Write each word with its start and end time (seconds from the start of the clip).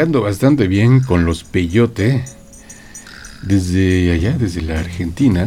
Bastante 0.00 0.68
bien 0.68 1.00
con 1.00 1.26
los 1.26 1.44
peyote 1.44 2.24
desde 3.42 4.10
allá, 4.12 4.32
desde 4.38 4.62
la 4.62 4.80
Argentina, 4.80 5.46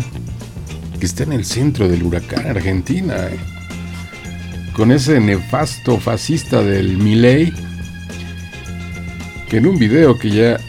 que 1.00 1.06
está 1.08 1.24
en 1.24 1.34
el 1.34 1.46
centro 1.46 1.90
del 1.90 2.04
huracán 2.04 2.46
Argentina, 2.46 3.16
eh. 3.26 3.40
con 4.74 4.92
ese 4.92 5.20
nefasto 5.20 6.00
fascista 6.00 6.62
del 6.62 6.98
Milei, 6.98 7.52
que 9.50 9.58
en 9.58 9.66
un 9.66 9.80
video 9.80 10.16
que 10.20 10.30
ya 10.30 10.60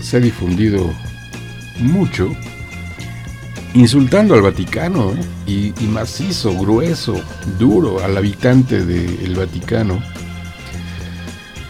se 0.00 0.16
ha 0.16 0.20
difundido 0.20 0.90
mucho, 1.80 2.34
insultando 3.74 4.34
al 4.34 4.40
Vaticano, 4.40 5.12
eh, 5.46 5.74
y 5.78 5.84
macizo, 5.86 6.56
grueso, 6.58 7.20
duro 7.58 8.02
al 8.02 8.16
habitante 8.16 8.86
del 8.86 9.34
Vaticano. 9.34 10.02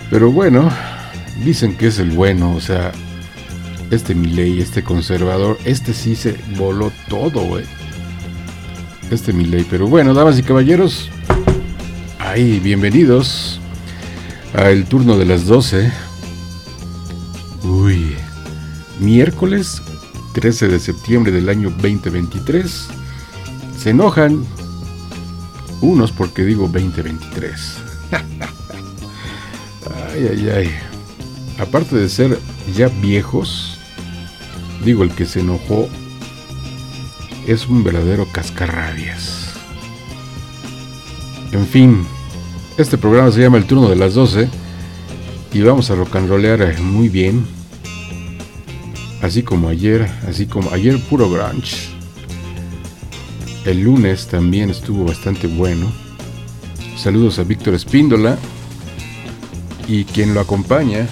Pero 0.09 0.31
bueno, 0.31 0.71
dicen 1.45 1.77
que 1.77 1.89
es 1.89 1.99
el 1.99 2.11
bueno, 2.11 2.55
o 2.55 2.61
sea, 2.61 2.93
este 3.91 4.15
Milei, 4.15 4.61
este 4.61 4.83
conservador, 4.83 5.59
este 5.65 5.95
sí 5.95 6.15
se 6.17 6.37
voló 6.57 6.93
todo, 7.09 7.43
güey. 7.43 7.65
Este 9.11 9.33
Milei, 9.33 9.65
pero 9.69 9.87
bueno, 9.87 10.15
damas 10.15 10.39
y 10.39 10.43
caballeros, 10.43 11.11
ahí, 12.19 12.61
bienvenidos 12.61 13.61
al 14.55 14.85
turno 14.85 15.17
de 15.17 15.25
las 15.25 15.47
12. 15.47 15.91
Uy, 17.65 18.15
miércoles 19.01 19.83
13 20.35 20.69
de 20.69 20.79
septiembre 20.79 21.33
del 21.33 21.49
año 21.49 21.71
2023. 21.71 22.89
Se 23.79 23.91
enojan 23.91 24.45
unos 25.81 26.13
porque 26.13 26.45
digo 26.45 26.69
2023. 26.69 27.75
ay, 30.13 30.29
ay, 30.31 30.49
ay. 30.49 30.88
Aparte 31.59 31.97
de 31.97 32.09
ser 32.09 32.39
ya 32.77 32.89
viejos, 32.89 33.79
digo, 34.85 35.03
el 35.03 35.11
que 35.11 35.27
se 35.27 35.41
enojó 35.41 35.89
es 37.47 37.67
un 37.67 37.83
verdadero 37.83 38.27
cascarrabias. 38.31 39.55
En 41.53 41.67
fin, 41.67 42.07
este 42.77 42.99
programa 42.99 43.33
se 43.33 43.41
llama 43.41 43.57
El 43.57 43.67
Turno 43.67 43.89
de 43.89 43.97
las 43.97 44.15
12 44.15 44.49
y 45.53 45.61
vamos 45.63 45.91
a 45.91 45.95
rollear 45.95 46.63
eh, 46.63 46.77
muy 46.79 47.09
bien. 47.09 47.47
Así 49.23 49.43
como 49.43 49.69
ayer, 49.69 50.09
así 50.29 50.47
como 50.47 50.71
ayer 50.71 51.01
puro 51.09 51.29
grunge. 51.29 51.89
El 53.65 53.81
lunes 53.81 54.29
también 54.29 54.71
estuvo 54.71 55.05
bastante 55.05 55.47
bueno. 55.47 55.91
Saludos 56.97 57.39
a 57.39 57.45
Víctor 57.45 57.75
Espíndola 57.75 58.39
y 59.89 60.05
quien 60.05 60.35
lo 60.35 60.41
acompaña, 60.41 61.09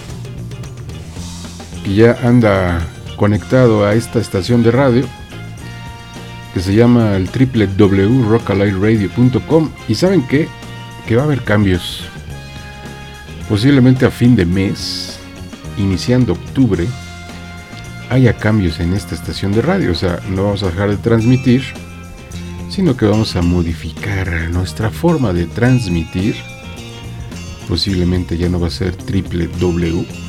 que 1.86 1.94
ya 1.94 2.18
anda 2.24 2.84
conectado 3.14 3.86
a 3.86 3.94
esta 3.94 4.18
estación 4.18 4.64
de 4.64 4.72
radio, 4.72 5.06
que 6.52 6.58
se 6.60 6.74
llama 6.74 7.16
el 7.16 7.28
www.rockaliveradio.com. 7.28 9.70
Y 9.86 9.94
saben 9.94 10.26
qué? 10.26 10.48
Que 11.06 11.14
va 11.14 11.22
a 11.22 11.26
haber 11.26 11.44
cambios. 11.44 12.08
Posiblemente 13.48 14.04
a 14.04 14.10
fin 14.10 14.34
de 14.34 14.44
mes, 14.44 15.20
iniciando 15.78 16.32
octubre, 16.32 16.88
haya 18.10 18.32
cambios 18.32 18.80
en 18.80 18.92
esta 18.92 19.14
estación 19.14 19.52
de 19.52 19.62
radio. 19.62 19.92
O 19.92 19.94
sea, 19.94 20.18
no 20.28 20.42
vamos 20.42 20.64
a 20.64 20.66
dejar 20.66 20.90
de 20.90 20.96
transmitir 20.96 21.62
sino 22.68 22.96
que 22.96 23.06
vamos 23.06 23.36
a 23.36 23.42
modificar 23.42 24.50
nuestra 24.50 24.90
forma 24.90 25.32
de 25.32 25.46
transmitir. 25.46 26.34
Posiblemente 27.68 28.36
ya 28.36 28.48
no 28.48 28.60
va 28.60 28.66
a 28.66 28.70
ser 28.70 28.96
triple 28.96 29.48
W. 29.58 30.25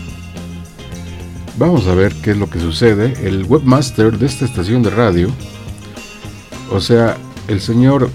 Vamos 1.57 1.88
a 1.88 1.95
ver 1.95 2.13
qué 2.21 2.31
es 2.31 2.38
lo 2.38 2.50
que 2.50 2.59
sucede. 2.59 3.13
El 3.27 3.45
webmaster 3.45 4.18
de 4.18 4.25
esta 4.25 4.45
estación 4.45 4.83
de 4.83 4.92
radio, 4.92 5.30
o 6.71 6.80
sea, 6.80 7.18
el 7.48 7.62
señor 7.62 8.09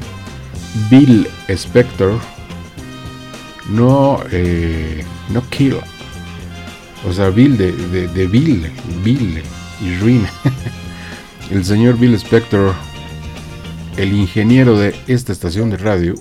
Bill 0.90 1.26
Spector, 1.48 2.18
no, 3.68 4.20
eh, 4.30 5.04
no 5.30 5.42
Kill, 5.50 5.76
o 7.08 7.12
sea, 7.12 7.30
Bill 7.30 7.56
de, 7.58 7.72
de 7.72 8.26
Bill, 8.26 8.70
Bill 9.04 9.42
y 9.80 9.96
Ruin. 9.98 10.26
el 11.50 11.64
señor 11.64 11.98
Bill 11.98 12.14
Spector 12.14 12.74
el 13.96 14.12
ingeniero 14.14 14.78
de 14.78 14.94
esta 15.06 15.32
estación 15.32 15.70
de 15.70 15.76
radio 15.76 16.14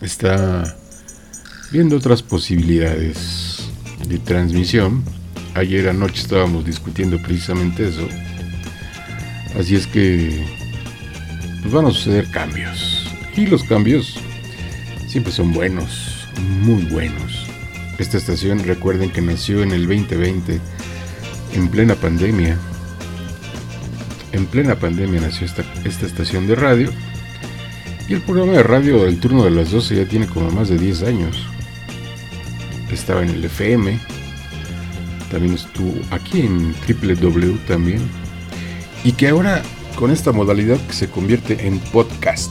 está 0.00 0.76
viendo 1.70 1.96
otras 1.96 2.22
posibilidades 2.22 3.68
de 4.06 4.18
transmisión. 4.18 5.04
Ayer 5.58 5.88
anoche 5.88 6.22
estábamos 6.22 6.64
discutiendo 6.64 7.20
precisamente 7.20 7.88
eso. 7.88 8.08
Así 9.58 9.74
es 9.74 9.86
que 9.86 10.44
pues 11.62 11.72
van 11.72 11.86
a 11.86 11.90
suceder 11.90 12.30
cambios. 12.30 13.12
Y 13.36 13.46
los 13.46 13.64
cambios 13.64 14.20
siempre 15.08 15.32
son 15.32 15.52
buenos, 15.52 16.28
muy 16.62 16.84
buenos. 16.84 17.46
Esta 17.98 18.18
estación 18.18 18.60
recuerden 18.64 19.10
que 19.10 19.20
nació 19.20 19.62
en 19.62 19.72
el 19.72 19.86
2020 19.86 20.60
en 21.54 21.68
plena 21.68 21.94
pandemia 21.94 22.56
en 24.32 24.46
plena 24.46 24.76
pandemia 24.76 25.20
nació 25.20 25.46
esta, 25.46 25.64
esta 25.84 26.06
estación 26.06 26.46
de 26.46 26.54
radio. 26.54 26.90
Y 28.08 28.14
el 28.14 28.20
programa 28.22 28.52
de 28.52 28.62
radio 28.62 29.04
del 29.04 29.20
turno 29.20 29.44
de 29.44 29.50
las 29.50 29.70
12 29.70 29.96
ya 29.96 30.04
tiene 30.06 30.26
como 30.26 30.50
más 30.50 30.68
de 30.68 30.78
10 30.78 31.02
años. 31.02 31.46
Estaba 32.90 33.22
en 33.22 33.30
el 33.30 33.44
FM. 33.44 33.98
También 35.30 35.54
estuvo 35.54 35.94
aquí 36.10 36.40
en 36.40 36.74
www 36.88 37.58
también. 37.66 38.08
Y 39.04 39.12
que 39.12 39.28
ahora 39.28 39.62
con 39.96 40.10
esta 40.10 40.32
modalidad 40.32 40.78
que 40.86 40.92
se 40.92 41.08
convierte 41.08 41.66
en 41.66 41.78
podcast. 41.78 42.50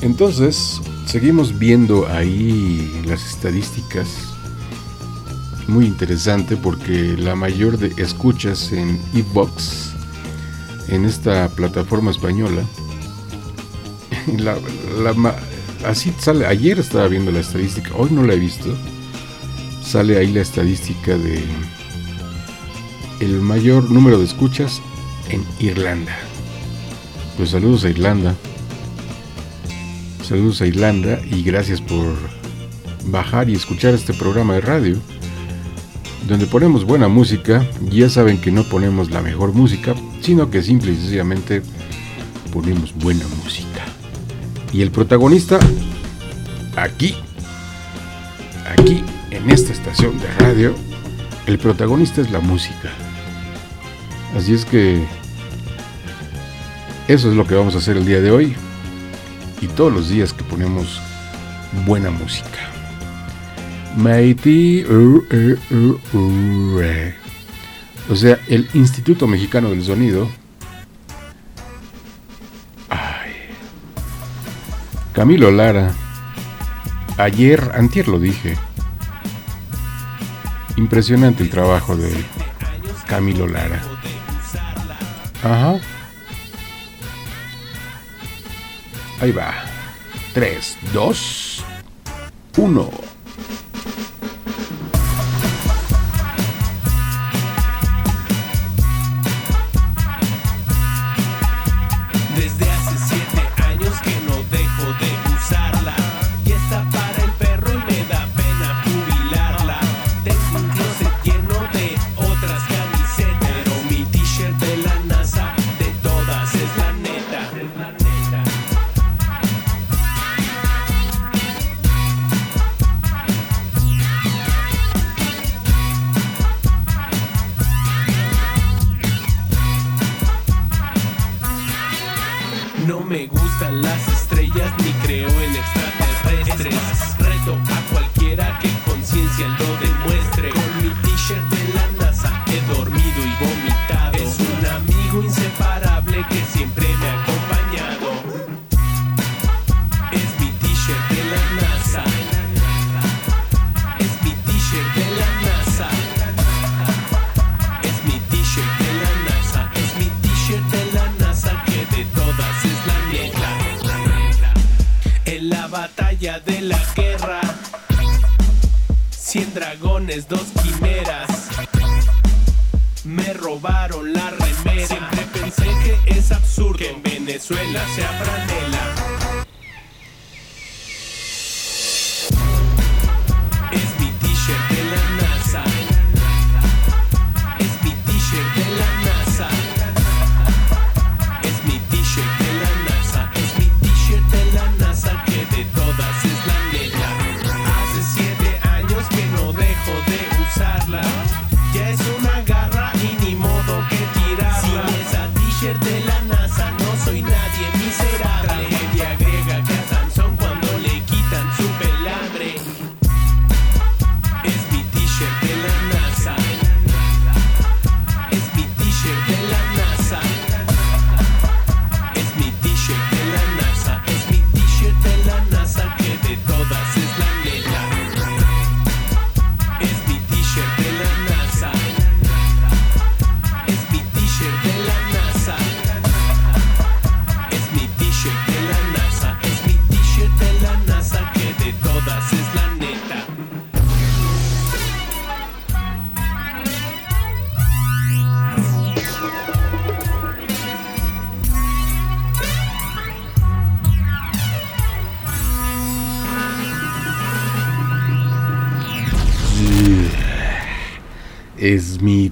Entonces, 0.00 0.80
seguimos 1.06 1.58
viendo 1.58 2.08
ahí 2.08 3.02
las 3.06 3.24
estadísticas. 3.24 4.08
Muy 5.66 5.86
interesante 5.86 6.56
porque 6.56 7.16
la 7.16 7.34
mayor 7.34 7.78
de 7.78 7.92
escuchas 8.02 8.72
en 8.72 9.00
Ebox 9.14 9.92
en 10.88 11.04
esta 11.04 11.48
plataforma 11.48 12.10
española. 12.10 12.62
así 15.86 16.12
sale, 16.18 16.46
ayer 16.46 16.78
estaba 16.78 17.08
viendo 17.08 17.30
la 17.30 17.40
estadística, 17.40 17.94
hoy 17.94 18.10
no 18.10 18.22
la 18.24 18.34
he 18.34 18.38
visto. 18.38 18.74
Sale 19.88 20.18
ahí 20.18 20.30
la 20.30 20.42
estadística 20.42 21.16
de 21.16 21.42
el 23.20 23.40
mayor 23.40 23.90
número 23.90 24.18
de 24.18 24.26
escuchas 24.26 24.82
en 25.30 25.42
Irlanda. 25.60 26.14
Pues 27.38 27.48
saludos 27.48 27.86
a 27.86 27.88
Irlanda. 27.88 28.34
Saludos 30.22 30.60
a 30.60 30.66
Irlanda 30.66 31.18
y 31.30 31.42
gracias 31.42 31.80
por 31.80 32.06
bajar 33.06 33.48
y 33.48 33.54
escuchar 33.54 33.94
este 33.94 34.12
programa 34.12 34.56
de 34.56 34.60
radio 34.60 34.96
donde 36.28 36.44
ponemos 36.44 36.84
buena 36.84 37.08
música. 37.08 37.66
Ya 37.90 38.10
saben 38.10 38.42
que 38.42 38.52
no 38.52 38.64
ponemos 38.64 39.10
la 39.10 39.22
mejor 39.22 39.54
música, 39.54 39.94
sino 40.20 40.50
que 40.50 40.62
simple 40.62 40.92
y 40.92 40.96
sencillamente 40.96 41.62
ponemos 42.52 42.94
buena 42.94 43.24
música. 43.42 43.86
Y 44.70 44.82
el 44.82 44.90
protagonista, 44.90 45.58
aquí, 46.76 47.14
aquí, 48.66 49.02
en 49.30 49.50
esta 49.50 49.72
estación 49.72 50.18
de 50.18 50.26
radio, 50.38 50.74
el 51.46 51.58
protagonista 51.58 52.20
es 52.20 52.30
la 52.30 52.40
música. 52.40 52.90
Así 54.36 54.54
es 54.54 54.64
que 54.64 55.04
eso 57.08 57.30
es 57.30 57.36
lo 57.36 57.46
que 57.46 57.54
vamos 57.54 57.74
a 57.74 57.78
hacer 57.78 57.96
el 57.96 58.04
día 58.04 58.20
de 58.20 58.30
hoy 58.30 58.54
y 59.60 59.66
todos 59.68 59.92
los 59.92 60.08
días 60.08 60.32
que 60.32 60.44
ponemos 60.44 61.00
buena 61.86 62.10
música. 62.10 62.48
Mighty. 63.96 64.84
O 68.10 68.14
sea, 68.14 68.38
el 68.48 68.68
Instituto 68.74 69.26
Mexicano 69.26 69.70
del 69.70 69.82
Sonido. 69.82 70.28
Ay. 72.88 73.32
Camilo 75.12 75.50
Lara. 75.50 75.92
Ayer, 77.16 77.72
antier 77.74 78.06
lo 78.08 78.20
dije. 78.20 78.56
Impresionante 80.78 81.42
el 81.42 81.50
trabajo 81.50 81.96
de 81.96 82.08
Camilo 83.08 83.48
Lara. 83.48 83.82
Ajá. 85.42 85.80
Ahí 89.20 89.32
va. 89.32 89.54
3, 90.34 90.78
2, 90.92 91.64
1. 92.58 93.07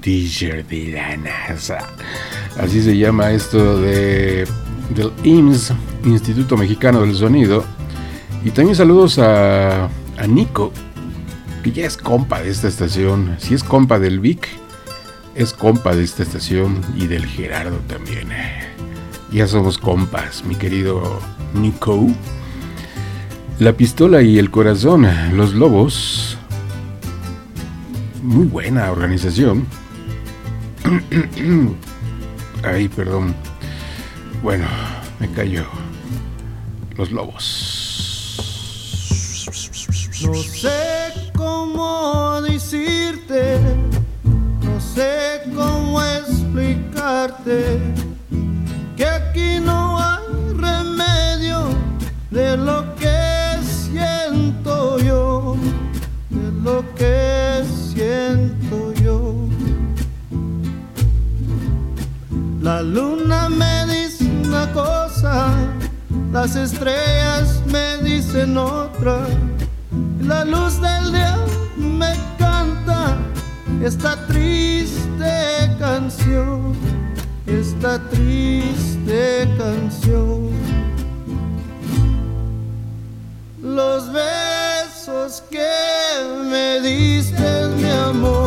T-shirt 0.07 0.69
de 0.69 0.93
la 0.93 1.17
NASA. 1.17 1.79
Así 2.61 2.81
se 2.81 2.97
llama 2.97 3.33
esto 3.33 3.81
de, 3.81 4.47
del 4.95 5.11
IMSS, 5.25 5.73
Instituto 6.05 6.57
Mexicano 6.57 7.01
del 7.01 7.17
Sonido. 7.17 7.65
Y 8.45 8.51
también 8.53 8.77
saludos 8.77 9.19
a, 9.19 9.87
a 9.87 10.27
Nico, 10.29 10.73
que 11.65 11.73
ya 11.73 11.87
es 11.87 11.97
compa 11.97 12.41
de 12.41 12.51
esta 12.51 12.69
estación. 12.69 13.35
Si 13.41 13.55
es 13.55 13.65
compa 13.65 13.99
del 13.99 14.21
Vic, 14.21 14.47
es 15.35 15.53
compa 15.53 15.97
de 15.97 16.05
esta 16.05 16.23
estación 16.23 16.81
y 16.95 17.09
del 17.09 17.27
Gerardo 17.27 17.79
también. 17.89 18.29
Ya 19.33 19.49
somos 19.49 19.77
compas, 19.77 20.45
mi 20.45 20.55
querido 20.55 21.19
Nico. 21.53 22.07
La 23.59 23.73
pistola 23.73 24.23
y 24.23 24.39
el 24.39 24.53
corazón, 24.53 25.09
los 25.33 25.53
lobos. 25.53 26.39
Muy 28.23 28.47
buena 28.47 28.93
organización. 28.93 29.67
Ay, 32.65 32.89
perdón. 32.89 33.35
Bueno, 34.43 34.67
me 35.21 35.31
cayó. 35.31 35.65
Los 36.97 37.13
lobos. 37.13 38.37
No 40.25 40.35
sé 40.35 41.13
cómo 41.37 42.41
decirte, 42.43 43.61
La 62.67 62.83
luna 62.83 63.49
me 63.49 63.87
dice 63.87 64.25
una 64.45 64.73
cosa, 64.73 65.55
las 66.33 66.57
estrellas 66.57 67.63
me 67.67 67.99
dicen 67.99 68.59
otra. 68.59 69.25
La 70.21 70.45
luz 70.45 70.81
del 70.81 71.13
día 71.13 71.39
me 71.77 72.13
canta 72.37 73.19
esta 73.81 74.17
triste 74.27 75.31
canción, 75.79 76.75
esta 77.47 78.01
triste 78.11 79.49
canción. 79.57 80.51
Los 83.63 84.13
besos 84.13 85.41
que 85.53 85.71
me 86.51 86.81
diste, 86.81 87.69
mi 87.77 87.91
amor, 87.91 88.46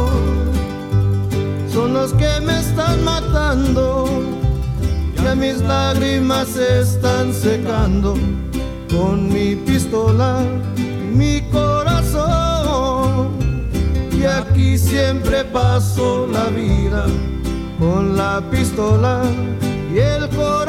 los 1.99 2.13
que 2.13 2.39
me 2.41 2.57
están 2.59 3.03
matando. 3.03 4.05
Ya 5.21 5.35
mis 5.35 5.59
lágrimas 5.61 6.47
se 6.47 6.81
están 6.81 7.33
secando 7.33 8.13
con 8.89 9.27
mi 9.33 9.55
pistola 9.55 10.41
mi 11.13 11.41
corazón. 11.51 13.31
Y 14.17 14.23
aquí 14.23 14.77
siempre 14.77 15.43
paso 15.43 16.27
la 16.31 16.45
vida 16.45 17.05
con 17.79 18.15
la 18.15 18.41
pistola 18.49 19.21
y 19.93 19.97
el 19.99 20.29
corazón. 20.29 20.68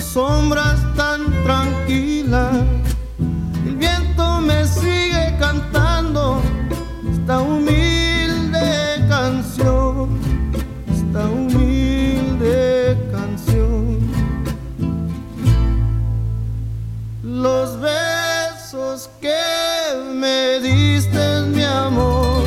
Sombras 0.00 0.80
tan 0.96 1.30
tranquilas. 1.44 2.64
El 3.66 3.76
viento 3.76 4.40
me 4.40 4.66
sigue 4.66 5.36
cantando 5.38 6.40
esta 7.10 7.40
humilde 7.40 9.04
canción, 9.08 10.18
esta 10.92 11.26
humilde 11.28 12.98
canción. 13.12 13.98
Los 17.22 17.78
besos 17.80 19.10
que 19.20 19.38
me 20.14 20.60
diste, 20.60 21.42
mi 21.54 21.62
amor, 21.62 22.42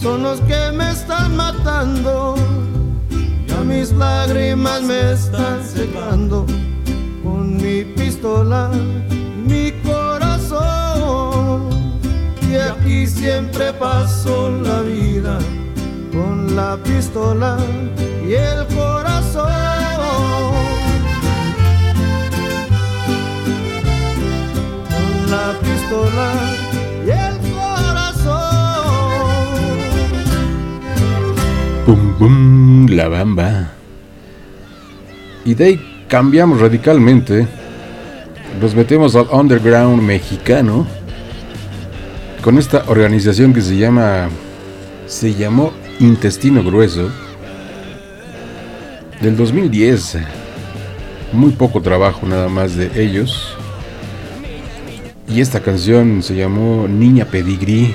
son 0.00 0.22
los 0.22 0.40
que 0.40 0.72
me 0.72 0.90
están 0.92 1.36
matando. 1.36 2.36
Ya 3.46 3.60
mis 3.60 3.90
lágrimas 3.92 4.82
me 4.82 5.12
están 5.12 5.63
con 6.28 7.56
mi 7.56 7.84
pistola, 7.84 8.70
mi 9.46 9.72
corazón. 9.82 11.68
Y 12.50 12.56
aquí 12.56 13.06
siempre 13.06 13.72
paso 13.74 14.50
la 14.62 14.80
vida 14.82 15.38
con 16.12 16.54
la 16.56 16.76
pistola 16.82 17.58
y 18.26 18.32
el 18.34 18.66
corazón. 18.74 19.50
Con 24.90 25.30
la 25.30 25.58
pistola 25.60 26.32
y 27.06 27.10
el 27.10 27.36
corazón. 27.52 28.34
Pum, 31.86 32.14
pum, 32.18 32.86
la 32.88 33.08
bamba. 33.08 33.70
Y 35.44 35.54
de 35.54 35.64
ahí 35.64 35.93
cambiamos 36.14 36.60
radicalmente. 36.60 37.44
Nos 38.60 38.72
metemos 38.72 39.16
al 39.16 39.26
underground 39.32 40.00
mexicano. 40.00 40.86
Con 42.40 42.56
esta 42.56 42.84
organización 42.86 43.52
que 43.52 43.60
se 43.60 43.76
llama. 43.76 44.28
Se 45.08 45.34
llamó 45.34 45.72
Intestino 45.98 46.62
Grueso. 46.62 47.10
Del 49.20 49.36
2010. 49.36 50.18
Muy 51.32 51.50
poco 51.50 51.82
trabajo 51.82 52.24
nada 52.28 52.48
más 52.48 52.76
de 52.76 52.92
ellos. 52.94 53.56
Y 55.26 55.40
esta 55.40 55.58
canción 55.58 56.22
se 56.22 56.36
llamó 56.36 56.86
Niña 56.86 57.24
Pedigrí. 57.24 57.92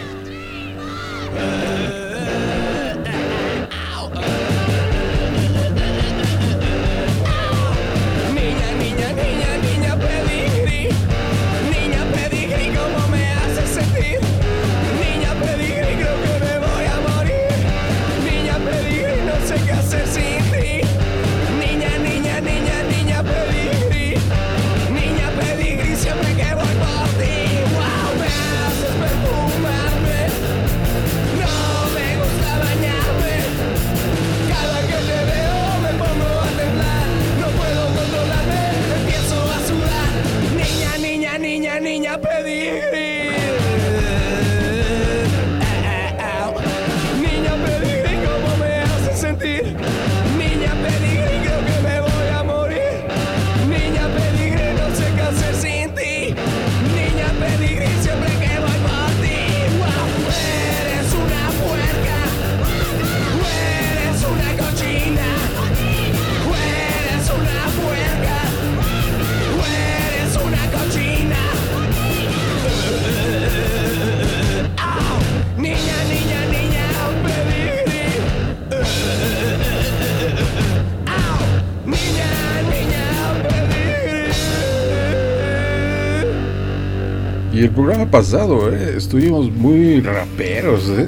Y 87.60 87.64
el 87.64 87.72
programa 87.72 88.10
pasado, 88.10 88.74
eh, 88.74 88.94
estuvimos 88.96 89.52
muy 89.52 90.00
raperos, 90.00 90.88
eh. 90.88 91.08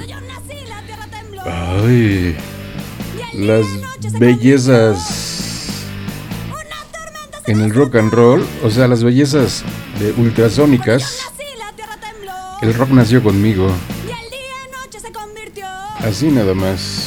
Ay, 1.46 2.36
las 3.32 3.64
bellezas 4.18 5.86
en 7.46 7.62
el 7.62 7.72
rock 7.72 7.96
and 7.96 8.12
roll, 8.12 8.46
o 8.62 8.70
sea, 8.70 8.86
las 8.86 9.02
bellezas 9.02 9.64
de 9.98 10.12
ultrasónicas. 10.20 11.20
El 12.60 12.74
rock 12.74 12.90
nació 12.90 13.22
conmigo. 13.22 13.72
Así 16.00 16.26
nada 16.26 16.52
más. 16.52 17.01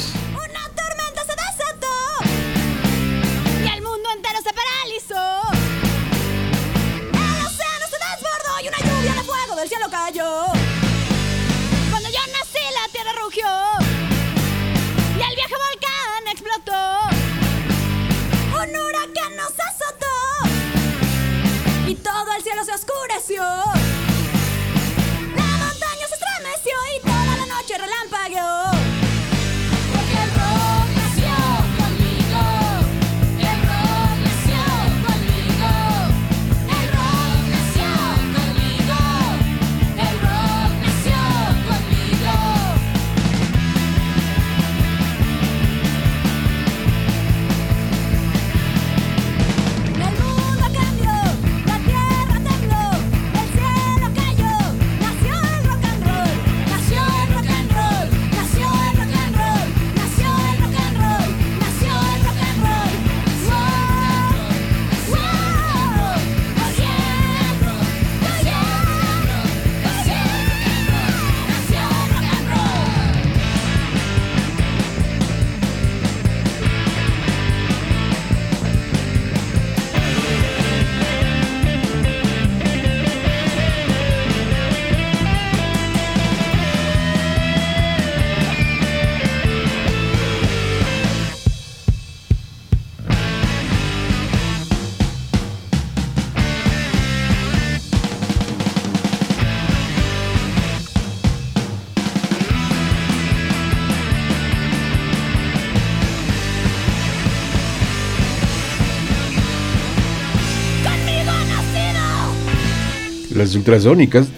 ultrasónicas. 113.56 114.28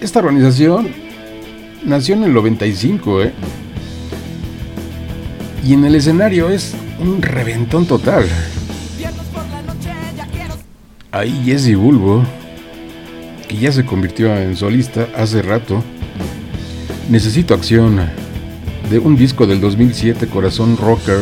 Esta 0.00 0.20
organización 0.20 0.88
nació 1.84 2.14
en 2.14 2.24
el 2.24 2.34
95, 2.34 3.22
¿eh? 3.22 3.32
Y 5.64 5.74
en 5.74 5.84
el 5.84 5.94
escenario 5.94 6.48
es 6.50 6.74
un 7.00 7.20
reventón 7.20 7.86
total. 7.86 8.26
Ahí 11.10 11.42
Jesse 11.44 11.74
Bulbo, 11.74 12.22
que 13.48 13.56
ya 13.56 13.72
se 13.72 13.84
convirtió 13.84 14.36
en 14.36 14.56
solista 14.56 15.08
hace 15.16 15.42
rato, 15.42 15.82
Necesito 17.08 17.54
Acción, 17.54 17.98
de 18.90 18.98
un 18.98 19.16
disco 19.16 19.46
del 19.46 19.60
2007, 19.60 20.26
Corazón 20.28 20.76
Rocker, 20.76 21.20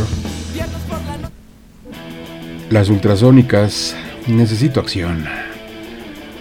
Las 2.71 2.89
Ultrasónicas, 2.89 3.95
Necesito 4.27 4.81
Acción. 4.81 5.46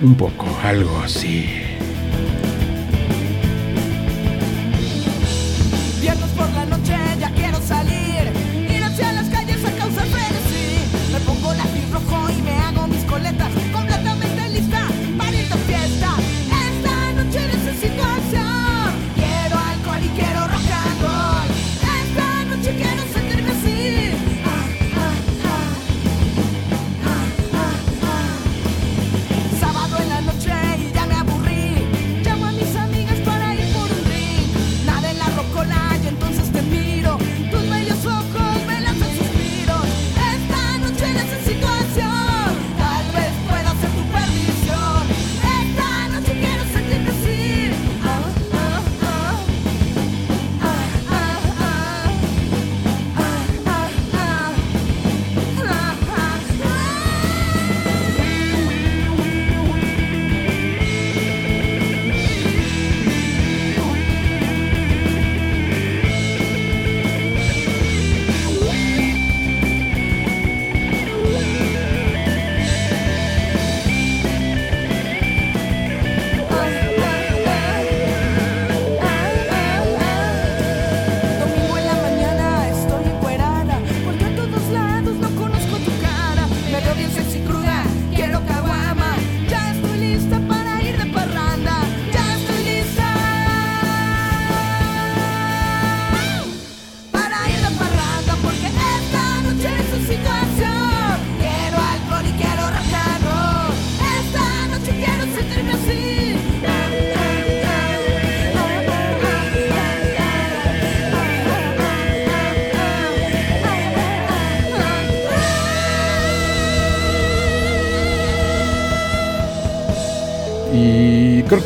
Un 0.01 0.15
poco, 0.15 0.45
algo 0.63 0.99
así. 0.99 1.64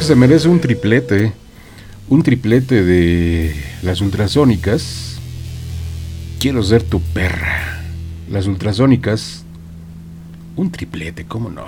se 0.02 0.16
merece 0.16 0.48
un 0.48 0.60
triplete, 0.60 1.34
un 2.08 2.24
triplete 2.24 2.84
de 2.84 3.56
las 3.84 4.02
ultrasónicas. 4.02 5.20
Quiero 6.40 6.64
ser 6.64 6.84
tu 6.84 7.02
perra. 7.02 7.84
Las 8.30 8.48
ultrasónicas, 8.48 9.44
un 10.56 10.72
triplete, 10.72 11.26
¿cómo 11.26 11.50
no? 11.50 11.66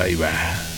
Ahí 0.00 0.14
va. 0.14 0.71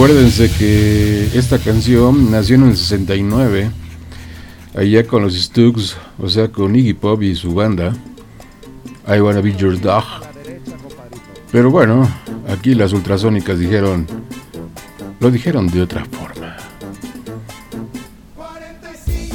Acuérdense 0.00 0.50
que 0.50 1.26
esta 1.34 1.58
canción 1.58 2.30
nació 2.30 2.56
en 2.56 2.68
el 2.68 2.76
69, 2.78 3.70
allá 4.74 5.06
con 5.06 5.20
los 5.20 5.34
Stooges, 5.38 5.94
o 6.18 6.26
sea, 6.26 6.48
con 6.48 6.74
Iggy 6.74 6.94
Pop 6.94 7.22
y 7.22 7.34
su 7.34 7.52
banda, 7.52 7.94
I 9.06 9.20
Wanna 9.20 9.42
Be 9.42 9.54
Your 9.54 9.78
Dog. 9.78 10.04
Pero 11.52 11.70
bueno, 11.70 12.08
aquí 12.48 12.74
las 12.74 12.94
ultrasónicas 12.94 13.58
dijeron, 13.58 14.06
lo 15.20 15.30
dijeron 15.30 15.66
de 15.66 15.82
otra 15.82 16.06
forma. 16.06 16.56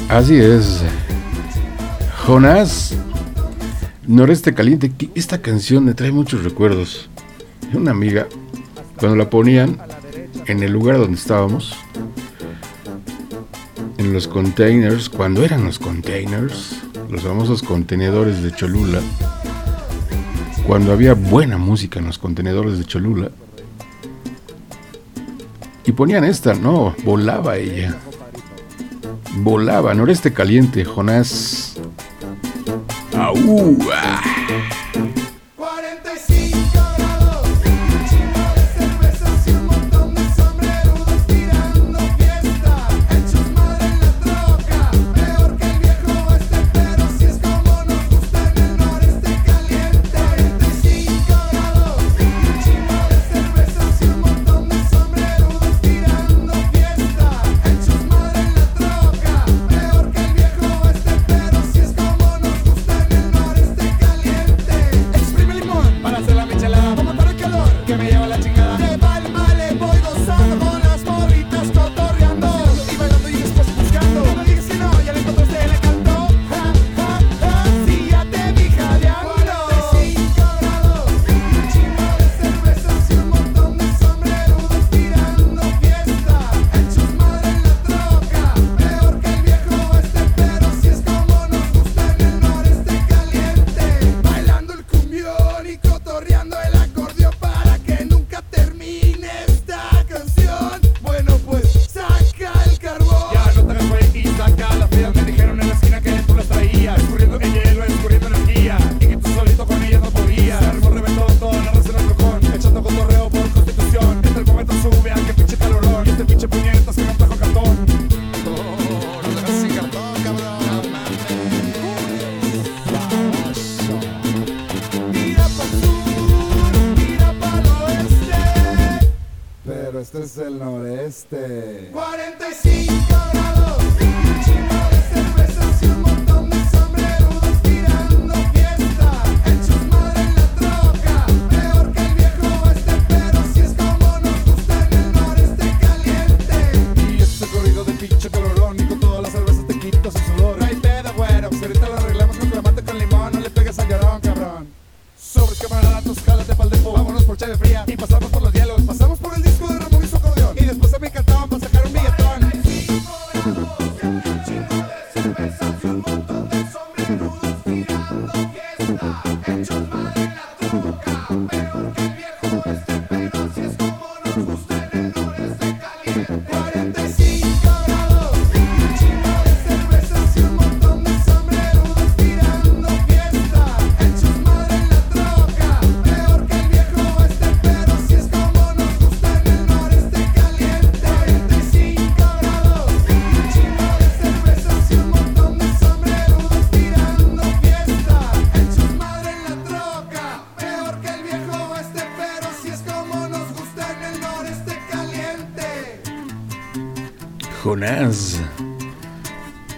Así 0.08 0.34
es. 0.34 0.82
Jonás, 2.26 2.96
Noreste 4.04 4.52
Caliente, 4.52 4.90
que 4.90 5.10
esta 5.14 5.40
canción 5.40 5.84
me 5.84 5.94
trae 5.94 6.10
muchos 6.10 6.42
recuerdos. 6.42 7.08
Una 7.72 7.92
amiga, 7.92 8.26
cuando 8.98 9.16
la 9.16 9.30
ponían 9.30 9.78
en 10.46 10.62
el 10.62 10.72
lugar 10.72 10.98
donde 10.98 11.16
estábamos, 11.16 11.76
en 13.98 14.12
los 14.12 14.28
containers, 14.28 15.08
cuando 15.08 15.44
eran 15.44 15.64
los 15.64 15.78
containers, 15.78 16.76
los 17.10 17.22
famosos 17.22 17.62
contenedores 17.62 18.42
de 18.42 18.52
Cholula, 18.52 19.00
cuando 20.66 20.92
había 20.92 21.14
buena 21.14 21.58
música 21.58 21.98
en 21.98 22.06
los 22.06 22.18
contenedores 22.18 22.78
de 22.78 22.84
Cholula, 22.84 23.30
y 25.84 25.92
ponían 25.92 26.24
esta, 26.24 26.54
no, 26.54 26.94
volaba 27.04 27.56
ella. 27.56 27.96
Volaba, 29.36 29.94
noreste 29.94 30.32
caliente, 30.32 30.84
Jonás. 30.84 31.76
Aú, 33.14 33.78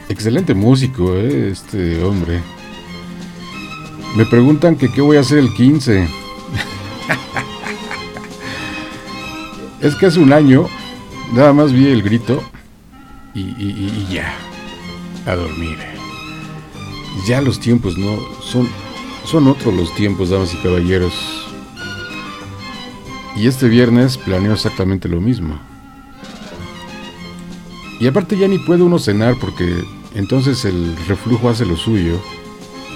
Excelente 0.09 0.55
músico, 0.55 1.15
eh, 1.15 1.51
este 1.51 2.03
hombre. 2.03 2.41
Me 4.17 4.25
preguntan 4.27 4.77
que 4.77 4.91
qué 4.91 5.01
voy 5.01 5.17
a 5.17 5.21
hacer 5.21 5.39
el 5.39 5.53
15. 5.53 6.09
es 9.81 9.95
que 9.97 10.07
hace 10.07 10.21
un 10.21 10.33
año 10.33 10.67
nada 11.33 11.53
más 11.53 11.73
vi 11.73 11.89
el 11.89 12.03
grito 12.03 12.43
y 13.35 14.07
ya. 14.11 14.35
A 15.27 15.35
dormir. 15.35 15.79
Ya 17.27 17.41
los 17.41 17.61
tiempos 17.61 17.99
no 17.99 18.19
son 18.43 18.69
son 19.25 19.47
otros 19.47 19.75
los 19.75 19.95
tiempos, 19.95 20.31
damas 20.31 20.55
y 20.55 20.57
caballeros. 20.57 21.13
Y 23.37 23.47
este 23.47 23.69
viernes 23.69 24.17
planeo 24.17 24.55
exactamente 24.55 25.07
lo 25.07 25.21
mismo. 25.21 25.61
Y 28.01 28.07
aparte 28.07 28.39
ya 28.39 28.47
ni 28.47 28.59
puede 28.59 28.83
uno 28.83 28.99
cenar 28.99 29.37
porque 29.41 29.85
entonces 30.15 30.65
el 30.65 30.97
reflujo 31.09 31.49
hace 31.49 31.67
lo 31.67 31.77
suyo 31.77 32.21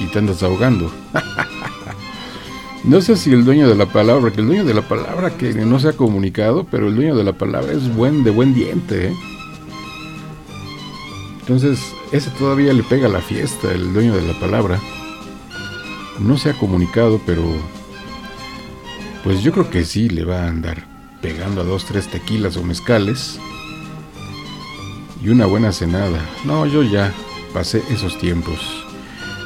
y 0.00 0.06
te 0.06 0.18
andas 0.18 0.42
ahogando. 0.42 0.90
no 2.84 3.00
sé 3.00 3.16
si 3.16 3.32
el 3.32 3.44
dueño 3.44 3.68
de 3.68 3.74
la 3.74 3.86
palabra, 3.86 4.32
que 4.32 4.40
el 4.40 4.46
dueño 4.46 4.64
de 4.64 4.74
la 4.74 4.82
palabra 4.82 5.36
que 5.36 5.52
no 5.54 5.80
se 5.80 5.88
ha 5.88 5.92
comunicado, 5.92 6.64
pero 6.70 6.88
el 6.88 6.94
dueño 6.94 7.16
de 7.16 7.24
la 7.24 7.32
palabra 7.32 7.72
es 7.72 7.94
buen 7.94 8.22
de 8.22 8.30
buen 8.30 8.54
diente. 8.54 9.08
¿eh? 9.08 9.16
Entonces 11.40 11.80
ese 12.12 12.30
todavía 12.30 12.72
le 12.72 12.84
pega 12.84 13.08
la 13.08 13.20
fiesta, 13.20 13.72
el 13.72 13.92
dueño 13.92 14.14
de 14.14 14.22
la 14.22 14.38
palabra. 14.38 14.80
No 16.20 16.36
se 16.36 16.50
ha 16.50 16.52
comunicado, 16.52 17.20
pero 17.26 17.42
pues 19.24 19.42
yo 19.42 19.50
creo 19.50 19.68
que 19.68 19.84
sí 19.84 20.08
le 20.08 20.24
va 20.24 20.44
a 20.44 20.48
andar 20.48 20.86
pegando 21.20 21.60
a 21.60 21.64
dos, 21.64 21.86
tres 21.86 22.08
tequilas 22.08 22.56
o 22.56 22.62
mezcales 22.62 23.40
y 25.22 25.28
una 25.28 25.46
buena 25.46 25.72
cenada. 25.72 26.20
No, 26.44 26.66
yo 26.66 26.82
ya 26.82 27.12
pasé 27.54 27.82
esos 27.90 28.18
tiempos. 28.18 28.58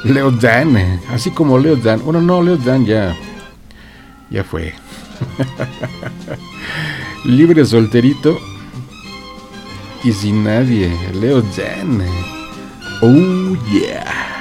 Leo 0.03 0.31
Dan, 0.31 1.01
así 1.09 1.31
como 1.31 1.59
Leo 1.59 1.75
Dan. 1.75 2.01
Bueno, 2.03 2.21
no, 2.21 2.41
Leo 2.41 2.57
Dan 2.57 2.85
ya. 2.85 3.15
Ya 4.29 4.43
fue. 4.43 4.73
Libre 7.25 7.65
solterito 7.65 8.37
y 10.03 10.11
sin 10.11 10.43
nadie. 10.43 10.91
Leo 11.13 11.41
Dan. 11.41 12.01
Oh 13.01 13.55
yeah. 13.71 14.36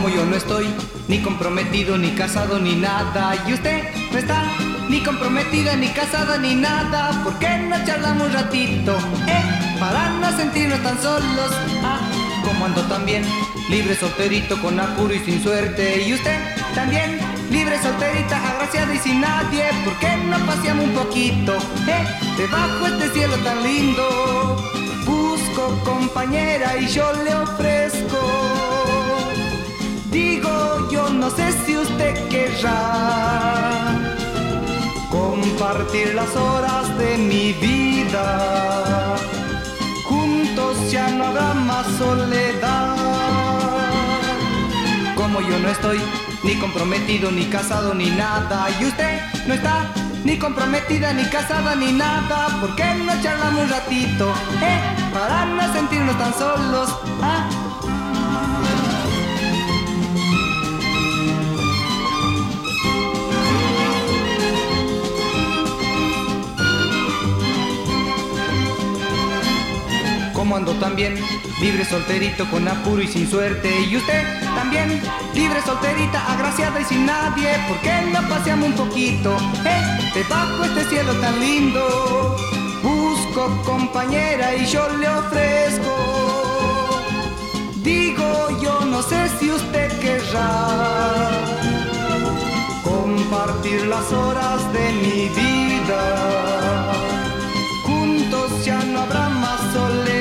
Como 0.00 0.14
yo 0.14 0.24
no 0.24 0.34
estoy 0.34 0.66
ni 1.08 1.18
comprometido, 1.20 1.98
ni 1.98 2.12
casado, 2.12 2.58
ni 2.58 2.74
nada. 2.74 3.36
Y 3.46 3.52
usted 3.52 3.84
no 4.10 4.18
está 4.18 4.44
ni 4.88 5.02
comprometida, 5.02 5.76
ni 5.76 5.88
casada, 5.88 6.38
ni 6.38 6.54
nada. 6.54 7.22
¿Por 7.22 7.38
qué 7.38 7.58
no 7.68 7.76
charlamos 7.84 8.28
un 8.28 8.32
ratito? 8.32 8.96
Eh, 9.28 9.76
para 9.78 10.08
no 10.08 10.34
sentirnos 10.34 10.82
tan 10.82 10.98
solos. 11.02 11.50
Ah, 11.84 12.00
como 12.42 12.64
ando 12.64 12.80
también, 12.84 13.24
libre 13.68 13.94
solterito, 13.94 14.58
con 14.62 14.80
apuro 14.80 15.12
y 15.12 15.18
sin 15.18 15.42
suerte. 15.42 16.02
Y 16.02 16.14
usted 16.14 16.38
también, 16.74 17.18
libre 17.50 17.78
solterita, 17.82 18.38
agraciada 18.52 18.94
y 18.94 18.98
sin 19.00 19.20
nadie. 19.20 19.64
¿Por 19.84 19.98
qué 19.98 20.16
no 20.16 20.38
paseamos 20.46 20.86
un 20.86 20.94
poquito? 20.94 21.58
Eh, 21.86 22.06
debajo 22.38 22.86
este 22.86 23.10
cielo 23.10 23.36
tan 23.44 23.62
lindo. 23.62 24.56
Busco 25.04 25.78
compañera 25.84 26.78
y 26.78 26.86
yo 26.86 27.12
le 27.22 27.34
ofrezco. 27.34 28.79
Digo, 30.10 30.88
yo 30.90 31.08
no 31.08 31.30
sé 31.30 31.52
si 31.64 31.76
usted 31.78 32.28
querrá 32.28 33.92
compartir 35.08 36.14
las 36.14 36.34
horas 36.34 36.98
de 36.98 37.16
mi 37.16 37.52
vida. 37.52 39.16
Juntos 40.04 40.90
ya 40.90 41.08
no 41.10 41.26
habrá 41.26 41.54
más 41.54 41.86
soledad. 41.96 42.96
Como 45.14 45.40
yo 45.42 45.58
no 45.60 45.68
estoy 45.68 46.00
ni 46.42 46.56
comprometido, 46.56 47.30
ni 47.30 47.44
casado, 47.44 47.94
ni 47.94 48.10
nada. 48.10 48.68
Y 48.80 48.86
usted 48.86 49.20
no 49.46 49.54
está 49.54 49.86
ni 50.24 50.36
comprometida, 50.38 51.12
ni 51.12 51.24
casada, 51.26 51.76
ni 51.76 51.92
nada. 51.92 52.60
¿Por 52.60 52.74
qué 52.74 52.94
no 52.94 53.12
charlamos 53.22 53.62
un 53.62 53.68
ratito? 53.68 54.28
Eh, 54.60 54.80
para 55.14 55.44
no 55.46 55.72
sentirnos 55.72 56.18
tan 56.18 56.34
solos. 56.34 56.88
Ah. 57.22 57.69
Como 70.50 70.56
ando 70.56 70.74
también, 70.80 71.14
libre 71.60 71.84
solterito 71.84 72.44
con 72.50 72.66
apuro 72.66 73.00
y 73.00 73.06
sin 73.06 73.30
suerte. 73.30 73.70
Y 73.88 73.96
usted 73.96 74.24
también, 74.56 75.00
libre 75.32 75.62
solterita, 75.64 76.18
agraciada 76.32 76.80
y 76.80 76.84
sin 76.86 77.06
nadie. 77.06 77.50
¿Por 77.68 77.78
qué 77.82 78.10
no 78.12 78.28
paseamos 78.28 78.70
un 78.70 78.74
poquito? 78.74 79.36
Eh, 79.64 80.10
debajo 80.12 80.64
este 80.64 80.84
cielo 80.86 81.12
tan 81.20 81.38
lindo. 81.38 82.36
Busco 82.82 83.62
compañera 83.64 84.56
y 84.56 84.66
yo 84.66 84.88
le 84.96 85.08
ofrezco. 85.08 85.94
Digo, 87.76 88.48
yo 88.60 88.80
no 88.86 89.02
sé 89.02 89.28
si 89.38 89.52
usted 89.52 90.00
querrá 90.00 91.30
compartir 92.82 93.86
las 93.86 94.10
horas 94.12 94.72
de 94.72 94.92
mi 94.94 95.28
vida. 95.28 96.02
Juntos 97.84 98.64
ya 98.64 98.82
no 98.82 99.02
habrá 99.02 99.28
más 99.28 99.60
soledad. 99.72 100.19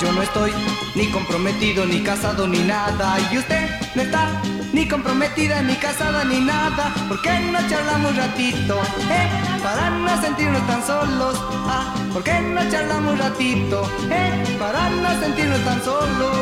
Yo 0.00 0.10
no 0.10 0.22
estoy 0.22 0.50
ni 0.94 1.06
comprometido, 1.10 1.84
ni 1.84 2.00
casado, 2.00 2.48
ni 2.48 2.60
nada. 2.60 3.18
Y 3.30 3.38
usted 3.38 3.68
no 3.94 4.02
está 4.02 4.40
ni 4.72 4.88
comprometida, 4.88 5.62
ni 5.62 5.74
casada, 5.74 6.24
ni 6.24 6.40
nada. 6.40 6.94
¿Por 7.08 7.20
qué 7.20 7.30
no 7.52 7.58
charlamos 7.68 8.16
ratito? 8.16 8.80
Eh, 9.10 9.28
para 9.62 9.90
no 9.90 10.22
sentirnos 10.22 10.66
tan 10.66 10.86
solos. 10.86 11.36
Ah, 11.66 11.94
¿por 12.12 12.24
qué 12.24 12.40
no 12.40 12.68
charlamos 12.70 13.18
ratito? 13.18 13.82
Eh, 14.10 14.56
para 14.58 14.88
no 14.88 15.20
sentirnos 15.20 15.60
tan 15.60 15.84
solos. 15.84 16.36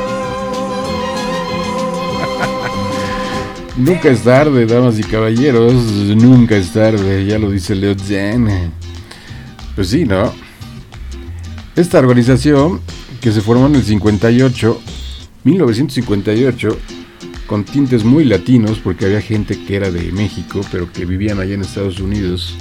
Nunca 3.77 4.11
es 4.11 4.23
tarde, 4.23 4.65
damas 4.67 4.99
y 4.99 5.03
caballeros. 5.03 5.75
Nunca 5.75 6.57
es 6.57 6.73
tarde, 6.73 7.27
ya 7.27 7.39
lo 7.39 7.51
dice 7.51 7.75
Leo 7.75 7.97
Zen. 7.99 8.73
Pues 9.75 9.89
sí, 9.89 10.05
¿no? 10.05 10.33
Esta 11.75 11.99
organización, 11.99 12.81
que 13.21 13.33
se 13.33 13.43
formó 13.43 13.67
en 13.67 13.77
el 13.77 13.85
58, 13.85 14.81
1958, 15.45 16.79
con 17.47 17.65
tintes 17.65 18.05
muy 18.05 18.25
latinos, 18.25 18.79
porque 18.79 19.07
había 19.07 19.21
gente 19.21 19.59
que 19.65 19.77
era 19.77 19.91
de 19.91 20.11
México, 20.13 20.61
pero 20.73 20.91
que 20.91 21.05
vivían 21.05 21.39
allá 21.39 21.55
en 21.55 21.61
Estados 21.61 22.01
Unidos. 22.01 22.57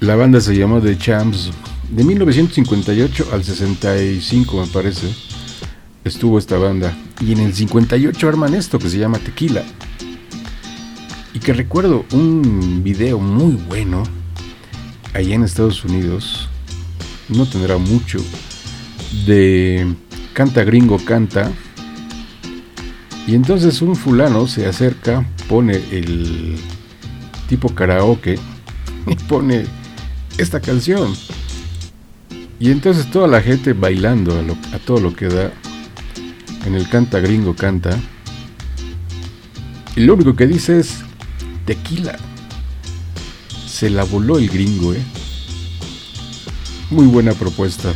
La 0.00 0.16
banda 0.16 0.40
se 0.40 0.56
llamó 0.56 0.80
The 0.80 0.98
Champs. 0.98 1.50
De 1.90 2.04
1958 2.04 3.28
al 3.32 3.44
65, 3.44 4.60
me 4.60 4.66
parece, 4.66 5.06
estuvo 6.04 6.38
esta 6.38 6.58
banda. 6.58 6.96
Y 7.20 7.32
en 7.32 7.38
el 7.40 7.54
58 7.54 8.28
arman 8.28 8.54
esto 8.54 8.78
que 8.78 8.90
se 8.90 8.98
llama 8.98 9.18
Tequila. 9.18 9.64
Y 11.34 11.38
que 11.38 11.52
recuerdo 11.52 12.04
un 12.12 12.82
video 12.82 13.18
muy 13.18 13.54
bueno 13.54 14.02
allá 15.14 15.34
en 15.34 15.44
Estados 15.44 15.84
Unidos. 15.84 16.48
No 17.28 17.46
tendrá 17.46 17.78
mucho. 17.78 18.18
De 19.26 19.86
Canta 20.32 20.64
Gringo 20.64 20.98
Canta. 21.04 21.50
Y 23.26 23.34
entonces 23.34 23.82
un 23.82 23.94
fulano 23.94 24.46
se 24.46 24.66
acerca, 24.66 25.26
pone 25.48 25.74
el 25.90 26.56
tipo 27.48 27.74
karaoke 27.74 28.38
y 29.06 29.14
pone 29.28 29.66
esta 30.38 30.60
canción. 30.60 31.14
Y 32.60 32.70
entonces 32.70 33.10
toda 33.10 33.28
la 33.28 33.40
gente 33.40 33.72
bailando 33.72 34.32
a, 34.72 34.78
todo 34.78 34.98
lo 35.00 35.14
que 35.14 35.28
da 35.28 35.52
en 36.66 36.74
el 36.74 36.88
canta 36.88 37.20
gringo 37.20 37.54
canta. 37.54 37.96
Y 39.94 40.00
lo 40.00 40.14
único 40.14 40.34
que 40.34 40.46
dice 40.46 40.80
es 40.80 40.98
tequila. 41.64 42.16
Se 43.66 43.90
la 43.90 44.04
voló 44.04 44.38
el 44.38 44.48
gringo, 44.48 44.92
¿eh? 44.92 45.02
Muy 46.90 47.06
buena 47.06 47.32
propuesta. 47.32 47.94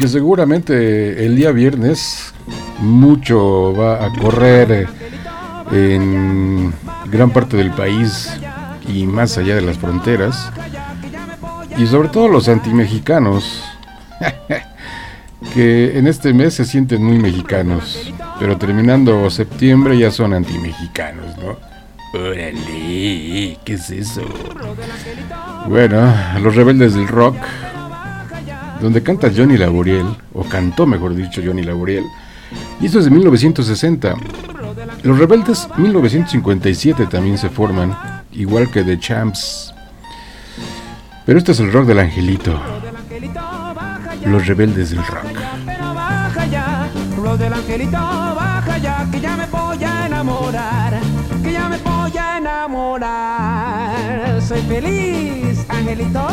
Y 0.00 0.02
que 0.02 0.08
seguramente 0.08 1.26
el 1.26 1.36
día 1.36 1.52
viernes 1.52 2.32
mucho 2.78 3.74
va 3.74 4.02
a 4.02 4.10
correr 4.18 4.88
eh, 5.72 5.94
en 5.94 6.72
gran 7.10 7.28
parte 7.28 7.58
del 7.58 7.70
país 7.72 8.30
y 8.88 9.04
más 9.04 9.36
allá 9.36 9.56
de 9.56 9.60
las 9.60 9.76
fronteras. 9.76 10.50
Y 11.76 11.86
sobre 11.86 12.08
todo 12.08 12.28
los 12.28 12.48
antimexicanos, 12.48 13.62
que 15.52 15.98
en 15.98 16.06
este 16.06 16.32
mes 16.32 16.54
se 16.54 16.64
sienten 16.64 17.04
muy 17.04 17.18
mexicanos, 17.18 18.10
pero 18.38 18.56
terminando 18.56 19.28
septiembre 19.28 19.98
ya 19.98 20.10
son 20.10 20.32
antimexicanos, 20.32 21.36
¿no? 21.36 21.58
Órale, 22.18 23.58
¿qué 23.64 23.74
es 23.74 23.90
eso? 23.90 24.22
Bueno, 25.68 26.10
los 26.40 26.56
rebeldes 26.56 26.94
del 26.94 27.06
rock, 27.06 27.36
donde 28.80 29.02
canta 29.02 29.30
Johnny 29.34 29.56
Laboriel, 29.56 30.06
o 30.32 30.44
cantó 30.44 30.86
mejor 30.86 31.14
dicho 31.14 31.42
Johnny 31.44 31.62
Laboriel, 31.62 32.04
y 32.80 32.86
esto 32.86 32.98
es 32.98 33.04
de 33.04 33.10
1960. 33.10 34.14
Los 35.02 35.18
rebeldes 35.18 35.68
1957 35.76 37.06
también 37.06 37.38
se 37.38 37.48
forman, 37.48 37.96
igual 38.32 38.70
que 38.70 38.82
The 38.82 38.98
Champs. 38.98 39.74
Pero 41.26 41.38
este 41.38 41.52
es 41.52 41.60
el 41.60 41.72
rock 41.72 41.86
del 41.86 42.00
angelito. 42.00 42.60
Los 44.26 44.46
rebeldes 44.46 44.90
del 44.90 45.06
rock. 45.06 45.26
Lo 47.22 47.36
del 47.36 47.52
angelito, 47.52 47.92
baja 47.92 48.78
ya, 48.78 49.06
que 49.10 49.20
ya 49.20 49.36
me 49.36 49.46
voy 49.46 49.84
a 49.84 50.06
enamorar, 50.06 51.00
que 51.42 51.52
ya 51.52 51.68
me 51.68 51.76
voy 51.78 52.16
a 52.16 52.38
enamorar. 52.38 54.40
Soy 54.42 54.62
feliz, 54.62 55.49
angelito, 55.70 56.26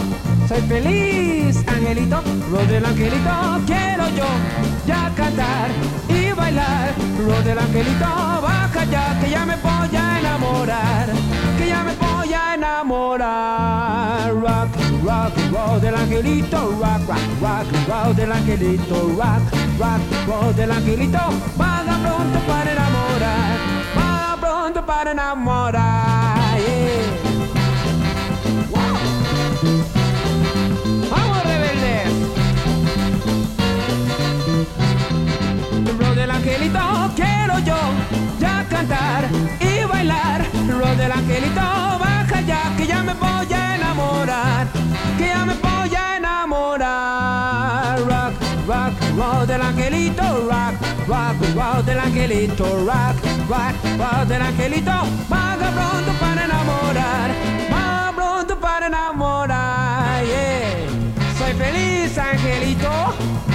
soy 0.48 0.62
feliz, 0.62 1.64
angelito, 1.68 2.22
lo 2.52 2.66
del 2.66 2.86
angelito 2.86 3.30
quiero 3.66 4.10
yo 4.10 4.26
ya 4.86 5.12
cantar 5.16 5.70
y 6.10 6.32
bailar. 6.32 6.94
Lo 7.28 7.42
del 7.44 7.60
angelito, 7.60 8.06
baja 8.42 8.86
ya, 8.86 9.20
que 9.20 9.30
ya 9.30 9.46
me 9.46 9.56
voy 9.58 9.96
a 9.96 10.20
enamorar, 10.20 11.08
que 11.58 11.68
ya 11.68 11.84
me 11.84 11.94
voy 11.96 12.34
a 12.34 12.56
enamorar. 12.56 14.34
Rock, 14.34 14.70
rock, 15.04 15.34
roll 15.52 15.82
del 15.82 15.96
angelito, 15.96 16.58
rock, 16.80 17.02
rock, 17.08 17.20
rock, 17.42 17.68
roll 17.88 18.16
del 18.16 18.32
angelito, 18.32 18.96
rock, 19.18 19.44
rock, 19.80 20.02
roll 20.28 20.56
del 20.56 20.72
angelito, 20.72 21.20
vaga 21.58 21.98
pronto 22.04 22.40
para 22.48 22.72
enamorar, 22.72 23.58
vaga 23.96 24.38
pronto 24.40 24.86
para 24.86 25.12
enamorar. 25.12 26.27
del 51.86 52.00
angelito, 52.00 52.66
rock, 52.86 53.16
rock, 53.48 53.98
voz 53.98 54.28
del 54.28 54.42
angelito, 54.42 54.92
manga 55.30 55.70
pronto 55.70 56.12
para 56.20 56.46
enamorar, 56.46 57.30
manga 57.70 58.14
pronto 58.16 58.60
para 58.60 58.88
enamorar, 58.88 60.24
yeah. 60.26 61.38
Soy 61.38 61.54
feliz, 61.54 62.18
angelito, 62.18 62.90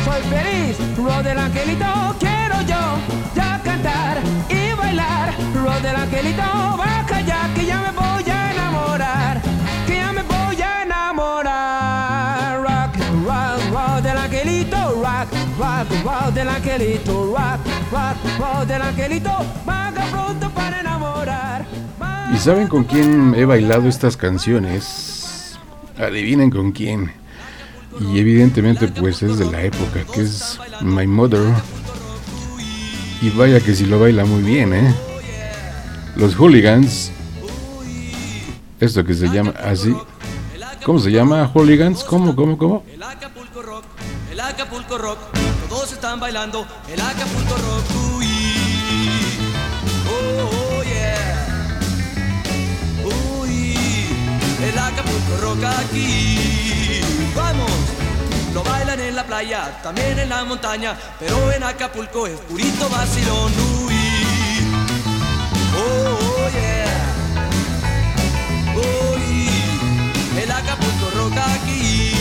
soy 0.04 0.22
feliz, 0.30 0.96
voz 0.96 1.24
del 1.24 1.38
angelito, 1.38 1.86
quiero 2.20 2.60
yo 2.62 2.98
ya 3.34 3.60
cantar 3.64 4.18
y 4.48 4.72
bailar, 4.74 5.34
voz 5.64 5.82
del 5.82 5.96
angelito, 5.96 6.42
baja 6.78 7.20
ya 7.22 7.50
que 7.54 7.66
ya 7.66 7.80
me 7.80 7.90
voy 7.90 8.30
a 8.30 8.52
enamorar, 8.52 9.42
que 9.86 9.96
ya 9.96 10.12
me 10.12 10.22
voy 10.22 10.62
a 10.62 10.82
enamorar, 10.84 12.62
rock, 12.62 12.96
rock, 13.26 13.70
voz 13.72 14.02
del 14.02 14.16
angelito, 14.16 14.76
rock, 14.76 15.28
rock, 15.58 16.04
voz 16.04 16.34
del 16.34 16.48
angelito, 16.48 17.34
rock 17.34 17.81
del 18.66 18.80
angelito, 18.80 19.30
vaga 19.66 20.06
pronto 20.10 20.48
para 20.50 20.80
enamorar. 20.80 21.66
¿Y 22.34 22.38
saben 22.38 22.66
con 22.66 22.84
quién 22.84 23.34
he 23.34 23.44
bailado 23.44 23.86
estas 23.86 24.16
canciones? 24.16 25.58
Adivinen 25.98 26.48
con 26.48 26.72
quién. 26.72 27.12
Y 28.00 28.18
evidentemente 28.18 28.88
pues 28.88 29.22
es 29.22 29.38
de 29.38 29.44
la 29.44 29.62
época, 29.62 30.04
que 30.14 30.22
es 30.22 30.58
My 30.80 31.06
Mother. 31.06 31.42
Y 33.20 33.28
vaya 33.30 33.60
que 33.60 33.74
si 33.74 33.84
lo 33.84 34.00
baila 34.00 34.24
muy 34.24 34.42
bien, 34.42 34.72
¿eh? 34.72 34.94
Los 36.16 36.34
hooligans. 36.34 37.12
Esto 38.80 39.04
que 39.04 39.12
se 39.12 39.28
llama 39.28 39.52
así. 39.62 39.94
¿Cómo 40.82 40.98
se 40.98 41.12
llama? 41.12 41.46
Hooligans. 41.46 42.04
¿Cómo, 42.04 42.34
cómo, 42.34 42.56
cómo? 42.56 42.84
El 42.90 43.02
Acapulco 43.02 43.60
Rock, 43.60 43.84
el 44.32 44.40
Acapulco 44.40 44.96
Rock, 44.96 45.18
todos 45.72 45.90
están 45.90 46.20
bailando 46.20 46.66
el 46.86 47.00
Acapulco 47.00 47.54
Rock. 47.56 47.84
Uy. 48.18 48.28
Oh, 50.06 50.50
oh, 50.52 50.82
yeah. 50.82 51.48
Uy, 53.40 53.74
el 54.68 54.78
Acapulco 54.78 55.36
Rock 55.40 55.64
aquí. 55.64 57.00
Vamos, 57.34 57.70
lo 58.52 58.62
bailan 58.62 59.00
en 59.00 59.16
la 59.16 59.24
playa, 59.24 59.80
también 59.82 60.18
en 60.18 60.28
la 60.28 60.44
montaña, 60.44 60.94
pero 61.18 61.50
en 61.50 61.62
Acapulco 61.62 62.26
es 62.26 62.38
purito 62.40 62.90
vacilón. 62.90 63.52
Uy. 63.86 63.94
Oh, 65.74 66.18
oh, 66.26 66.48
yeah. 66.50 67.14
El 70.42 70.50
Acapulco 70.50 71.10
Rock 71.16 71.38
aquí. 71.38 72.11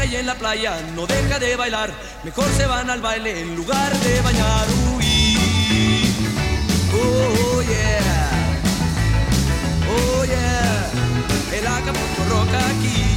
Ahí 0.00 0.16
en 0.16 0.26
la 0.26 0.34
playa 0.34 0.76
no 0.94 1.06
deja 1.06 1.38
de 1.38 1.56
bailar, 1.56 1.90
mejor 2.24 2.44
se 2.58 2.66
van 2.66 2.90
al 2.90 3.00
baile 3.00 3.40
en 3.40 3.56
lugar 3.56 3.90
de 4.00 4.20
bañar. 4.20 4.66
Uy, 4.94 6.12
oh 6.92 7.62
yeah, 7.62 8.60
oh 9.96 10.24
yeah, 10.26 10.90
el 11.58 11.66
Acapulco 11.66 12.24
Rock 12.28 12.54
aquí. 12.54 13.13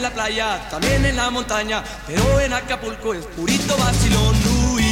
En 0.00 0.04
la 0.04 0.10
playa, 0.10 0.66
también 0.70 1.04
en 1.04 1.14
la 1.14 1.28
montaña, 1.28 1.84
pero 2.06 2.40
en 2.40 2.54
Acapulco 2.54 3.12
es 3.12 3.26
purito 3.36 3.76
vacilón. 3.76 4.34
Uy. 4.72 4.82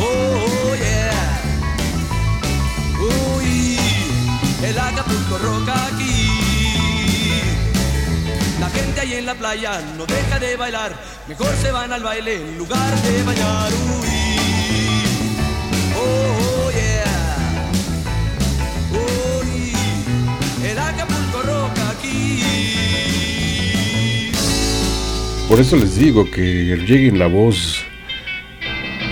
Oh, 0.00 0.36
oh, 0.46 0.74
yeah. 0.76 1.42
Uy, 3.36 3.76
el 4.62 4.78
Acapulco 4.78 5.38
Rock 5.38 5.68
aquí. 5.68 6.28
La 8.60 8.70
gente 8.70 9.00
ahí 9.00 9.14
en 9.14 9.26
la 9.26 9.34
playa 9.34 9.80
no 9.98 10.06
deja 10.06 10.38
de 10.38 10.56
bailar, 10.56 10.92
mejor 11.26 11.52
se 11.60 11.72
van 11.72 11.92
al 11.92 12.04
baile 12.04 12.36
en 12.36 12.56
lugar 12.56 12.94
de 13.02 13.22
bañar. 13.24 13.72
Uy. 13.72 14.14
Oh, 15.96 16.02
oh, 16.02 16.43
Por 25.54 25.60
eso 25.60 25.76
les 25.76 25.94
digo 25.94 26.28
que 26.28 26.76
lleguen 26.84 27.16
la 27.16 27.28
voz 27.28 27.84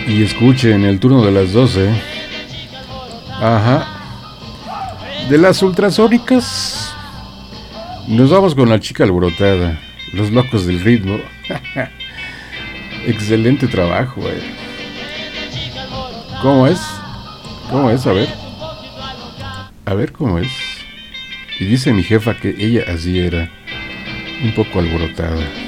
y 0.09 0.25
escuchen 0.25 0.85
el 0.85 0.99
turno 0.99 1.25
de 1.25 1.31
las 1.31 1.53
12. 1.53 1.89
Ajá. 3.31 3.87
De 5.31 5.39
las 5.39 5.63
ultrasónicas, 5.63 6.97
nos 8.09 8.31
vamos 8.31 8.57
con 8.57 8.69
la 8.69 8.81
chica 8.81 9.05
alborotada, 9.05 9.79
los 10.15 10.33
locos 10.33 10.67
del 10.67 10.81
ritmo. 10.81 11.21
Excelente 13.07 13.69
trabajo, 13.69 14.21
eh. 14.23 14.43
¿Cómo 16.43 16.67
es? 16.67 16.81
¿Cómo 17.71 17.89
es? 17.89 18.05
A 18.05 18.13
ver. 18.15 18.29
A 19.85 19.95
ver 19.95 20.11
cómo 20.11 20.41
es. 20.41 20.51
Y 21.61 21.67
dice 21.67 21.93
mi 21.93 22.03
jefa 22.03 22.35
que 22.35 22.49
ella 22.59 22.83
así 22.93 23.21
era, 23.21 23.49
un 24.43 24.53
poco 24.57 24.81
alborotada. 24.81 25.62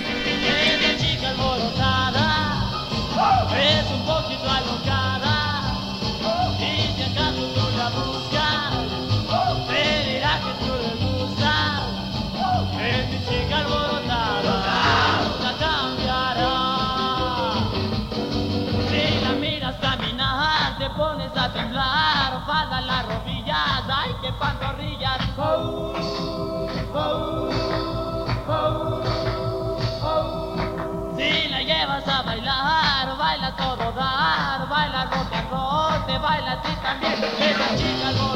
Baila 36.35 36.53
a 36.53 36.63
ti 36.63 36.69
también. 36.83 37.13
Esa 37.23 37.77
chica 37.77 38.09
alborotada 38.09 38.34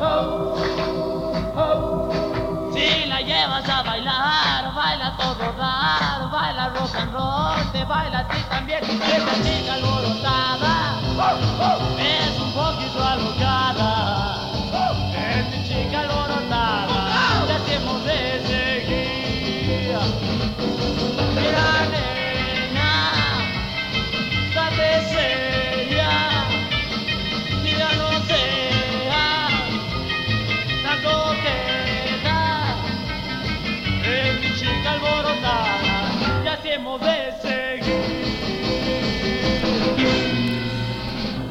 oh, 0.00 0.56
oh. 1.56 2.72
Si 2.72 3.06
la 3.06 3.20
llevas 3.20 3.68
a 3.68 3.82
bailar, 3.82 4.74
baila 4.74 5.16
todo 5.16 5.52
dar, 5.58 6.30
baila 6.30 6.68
rock 6.70 6.94
and 6.96 7.12
roll, 7.12 7.72
te 7.72 7.84
baila 7.84 8.18
a 8.18 8.28
ti 8.28 8.38
también. 8.48 8.84
Esa 8.84 9.34
chica 9.42 9.74
alborotada 9.74 10.96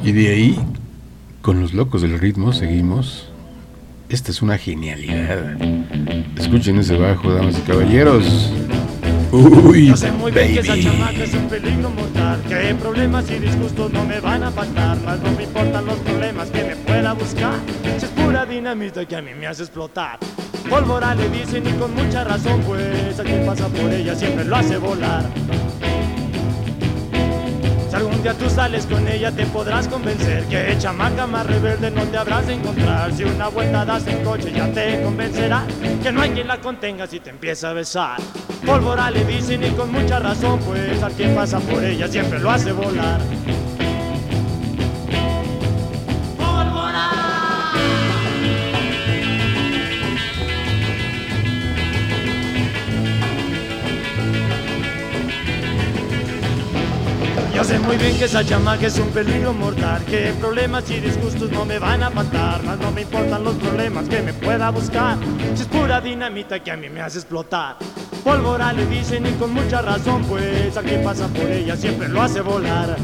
Y 0.06 0.12
de 0.12 0.30
ahí, 0.30 0.60
con 1.41 1.60
los 1.60 1.74
locos 1.74 2.03
del 2.03 2.20
ritmo, 2.20 2.53
seguimos. 2.53 3.30
Esta 4.08 4.30
es 4.30 4.43
una 4.43 4.56
genialidad. 4.60 5.60
Escuchen 6.38 6.78
ese 6.78 6.95
bajo, 6.95 7.34
damas 7.34 7.58
y 7.58 7.62
caballeros. 7.62 8.51
Uy, 9.32 9.88
Yo 9.88 9.97
sé 9.97 10.12
muy 10.12 10.32
bien 10.32 10.53
que 10.53 10.60
esa 10.60 10.74
baby. 10.74 10.84
chamaca 10.84 11.24
es 11.24 11.34
un 11.34 11.47
peligro 11.49 11.89
mortal 11.89 12.41
Que 12.47 12.76
problemas 12.76 13.30
y 13.32 13.39
disgustos 13.39 13.91
no 13.91 14.06
me 14.06 14.20
van 14.22 14.43
a 14.43 14.51
faltar 14.51 15.01
Más 15.01 15.20
no 15.20 15.32
me 15.32 15.43
importan 15.43 15.86
los 15.86 15.97
problemas 15.97 16.49
que 16.51 16.64
me 16.64 16.76
pueda 16.78 17.12
buscar 17.14 17.60
Si 17.99 18.06
es 18.06 18.12
pura 18.12 18.45
dinamita 18.45 19.06
que 19.06 19.16
a 19.16 19.22
mí 19.22 19.32
me 19.38 19.47
hace 19.47 19.64
explotar 19.64 20.20
Pólvora 20.70 21.16
le 21.16 21.28
dicen 21.30 21.64
y 21.68 21.72
con 21.72 21.93
mucha 21.95 22.24
razón 22.24 22.62
Pues 22.62 23.20
a 23.20 23.24
quien 23.24 23.45
pasa 23.45 23.68
por 23.68 23.91
ella 23.91 24.16
siempre 24.16 24.45
lo 24.45 24.56
hace 24.56 24.78
volar 24.78 25.26
si 27.96 28.02
algún 28.02 28.22
día 28.22 28.34
tú 28.34 28.50
sales 28.50 28.86
con 28.86 29.08
ella 29.08 29.32
te 29.32 29.46
podrás 29.46 29.88
convencer 29.88 30.43
Que 30.46 30.78
chamaca 30.78 31.26
más 31.28 31.46
rebelde 31.46 31.91
no 31.91 32.04
te 32.04 32.18
habrás 32.18 32.48
de 32.48 32.54
encontrar. 32.54 33.14
Si 33.14 33.24
una 33.24 33.48
vuelta 33.48 33.86
das 33.86 34.08
en 34.08 34.24
coche 34.24 34.52
ya 34.52 34.72
te 34.72 35.02
convencerá 35.02 35.66
Que 36.02 36.12
no 36.12 36.22
hay 36.22 36.32
quien 36.32 36.48
la 36.48 36.60
contenga 36.60 37.08
si 37.08 37.20
te 37.20 37.30
empieza 37.30 37.70
a 37.70 37.74
besar. 37.74 38.20
Pólvora 38.66 39.12
le 39.12 39.24
dicen 39.26 39.64
y 39.64 39.70
con 39.72 39.91
mucha 39.91 40.20
razón 40.20 40.60
Pues 40.60 41.02
a 41.04 41.10
quien 41.10 41.36
pasa 41.36 41.60
por 41.60 41.84
ella 41.84 42.08
siempre 42.08 42.39
lo 42.39 42.52
hace 42.52 42.72
volar 42.72 43.20
sé 57.76 57.86
muy 57.86 57.97
bien 57.97 58.17
que 58.17 58.26
esa 58.26 58.43
chamaca 58.43 58.88
es 58.88 58.97
un 58.99 59.09
peligro 59.09 59.53
mortal 59.53 60.03
Que 60.05 60.34
problemas 60.39 60.89
y 60.89 60.99
disgustos 60.99 61.51
no 61.51 61.65
me 61.65 61.80
van 61.80 62.03
a 62.03 62.11
faltar 62.11 62.63
Más 62.63 62.80
no 62.80 62.91
me 62.91 63.01
importan 63.01 63.43
los 63.43 63.55
problemas 63.55 64.07
que 64.07 64.21
me 64.21 64.34
pueda 64.34 64.69
buscar. 64.71 65.17
Si 65.55 65.61
es 65.61 65.67
pura 65.67 66.01
dinamita 66.01 66.61
que 66.61 66.71
a 66.71 66.78
mí 66.78 66.89
me 66.89 67.01
hace 67.01 67.19
explotar 67.19 67.78
Pólvora 68.23 68.73
le 68.73 68.86
dicen 68.88 69.26
y 69.26 69.32
con 69.32 69.53
mucha 69.53 69.82
razón 69.82 70.23
Pues 70.23 70.76
a 70.78 70.82
quien 70.82 71.03
pasa 71.03 71.28
por 71.28 71.49
ella 71.49 71.76
siempre 71.76 72.07
lo 72.07 72.21
hace 72.21 72.41
volar 72.41 72.95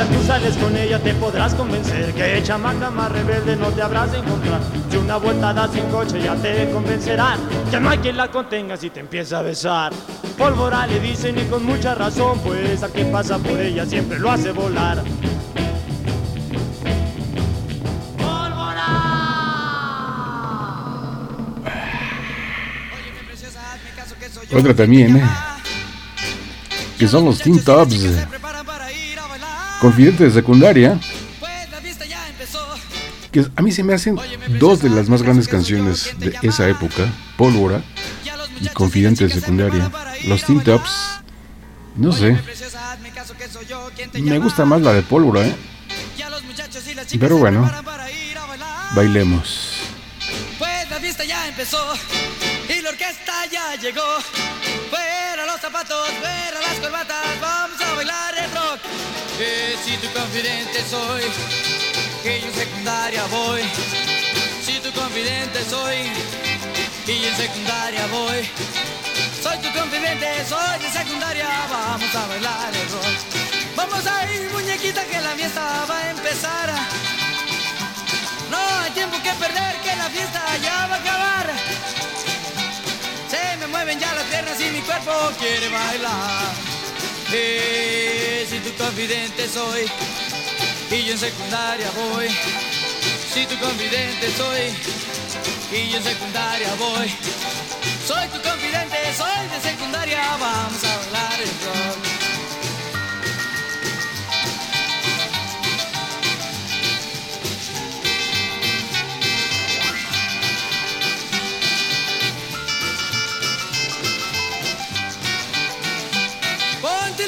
Día 0.00 0.16
tú 0.16 0.26
sales 0.26 0.56
con 0.56 0.74
ella 0.74 0.98
te 0.98 1.12
podrás 1.12 1.54
convencer 1.54 2.14
Que 2.14 2.42
chamaca 2.42 2.90
más 2.90 3.12
rebelde 3.12 3.54
no 3.56 3.68
te 3.68 3.82
habrás 3.82 4.10
de 4.12 4.18
encontrar 4.18 4.58
Si 4.90 4.96
una 4.96 5.18
vuelta 5.18 5.52
das 5.52 5.72
sin 5.72 5.84
coche 5.90 6.22
ya 6.22 6.34
te 6.36 6.70
convencerán 6.70 7.38
Que 7.70 7.78
no 7.78 7.90
hay 7.90 7.98
quien 7.98 8.16
la 8.16 8.30
contenga 8.30 8.78
si 8.78 8.88
te 8.88 9.00
empieza 9.00 9.40
a 9.40 9.42
besar 9.42 9.92
Pólvora 10.38 10.86
le 10.86 11.00
dicen 11.00 11.38
y 11.38 11.42
con 11.50 11.66
mucha 11.66 11.94
razón 11.94 12.38
Pues 12.38 12.82
a 12.82 12.88
quien 12.88 13.12
pasa 13.12 13.36
por 13.38 13.60
ella 13.60 13.84
siempre 13.84 14.18
lo 14.18 14.30
hace 14.30 14.52
volar 14.52 15.02
Otra 24.52 24.74
también, 24.74 25.18
¿eh? 25.18 25.24
Que 26.98 27.06
son 27.06 27.26
los 27.26 27.38
Teen 27.38 27.62
Tops. 27.62 28.39
Confidente 29.80 30.24
de 30.24 30.30
secundaria. 30.30 30.98
Que 33.32 33.46
a 33.54 33.62
mí 33.62 33.70
se 33.70 33.84
me 33.84 33.94
hacen 33.94 34.18
dos 34.58 34.82
de 34.82 34.90
las 34.90 35.08
más 35.08 35.22
grandes 35.22 35.48
canciones 35.48 36.14
de 36.18 36.36
esa 36.42 36.68
época. 36.68 37.06
Pólvora 37.36 37.82
y 38.60 38.68
Confidente 38.68 39.26
de 39.26 39.30
secundaria. 39.30 39.90
Los 40.26 40.44
Teen 40.44 40.62
Tops. 40.62 41.20
No 41.96 42.12
sé. 42.12 42.38
Me 44.14 44.38
gusta 44.38 44.64
más 44.64 44.82
la 44.82 44.92
de 44.92 45.02
Pólvora, 45.02 45.46
¿eh? 45.46 45.54
Pero 47.18 47.38
bueno. 47.38 47.70
Bailemos. 48.94 49.78
Pues 50.58 50.90
la 50.90 50.98
fiesta 50.98 51.24
ya 51.24 51.48
empezó 51.48 51.78
y 52.68 52.82
la 52.82 52.90
orquesta 52.90 53.46
ya 53.50 53.76
llegó. 53.76 54.20
Fuera 54.90 55.46
los 55.46 55.60
zapatos, 55.60 56.08
fuera 56.20 56.60
las 56.60 56.80
corbatas, 56.80 57.40
vamos 57.40 57.79
Que 59.40 59.74
si 59.82 59.96
tu 59.96 60.12
confidente 60.12 60.84
soy, 60.84 61.22
que 62.22 62.42
yo 62.42 62.48
en 62.48 62.54
secundaria 62.54 63.24
voy. 63.30 63.62
Si 64.62 64.78
tu 64.80 64.92
confidente 64.92 65.64
soy, 65.64 65.96
y 67.06 67.20
yo 67.22 67.28
en 67.28 67.36
secundaria 67.36 68.06
voy. 68.08 68.46
Soy 69.42 69.56
tu 69.64 69.72
confidente, 69.72 70.44
soy 70.46 70.78
de 70.80 70.90
secundaria, 70.90 71.48
vamos 71.70 72.14
a 72.14 72.26
bailar 72.26 72.70
el 72.74 72.88
rock. 72.92 73.76
Vamos 73.76 74.06
a 74.06 74.30
ir, 74.30 74.50
muñequita, 74.50 75.06
que 75.06 75.18
la 75.22 75.30
fiesta 75.30 75.86
va 75.88 75.96
a 75.96 76.10
empezar. 76.10 76.74
No 78.50 78.58
hay 78.58 78.90
tiempo 78.90 79.16
que 79.22 79.32
perder, 79.40 79.74
que 79.80 79.96
la 79.96 80.10
fiesta 80.10 80.42
ya 80.62 80.86
va 80.86 80.96
a 80.96 80.98
acabar. 80.98 81.50
Se 83.30 83.56
me 83.56 83.66
mueven 83.68 83.98
ya 83.98 84.12
las 84.12 84.24
piernas 84.24 84.60
y 84.60 84.64
mi 84.64 84.80
cuerpo 84.82 85.12
quiere 85.38 85.70
bailar. 85.70 86.69
Si 87.30 88.58
tu 88.58 88.72
confidente 88.76 89.48
soy 89.48 89.86
y 90.90 91.04
yo 91.04 91.12
en 91.12 91.18
secundaria 91.18 91.88
voy. 91.92 92.26
Si 93.32 93.46
tu 93.46 93.56
confidente 93.64 94.32
soy 94.36 94.74
y 95.70 95.90
yo 95.90 95.98
en 95.98 96.02
secundaria 96.02 96.74
voy. 96.76 97.08
Soy 98.04 98.26
tu 98.30 98.42
confidente, 98.42 98.96
soy 99.16 99.48
de 99.48 99.60
secundaria, 99.60 100.20
vamos 100.40 100.82
a 100.82 100.96
bailar 100.96 101.40
el 101.40 101.48
rock. 101.48 102.09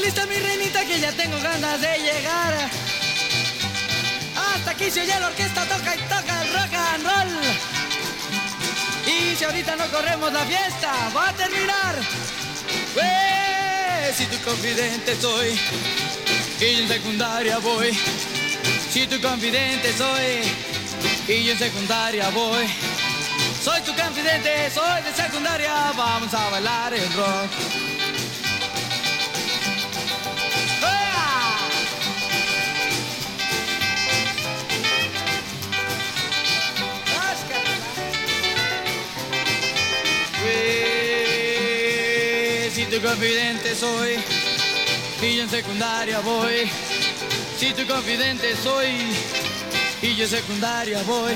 Lista 0.02 0.26
mi 0.26 0.36
reinita 0.36 0.84
que 0.84 0.98
ya 0.98 1.12
tengo 1.12 1.38
ganas 1.40 1.80
de 1.80 1.98
llegar. 1.98 2.70
Hasta 4.36 4.70
aquí 4.72 4.90
se 4.90 5.02
oye 5.02 5.20
la 5.20 5.28
orquesta, 5.28 5.64
toca 5.66 5.94
y 5.94 5.98
toca 6.00 6.42
el 6.42 6.52
rock 6.52 6.74
and 6.74 7.04
roll. 7.04 7.32
Y 9.06 9.36
si 9.36 9.44
ahorita 9.44 9.76
no 9.76 9.86
corremos 9.88 10.32
la 10.32 10.44
fiesta, 10.44 10.92
va 11.14 11.28
a 11.28 11.32
terminar. 11.34 11.94
Pues, 12.94 14.16
si 14.16 14.26
tu 14.26 14.38
confidente 14.44 15.14
soy, 15.20 15.58
y 16.60 16.82
en 16.82 16.88
secundaria 16.88 17.58
voy. 17.58 17.96
Si 18.90 19.06
tu 19.06 19.20
confidente 19.20 19.92
soy, 19.96 20.42
y 21.28 21.44
yo 21.44 21.52
en 21.52 21.58
secundaria 21.58 22.28
voy. 22.30 22.66
Soy 23.62 23.80
tu 23.82 23.94
confidente, 23.94 24.70
soy 24.70 25.02
de 25.02 25.14
secundaria, 25.14 25.92
vamos 25.96 26.34
a 26.34 26.50
bailar 26.50 26.92
el 26.92 27.12
rock. 27.12 27.81
Confidente 43.02 43.74
soy 43.74 44.16
y 45.20 45.36
yo 45.36 45.42
en 45.42 45.50
secundaria 45.50 46.20
voy. 46.20 46.70
Si 47.58 47.72
tu 47.72 47.86
confidente 47.86 48.54
soy 48.56 48.86
y 50.02 50.14
yo 50.14 50.24
en 50.24 50.30
secundaria 50.30 51.02
voy. 51.02 51.32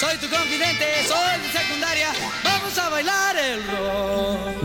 Soy 0.00 0.16
tu 0.18 0.28
confidente, 0.28 0.84
soy 1.06 1.40
de 1.42 1.58
secundaria. 1.58 2.08
Vamos 2.44 2.78
a 2.78 2.88
bailar 2.88 3.36
el 3.36 3.60
rock. 3.66 4.62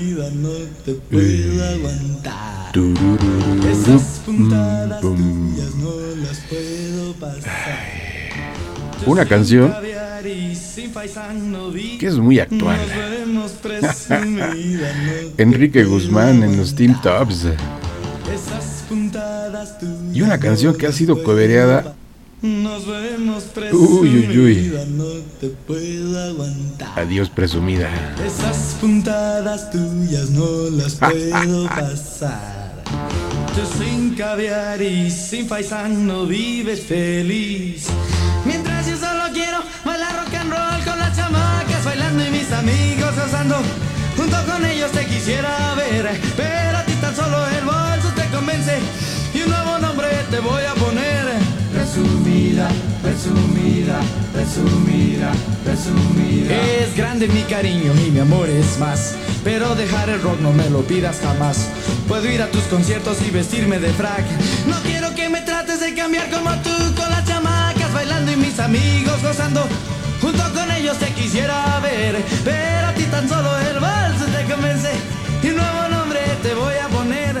vida 0.00 0.30
no 0.34 0.50
te 0.84 0.92
puedo 0.94 1.64
aguantar. 1.68 2.72
Esas 3.70 4.20
puntadas 4.24 5.00
tuyas 5.00 5.74
no 5.76 5.92
las 6.16 6.38
puedo 6.48 7.12
pasar. 7.14 8.02
Una 9.04 9.26
canción 9.26 9.74
Que 11.98 12.06
es 12.06 12.16
muy 12.16 12.38
actual. 12.38 12.78
Enrique 15.38 15.84
Guzmán 15.84 16.42
en 16.42 16.56
los 16.56 16.74
Team 16.74 17.00
Tops. 17.02 17.46
Y 20.12 20.22
una 20.22 20.38
canción 20.38 20.76
que 20.76 20.86
ha 20.86 20.92
sido 20.92 21.22
cobereada. 21.22 21.94
Uy, 22.42 22.68
uy, 23.72 24.38
uy. 24.38 24.72
Adiós, 26.96 27.30
presumida. 27.30 27.90
Esas 28.24 28.76
puntadas 28.80 29.70
tuyas 29.70 30.30
no 30.30 30.70
las 30.70 30.94
puedo 30.96 31.66
pasar. 31.68 32.82
Tú 33.54 33.84
sin 33.84 34.14
caviar 34.14 34.80
y 34.82 35.10
sin 35.10 35.46
paisano 35.46 36.26
vives 36.26 36.80
feliz. 36.80 37.86
Mientras 38.44 38.71
yo 38.71 38.71
quiero 39.32 39.58
bailar 39.84 40.14
rock 40.16 40.34
and 40.34 40.52
roll 40.52 40.84
con 40.84 40.98
las 40.98 41.16
chamacas 41.16 41.84
bailando 41.84 42.24
y 42.24 42.30
mis 42.30 42.52
amigos 42.52 43.14
gozando. 43.16 43.58
Un 43.58 44.16
Junto 44.16 44.36
con 44.44 44.64
ellos 44.66 44.90
te 44.92 45.06
quisiera 45.06 45.74
ver, 45.74 46.20
pero 46.36 46.78
a 46.78 46.84
ti 46.84 46.92
tan 46.94 47.14
solo 47.16 47.38
el 47.48 47.64
bolso 47.64 48.08
te 48.14 48.26
convence 48.34 48.78
y 49.34 49.42
un 49.42 49.50
nuevo 49.50 49.78
nombre 49.78 50.08
te 50.30 50.38
voy 50.40 50.64
a 50.64 50.74
poner. 50.74 51.24
Presumida, 51.72 52.68
presumida, 53.02 54.00
presumida, 54.32 55.32
presumida. 55.64 56.54
Es 56.78 56.94
grande 56.94 57.26
mi 57.28 57.42
cariño 57.42 57.92
y 58.06 58.10
mi 58.10 58.20
amor 58.20 58.48
es 58.50 58.78
más. 58.78 59.14
Pero 59.42 59.74
dejar 59.74 60.10
el 60.10 60.22
rock 60.22 60.40
no 60.40 60.52
me 60.52 60.68
lo 60.70 60.82
pidas 60.82 61.20
jamás. 61.20 61.68
Puedo 62.06 62.30
ir 62.30 62.42
a 62.42 62.48
tus 62.48 62.64
conciertos 62.64 63.18
y 63.26 63.30
vestirme 63.30 63.78
de 63.78 63.88
frac. 63.92 64.24
No 64.66 64.76
quiero 64.82 65.14
que 65.14 65.28
me 65.28 65.40
trates 65.40 65.80
de 65.80 65.94
cambiar 65.94 66.30
como 66.30 66.50
tú 66.62 66.70
con 66.94 67.10
las 67.10 67.24
chamacas 67.24 67.31
bailando 68.02 68.32
y 68.32 68.36
mis 68.36 68.58
amigos 68.58 69.22
gozando. 69.22 69.64
Junto 70.20 70.42
con 70.52 70.70
ellos 70.72 70.98
te 70.98 71.06
quisiera 71.14 71.78
ver, 71.80 72.16
pero 72.44 72.88
a 72.88 72.92
ti 72.94 73.04
tan 73.04 73.28
solo 73.28 73.48
el 73.58 73.78
vals 73.78 74.18
te 74.18 74.52
convence 74.52 74.90
y 75.42 75.48
un 75.50 75.56
nuevo 75.56 75.88
nombre 75.88 76.20
te 76.42 76.52
voy 76.54 76.74
a 76.74 76.88
poner. 76.88 77.36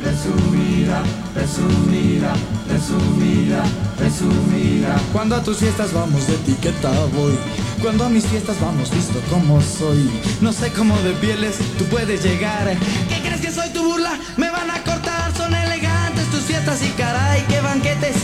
Presumida, 0.00 1.02
presumida, 1.34 2.32
presumida, 2.68 3.62
presumida. 3.96 4.96
Cuando 5.12 5.34
a 5.34 5.42
tus 5.42 5.58
fiestas 5.58 5.92
vamos 5.92 6.28
de 6.28 6.34
etiqueta 6.34 6.90
voy. 7.16 7.36
Cuando 7.82 8.04
a 8.04 8.08
mis 8.08 8.24
fiestas 8.24 8.60
vamos 8.60 8.90
visto 8.90 9.20
como 9.30 9.60
soy. 9.60 10.08
No 10.40 10.52
sé 10.52 10.70
cómo 10.72 10.96
de 10.98 11.10
pieles 11.14 11.56
tú 11.76 11.84
puedes 11.86 12.22
llegar. 12.22 12.76
¿Qué 13.08 13.20
crees 13.20 13.40
que 13.40 13.50
soy 13.50 13.70
tu 13.70 13.82
burla? 13.82 14.16
Me 14.36 14.48
van 14.50 14.70
a 14.70 14.80
cortar, 14.84 15.36
son 15.36 15.52
elegantes 15.54 16.30
tus 16.30 16.42
fiestas 16.42 16.82
y 16.84 16.90
caray, 16.90 17.44
qué 17.48 17.60
banquetes. 17.60 18.14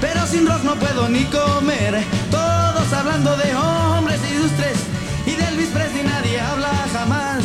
Pero 0.00 0.26
sin 0.26 0.46
rock 0.46 0.62
no 0.64 0.74
puedo 0.76 1.08
ni 1.08 1.24
comer. 1.24 2.02
Todos 2.30 2.92
hablando 2.92 3.36
de 3.36 3.54
hombres 3.54 4.20
ilustres. 4.30 4.78
Y 5.26 5.32
de 5.32 5.44
Elvis 5.48 5.68
Presley 5.68 6.04
nadie 6.04 6.40
habla 6.40 6.70
jamás. 6.92 7.37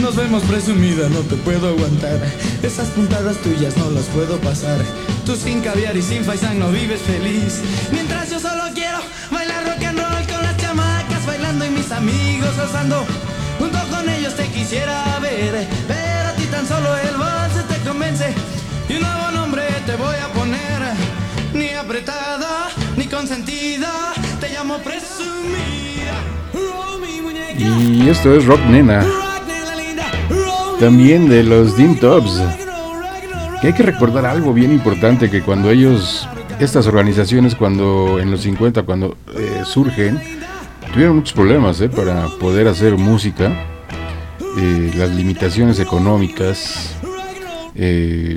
Nos 0.00 0.14
vemos 0.14 0.42
presumida, 0.44 1.08
no 1.08 1.20
te 1.20 1.36
puedo 1.36 1.68
aguantar. 1.68 2.20
Esas 2.62 2.88
puntadas 2.88 3.36
tuyas 3.38 3.76
no 3.76 3.90
las 3.90 4.04
puedo 4.06 4.38
pasar. 4.38 4.78
Tú 5.24 5.34
sin 5.34 5.60
caviar 5.62 5.96
y 5.96 6.02
sin 6.02 6.22
faisán 6.22 6.58
no 6.58 6.70
vives 6.70 7.00
feliz. 7.00 7.62
Mientras 7.90 8.30
yo 8.30 8.38
solo 8.38 8.64
quiero 8.74 8.98
bailar 9.30 9.64
rock 9.64 9.82
and 9.84 9.98
roll 9.98 10.26
con 10.26 10.42
las 10.42 10.56
chamacas 10.58 11.26
bailando 11.26 11.64
y 11.64 11.70
mis 11.70 11.90
amigos 11.90 12.56
gozando. 12.56 13.04
Junto 13.58 13.78
con 13.88 14.08
ellos 14.08 14.34
te 14.34 14.46
quisiera 14.48 15.18
ver, 15.18 15.66
pero 15.88 16.28
a 16.28 16.32
ti 16.32 16.44
tan 16.44 16.66
solo 16.68 16.96
el 16.98 17.16
vals 17.16 17.54
te 17.66 17.88
convence. 17.88 18.34
Y 18.88 18.94
un 18.94 19.00
nuevo 19.00 19.30
nombre 19.32 19.64
te 19.86 19.96
voy 19.96 20.16
a 20.16 20.28
poner. 20.32 20.82
Ni 21.54 21.70
apretada, 21.70 22.68
ni 22.96 23.06
consentida, 23.06 24.12
te 24.40 24.50
llamo 24.50 24.78
presumida. 24.78 26.16
Oh, 26.54 26.98
mi 26.98 27.22
muñeca. 27.22 27.80
Y 27.80 28.08
esto 28.10 28.34
es 28.34 28.44
Rock 28.44 28.60
Nena. 28.66 29.25
También 30.80 31.28
de 31.28 31.42
los 31.42 31.76
Dim 31.76 31.98
Tops. 31.98 32.42
Que 33.60 33.68
hay 33.68 33.72
que 33.72 33.82
recordar 33.82 34.26
algo 34.26 34.52
bien 34.52 34.72
importante 34.72 35.30
que 35.30 35.40
cuando 35.40 35.70
ellos, 35.70 36.28
estas 36.60 36.86
organizaciones, 36.86 37.54
cuando 37.54 38.18
en 38.20 38.30
los 38.30 38.42
50, 38.42 38.82
cuando 38.82 39.16
eh, 39.34 39.62
surgen, 39.64 40.20
tuvieron 40.92 41.16
muchos 41.16 41.32
problemas 41.32 41.80
eh, 41.80 41.88
para 41.88 42.26
poder 42.38 42.68
hacer 42.68 42.98
música. 42.98 43.50
Eh, 44.58 44.92
las 44.96 45.10
limitaciones 45.10 45.80
económicas. 45.80 46.94
eh, 47.74 48.36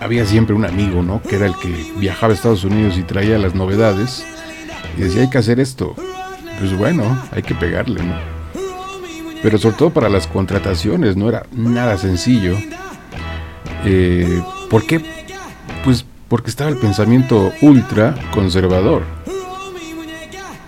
había 0.00 0.26
siempre 0.26 0.54
un 0.54 0.64
amigo, 0.64 1.02
¿no? 1.02 1.22
Que 1.22 1.36
era 1.36 1.46
el 1.46 1.54
que 1.56 1.92
viajaba 1.98 2.32
a 2.32 2.36
Estados 2.36 2.64
Unidos 2.64 2.98
y 2.98 3.02
traía 3.02 3.38
las 3.38 3.54
novedades. 3.54 4.24
Y 4.98 5.02
decía, 5.02 5.22
hay 5.22 5.30
que 5.30 5.38
hacer 5.38 5.60
esto. 5.60 5.94
Pues 6.58 6.76
bueno, 6.76 7.16
hay 7.32 7.42
que 7.42 7.54
pegarle, 7.54 8.02
¿no? 8.02 8.35
Pero 9.42 9.58
sobre 9.58 9.76
todo 9.76 9.90
para 9.90 10.08
las 10.08 10.26
contrataciones, 10.26 11.16
no 11.16 11.28
era 11.28 11.46
nada 11.52 11.96
sencillo. 11.98 12.56
Eh, 13.84 14.42
¿Por 14.70 14.86
qué? 14.86 15.00
Pues 15.84 16.04
porque 16.28 16.50
estaba 16.50 16.70
el 16.70 16.76
pensamiento 16.76 17.52
ultra 17.60 18.14
conservador. 18.32 19.02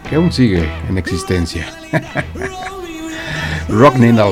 Que 0.09 0.17
aún 0.17 0.33
sigue 0.33 0.69
en 0.89 0.99
existencia. 0.99 1.67
Rock 3.69 3.97
Nena 3.97 4.25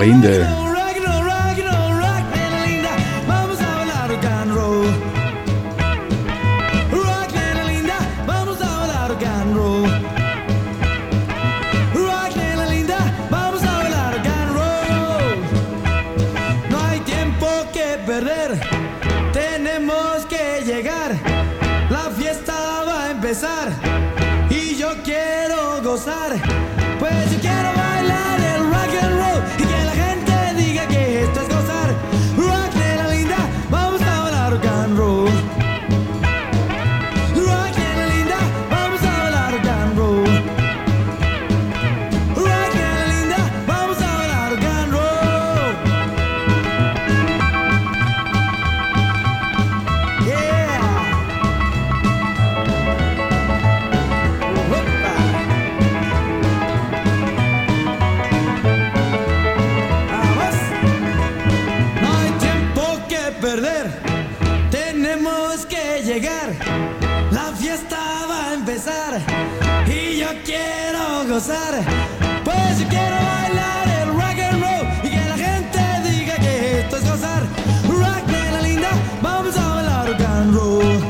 Pues 71.47 72.81
yo 72.81 72.89
quiero 72.89 73.15
bailar 73.15 73.89
el 74.03 74.09
rock 74.09 74.39
and 74.41 74.61
roll 74.61 74.85
y 75.05 75.11
que 75.11 75.29
la 75.29 75.37
gente 75.37 75.79
diga 76.11 76.35
que 76.39 76.81
esto 76.81 76.97
es 76.97 77.09
gozar. 77.09 77.43
Rock, 77.89 78.27
nena 78.27 78.63
linda, 78.63 78.91
vamos 79.23 79.57
a 79.57 79.75
bailar 79.75 80.09
rock 80.09 80.21
and 80.23 80.55
roll. 80.57 81.01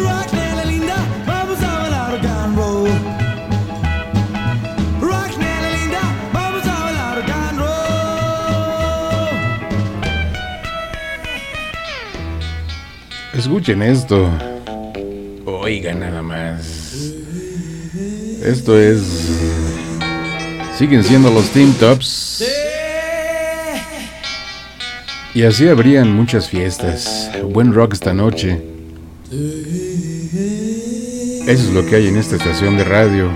Rock, 0.00 0.32
nena 0.32 0.64
linda, 0.64 0.94
vamos 1.26 1.60
a 1.60 1.78
bailar 1.80 2.12
rock 2.12 2.24
and 2.24 2.56
roll. 2.56 2.88
Rock, 5.00 5.36
nena 5.38 5.70
linda, 5.80 6.00
vamos 6.32 6.64
a 6.68 6.82
bailar 6.84 7.16
rock 7.18 7.30
and 7.30 7.58
roll. 7.58 7.68
Escuchen 13.34 13.82
esto. 13.82 14.30
Oigan 15.46 15.98
nada 15.98 16.22
más. 16.22 16.75
Esto 18.46 18.78
es. 18.78 19.02
Siguen 20.78 21.02
siendo 21.02 21.30
los 21.32 21.50
Team 21.50 21.72
Tops. 21.80 22.44
Y 25.34 25.42
así 25.42 25.68
habrían 25.68 26.12
muchas 26.12 26.48
fiestas. 26.48 27.28
Buen 27.42 27.74
rock 27.74 27.94
esta 27.94 28.14
noche. 28.14 28.62
Eso 31.42 31.48
es 31.48 31.70
lo 31.72 31.84
que 31.86 31.96
hay 31.96 32.06
en 32.06 32.18
esta 32.18 32.36
estación 32.36 32.76
de 32.76 32.84
radio. 32.84 33.32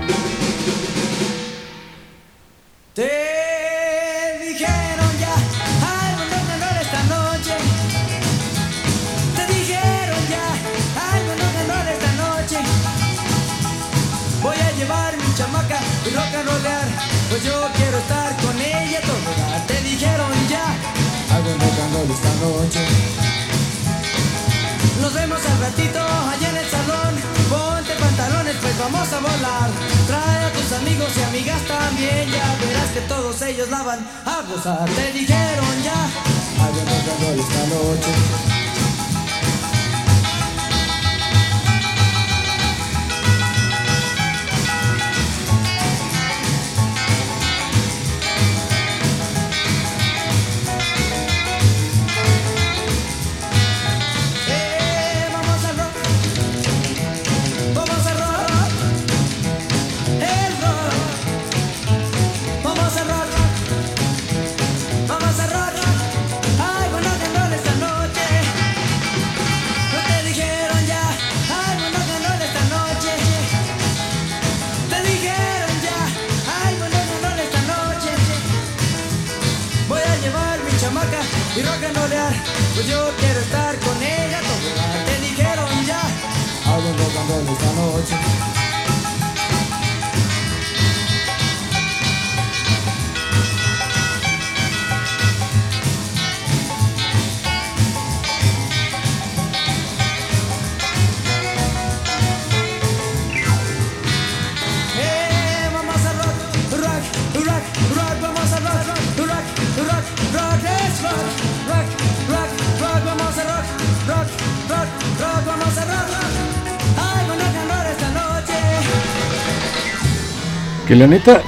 La 120.95 121.07
neta, 121.07 121.41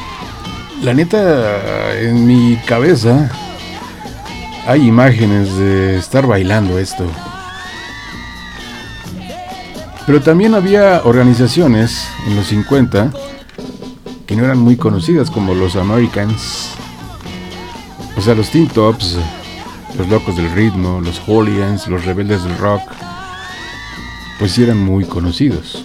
la 0.81 0.93
neta, 0.93 1.99
en 1.99 2.25
mi 2.25 2.55
cabeza 2.65 3.29
hay 4.65 4.87
imágenes 4.87 5.53
de 5.57 5.97
estar 5.97 6.25
bailando 6.25 6.79
esto. 6.79 7.05
Pero 10.07 10.21
también 10.21 10.55
había 10.55 11.01
organizaciones 11.03 12.07
en 12.25 12.37
los 12.37 12.47
50 12.47 13.11
que 14.25 14.35
no 14.37 14.45
eran 14.45 14.59
muy 14.59 14.77
conocidas 14.77 15.29
como 15.29 15.53
los 15.53 15.75
Americans. 15.75 16.69
O 18.15 18.21
sea, 18.21 18.33
los 18.35 18.49
Teen 18.49 18.69
Tops, 18.69 19.17
los 19.97 20.07
Locos 20.07 20.37
del 20.37 20.49
Ritmo, 20.53 21.01
los 21.01 21.19
Hooligans, 21.19 21.87
los 21.89 22.05
Rebeldes 22.05 22.43
del 22.43 22.57
Rock, 22.57 22.81
pues 24.39 24.57
eran 24.57 24.79
muy 24.79 25.03
conocidos. 25.03 25.82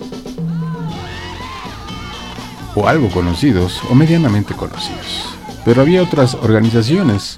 O 2.81 2.87
algo 2.87 3.11
conocidos, 3.11 3.83
o 3.91 3.95
medianamente 3.97 4.55
conocidos. 4.55 5.35
Pero 5.65 5.83
había 5.83 6.01
otras 6.01 6.35
organizaciones. 6.35 7.37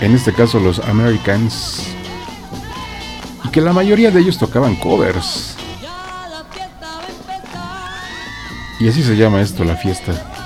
En 0.00 0.14
este 0.14 0.32
caso 0.32 0.60
los 0.60 0.78
Americans. 0.78 1.82
Y 3.44 3.48
que 3.48 3.60
la 3.60 3.72
mayoría 3.72 4.12
de 4.12 4.20
ellos 4.20 4.38
tocaban 4.38 4.76
covers. 4.76 5.56
Y 8.78 8.88
así 8.88 9.02
se 9.02 9.16
llama 9.16 9.40
esto, 9.40 9.64
la 9.64 9.74
fiesta. 9.74 10.39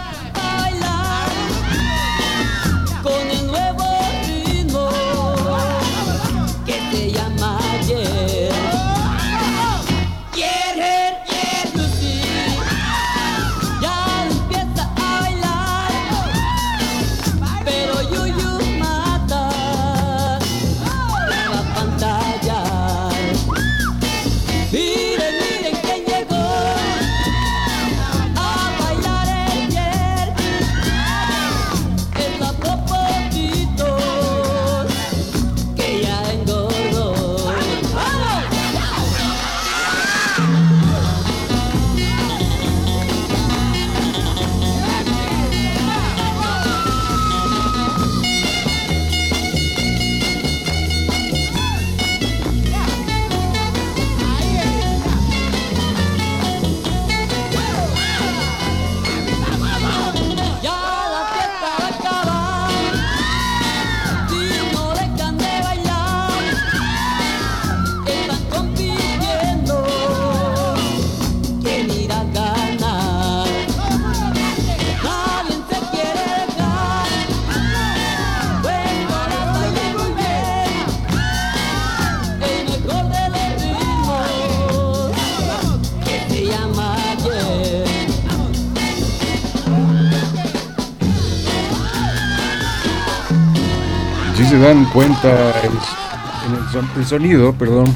El 96.96 97.04
son- 97.04 97.22
el 97.22 97.28
sonido, 97.28 97.54
perdón, 97.54 97.94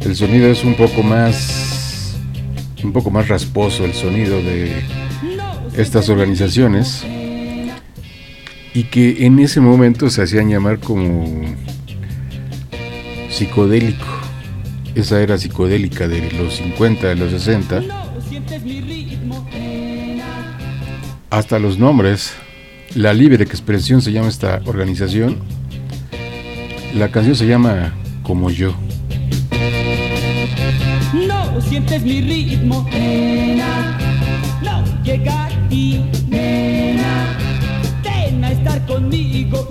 el 0.00 0.16
sonido 0.16 0.48
es 0.48 0.64
un 0.64 0.74
poco 0.74 1.02
más, 1.02 2.16
un 2.82 2.92
poco 2.92 3.10
más 3.10 3.28
rasposo 3.28 3.84
el 3.84 3.94
sonido 3.94 4.36
de 4.42 4.82
estas 5.76 6.08
organizaciones 6.08 7.04
y 8.74 8.84
que 8.84 9.24
en 9.26 9.38
ese 9.38 9.60
momento 9.60 10.10
se 10.10 10.22
hacían 10.22 10.48
llamar 10.50 10.78
como 10.78 11.42
psicodélico. 13.30 14.04
Esa 14.94 15.20
era 15.20 15.36
psicodélica 15.38 16.06
de 16.06 16.30
los 16.32 16.54
50, 16.56 17.08
de 17.08 17.16
los 17.16 17.30
60. 17.32 17.82
Sientes 18.28 18.62
mi 18.62 18.80
ritmo, 18.80 19.46
hasta 21.30 21.58
los 21.58 21.78
nombres. 21.78 22.32
La 22.94 23.12
Libre 23.12 23.42
Expresión 23.42 24.02
se 24.02 24.12
llama 24.12 24.28
esta 24.28 24.60
organización. 24.66 25.38
La 26.94 27.10
canción 27.10 27.34
se 27.34 27.46
llama 27.48 27.92
Como 28.24 28.50
yo. 28.50 28.74
No 31.28 31.60
sientes 31.60 32.02
mi 32.02 32.22
ritmo, 32.22 32.86
nena. 32.90 33.98
No 34.62 34.82
llega 35.04 35.44
aquí, 35.46 36.02
nena. 36.28 37.36
Ven 38.02 38.42
a 38.42 38.50
estar 38.50 38.84
conmigo. 38.86 39.68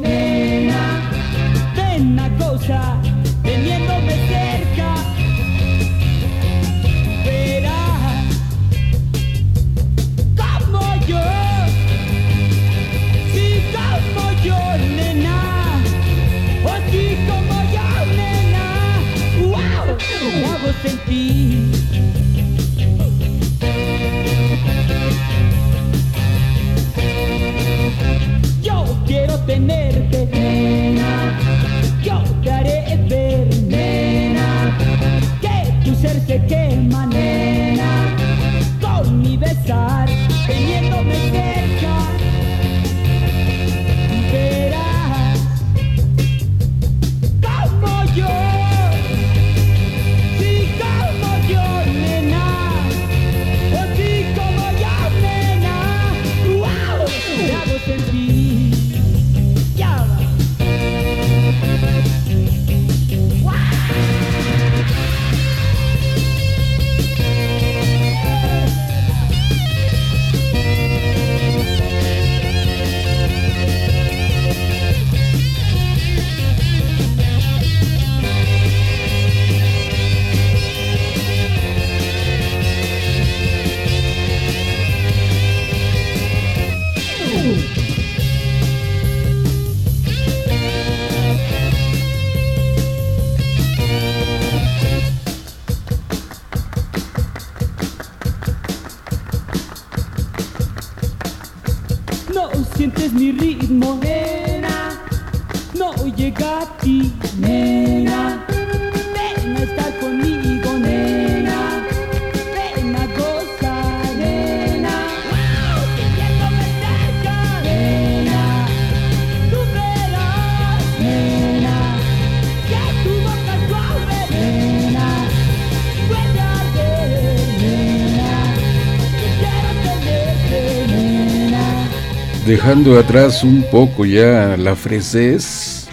Dejando 132.64 132.98
atrás 132.98 133.44
un 133.44 133.66
poco 133.70 134.06
ya 134.06 134.56
la 134.56 134.74
fresez 134.74 135.90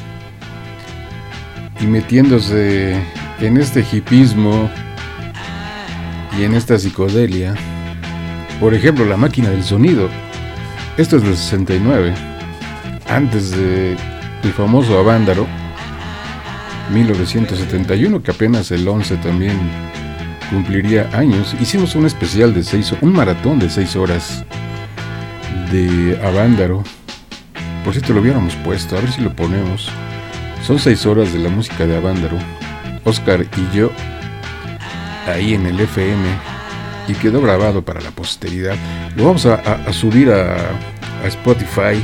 y 1.81 1.85
metiéndose 1.85 2.95
en 3.41 3.57
este 3.57 3.85
hipismo 3.91 4.71
y 6.39 6.45
en 6.45 6.55
esta 6.55 6.79
psicodelia. 6.79 7.57
Por 8.61 8.73
ejemplo, 8.73 9.05
la 9.05 9.17
máquina 9.17 9.51
del 9.51 9.65
sonido. 9.65 10.09
Esto 10.97 11.17
es 11.17 11.25
del 11.25 11.37
69, 11.37 12.15
antes 13.09 13.51
de 13.51 13.97
famoso 14.57 14.97
Avándaro, 14.97 15.49
1971, 16.93 18.23
que 18.23 18.31
apenas 18.31 18.71
el 18.71 18.87
11 18.87 19.17
también 19.17 19.59
cumpliría 20.51 21.11
años. 21.15 21.57
Hicimos 21.61 21.97
un 21.97 22.07
especial 22.07 22.55
de 22.55 22.63
6 22.63 22.95
un 23.01 23.13
maratón 23.13 23.59
de 23.59 23.69
6 23.69 23.97
horas 23.97 24.45
de 25.71 26.19
Avándaro. 26.23 26.83
Por 27.85 27.95
cierto, 27.95 28.13
lo 28.13 28.21
hubiéramos 28.21 28.55
puesto, 28.57 28.97
a 28.97 29.01
ver 29.01 29.11
si 29.11 29.21
lo 29.21 29.35
ponemos. 29.35 29.89
Son 30.67 30.79
seis 30.79 31.07
horas 31.07 31.33
de 31.33 31.39
la 31.39 31.49
música 31.49 31.87
de 31.87 31.97
Avándaro. 31.97 32.37
Oscar 33.05 33.47
y 33.57 33.77
yo, 33.77 33.91
ahí 35.27 35.55
en 35.55 35.67
el 35.67 35.81
FM, 35.81 36.23
y 37.09 37.15
quedó 37.15 37.41
grabado 37.41 37.83
para 37.83 38.01
la 38.01 38.11
posteridad. 38.11 38.77
Lo 39.17 39.25
vamos 39.25 39.47
a 39.47 39.93
subir 39.93 40.31
a, 40.31 40.57
a 41.25 41.27
Spotify 41.27 42.03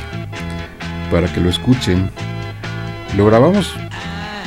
para 1.10 1.32
que 1.32 1.40
lo 1.40 1.50
escuchen. 1.50 2.10
Lo 3.16 3.26
grabamos, 3.26 3.74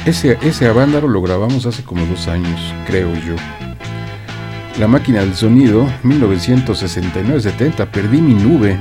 ese, 0.05 0.38
ese 0.41 0.67
Avándaro 0.67 1.07
lo 1.07 1.22
grabamos 1.22 1.65
hace 1.65 1.84
como 1.84 2.05
dos 2.05 2.28
años, 2.28 2.59
creo 2.88 3.13
yo. 3.15 3.36
La 4.80 4.88
máquina 4.88 5.20
del 5.20 5.36
sonido, 5.36 5.88
1969-70, 6.03 7.88
perdí 7.88 8.22
mi 8.22 8.34
nube 8.34 8.80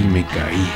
y 0.00 0.04
me 0.04 0.24
caí. 0.26 0.70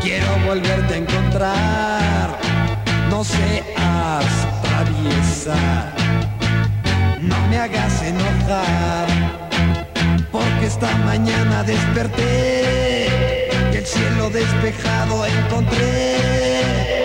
Quiero 0.00 0.38
volverte 0.46 0.94
a 0.94 0.96
encontrar. 0.96 2.38
No 3.10 3.22
seas 3.22 4.24
traviesa. 4.62 5.92
No 7.20 7.36
me 7.48 7.58
hagas 7.58 8.02
enojar. 8.02 9.43
Esta 10.64 10.96
mañana 11.04 11.62
desperté 11.62 13.06
y 13.70 13.76
el 13.76 13.84
cielo 13.86 14.30
despejado 14.30 15.26
encontré. 15.26 17.04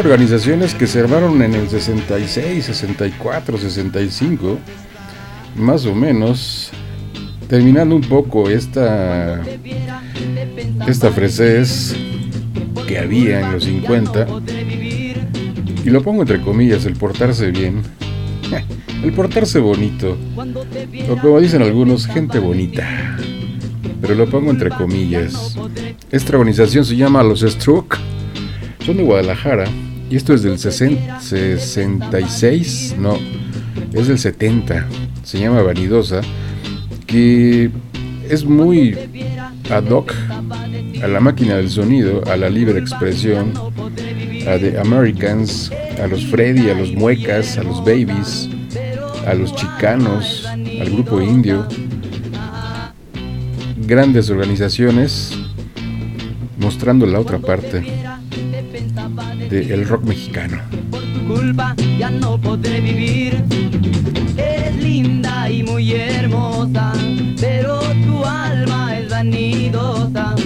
Organizaciones 0.00 0.74
que 0.74 0.86
se 0.86 1.00
en 1.00 1.54
el 1.54 1.68
66, 1.68 2.64
64, 2.64 3.58
65, 3.58 4.58
más 5.56 5.84
o 5.84 5.94
menos, 5.94 6.70
terminando 7.48 7.94
un 7.96 8.02
poco 8.02 8.48
esta, 8.48 9.42
esta 10.86 11.10
fresez 11.10 11.94
que 12.88 12.98
había 12.98 13.40
en 13.40 13.52
los 13.52 13.64
50, 13.64 14.26
y 15.84 15.90
lo 15.90 16.02
pongo 16.02 16.22
entre 16.22 16.40
comillas, 16.40 16.86
el 16.86 16.94
portarse 16.94 17.50
bien. 17.50 17.82
el 19.02 19.12
portarse 19.12 19.58
bonito, 19.58 20.16
o 21.10 21.16
como 21.16 21.40
dicen 21.40 21.62
algunos, 21.62 22.06
gente 22.06 22.38
bonita. 22.38 23.16
Pero 24.00 24.14
lo 24.14 24.30
pongo 24.30 24.50
entre 24.50 24.70
comillas. 24.70 25.56
Esta 26.10 26.36
organización 26.36 26.84
se 26.84 26.96
llama 26.96 27.22
Los 27.22 27.40
Stroke, 27.40 27.98
son 28.84 28.96
de 28.96 29.02
Guadalajara, 29.02 29.66
y 30.10 30.16
esto 30.16 30.34
es 30.34 30.42
del 30.42 30.58
60 30.58 31.20
66, 31.20 32.96
no, 32.98 33.16
es 33.92 34.08
del 34.08 34.18
70, 34.18 34.86
se 35.22 35.38
llama 35.38 35.62
Vanidosa, 35.62 36.20
que 37.06 37.70
es 38.28 38.44
muy 38.44 38.98
ad 39.70 39.84
hoc 39.90 40.12
a 41.02 41.06
la 41.06 41.20
máquina 41.20 41.56
del 41.56 41.70
sonido, 41.70 42.24
a 42.26 42.36
la 42.36 42.50
libre 42.50 42.80
expresión, 42.80 43.52
a 44.48 44.58
The 44.58 44.80
Americans, 44.80 45.70
a 46.02 46.08
los 46.08 46.26
Freddy, 46.26 46.70
a 46.70 46.74
los 46.74 46.92
Muecas, 46.92 47.56
a 47.56 47.62
los 47.62 47.78
Babies, 47.78 48.48
a 49.28 49.34
los 49.34 49.54
Chicanos, 49.54 50.44
al 50.46 50.90
grupo 50.90 51.22
indio. 51.22 51.68
Grandes 53.86 54.28
organizaciones 54.28 55.38
mostrando 56.58 57.06
la 57.06 57.20
otra 57.20 57.38
parte 57.38 57.99
del 59.50 59.86
rock 59.88 60.04
mexicano. 60.04 60.62
tu 60.90 61.26
culpa 61.26 61.74
ya 61.98 62.08
no 62.08 62.40
podré 62.40 62.80
vivir. 62.80 63.42
Eres 64.36 64.76
linda 64.76 65.50
y 65.50 65.64
muy 65.64 65.92
hermosa, 65.92 66.92
pero 67.40 67.80
tu 68.06 68.24
alma 68.24 68.96
es 68.96 69.10
vanidosa. 69.10 70.39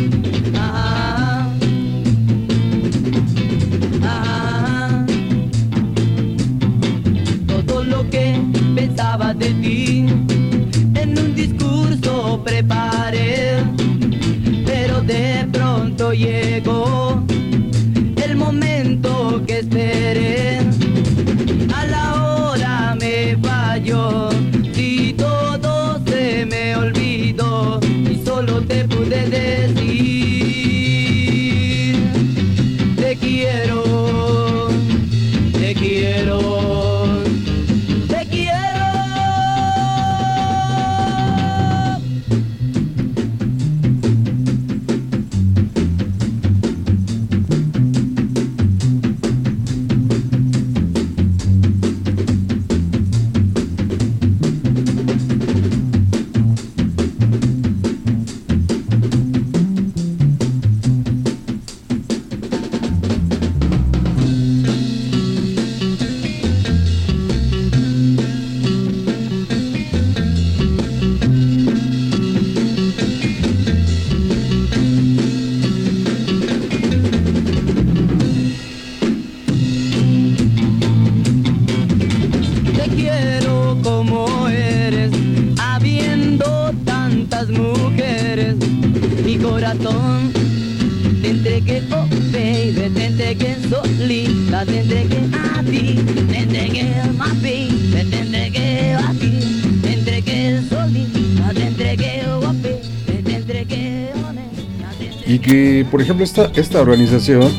Esta, 106.45 106.61
esta 106.61 106.81
organización, 106.81 107.51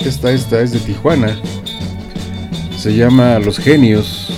esta, 0.00 0.30
esta 0.32 0.60
es 0.60 0.72
de 0.72 0.78
Tijuana, 0.78 1.36
se 2.76 2.94
llama 2.94 3.38
Los 3.38 3.58
Genios. 3.58 4.30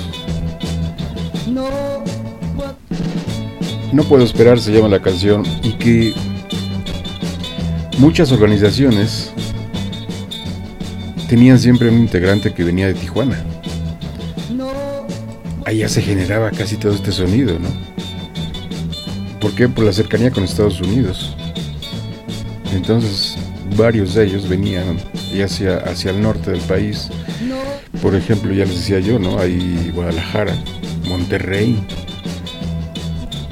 No 3.93 4.05
puedo 4.05 4.25
esperar, 4.25 4.59
se 4.61 4.73
llama 4.73 4.89
la 4.89 5.01
canción, 5.01 5.43
y 5.63 5.73
que 5.73 6.15
muchas 7.99 8.31
organizaciones 8.31 9.33
tenían 11.29 11.59
siempre 11.59 11.89
un 11.89 11.99
integrante 11.99 12.55
que 12.55 12.65
venía 12.65 12.87
de 12.87 12.95
Tijuana. 12.95 13.45
Allá 15.65 15.89
se 15.89 16.03
generaba 16.03 16.51
casi 16.51 16.77
todo 16.77 16.95
este 16.95 17.13
sonido, 17.13 17.59
¿no? 17.59 17.69
¿Por 19.41 19.55
qué? 19.55 19.69
Por 19.69 19.85
la 19.85 19.93
cercanía 19.93 20.31
con 20.31 20.43
Estados 20.43 20.81
Unidos. 20.81 21.37
Entonces, 22.73 23.37
varios 23.77 24.14
de 24.14 24.25
ellos 24.25 24.49
venían 24.49 24.99
ya 25.35 25.45
hacia, 25.45 25.79
hacia 25.79 26.11
el 26.11 26.21
norte 26.21 26.51
del 26.51 26.61
país. 26.62 27.09
Por 28.03 28.14
ejemplo, 28.14 28.53
ya 28.53 28.64
les 28.64 28.77
decía 28.77 29.01
yo, 29.01 29.18
¿no? 29.18 29.39
Hay 29.39 29.91
Guadalajara, 29.95 30.55
Monterrey. 31.09 31.83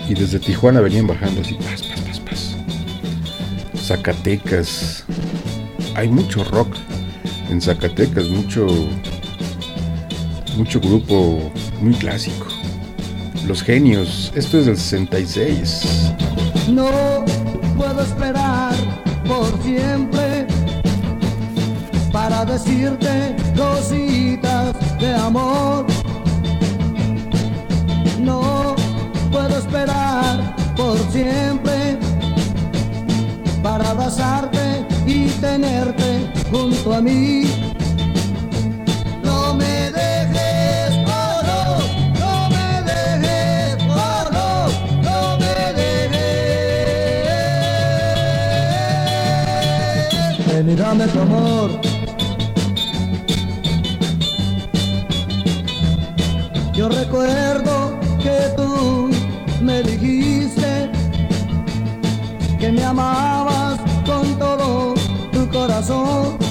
Y 0.08 0.14
desde 0.14 0.38
Tijuana 0.38 0.80
venían 0.80 1.06
bajando 1.06 1.40
así, 1.42 1.54
pas, 1.54 1.82
pas, 1.82 2.00
pas, 2.00 2.20
pas. 2.20 2.56
Zacatecas. 3.82 5.04
Hay 5.94 6.08
mucho 6.08 6.44
rock 6.44 6.76
en 7.50 7.60
Zacatecas, 7.60 8.28
mucho 8.28 8.66
mucho 10.58 10.80
grupo 10.80 11.52
muy 11.80 11.94
clásico. 11.94 12.46
Los 13.46 13.62
genios, 13.62 14.32
esto 14.34 14.58
es 14.58 14.66
del 14.66 14.76
66. 14.76 16.12
No 16.68 17.24
para 22.12 22.44
decirte 22.44 23.36
cositas 23.56 24.74
de 24.98 25.14
amor. 25.14 25.86
No 28.20 28.74
puedo 29.30 29.58
esperar 29.58 30.54
por 30.76 30.98
siempre 31.10 31.98
para 33.62 33.90
abrazarte 33.90 34.86
y 35.06 35.28
tenerte 35.40 36.30
junto 36.50 36.94
a 36.94 37.00
mí. 37.00 37.57
Dame 50.98 51.12
tu 51.12 51.20
amor. 51.20 51.70
Yo 56.74 56.88
recuerdo 56.88 57.96
que 58.20 58.36
tú 58.56 59.08
me 59.62 59.80
dijiste 59.84 60.90
que 62.58 62.72
me 62.72 62.82
amabas 62.82 63.78
con 64.04 64.36
todo 64.40 64.94
tu 65.30 65.48
corazón. 65.50 66.47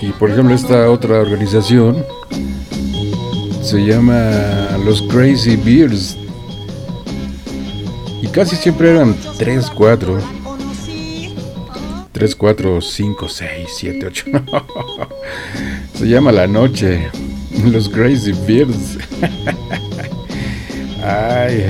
Y 0.00 0.08
por 0.12 0.30
ejemplo, 0.30 0.54
esta 0.54 0.90
otra 0.90 1.20
organización 1.20 2.04
se 3.62 3.84
llama 3.84 4.30
los 4.84 5.02
Crazy 5.02 5.56
Bears. 5.56 6.16
Y 8.22 8.28
casi 8.28 8.56
siempre 8.56 8.90
eran 8.90 9.16
3, 9.38 9.70
4. 9.70 10.18
3, 12.12 12.36
4, 12.36 12.80
5, 12.80 13.28
6, 13.28 13.50
7, 13.76 14.06
8. 14.06 14.24
Se 15.94 16.08
llama 16.08 16.32
La 16.32 16.46
Noche. 16.46 17.10
Los 17.64 17.88
Crazy 17.88 18.32
Bears. 18.46 18.98
Ay. 21.02 21.66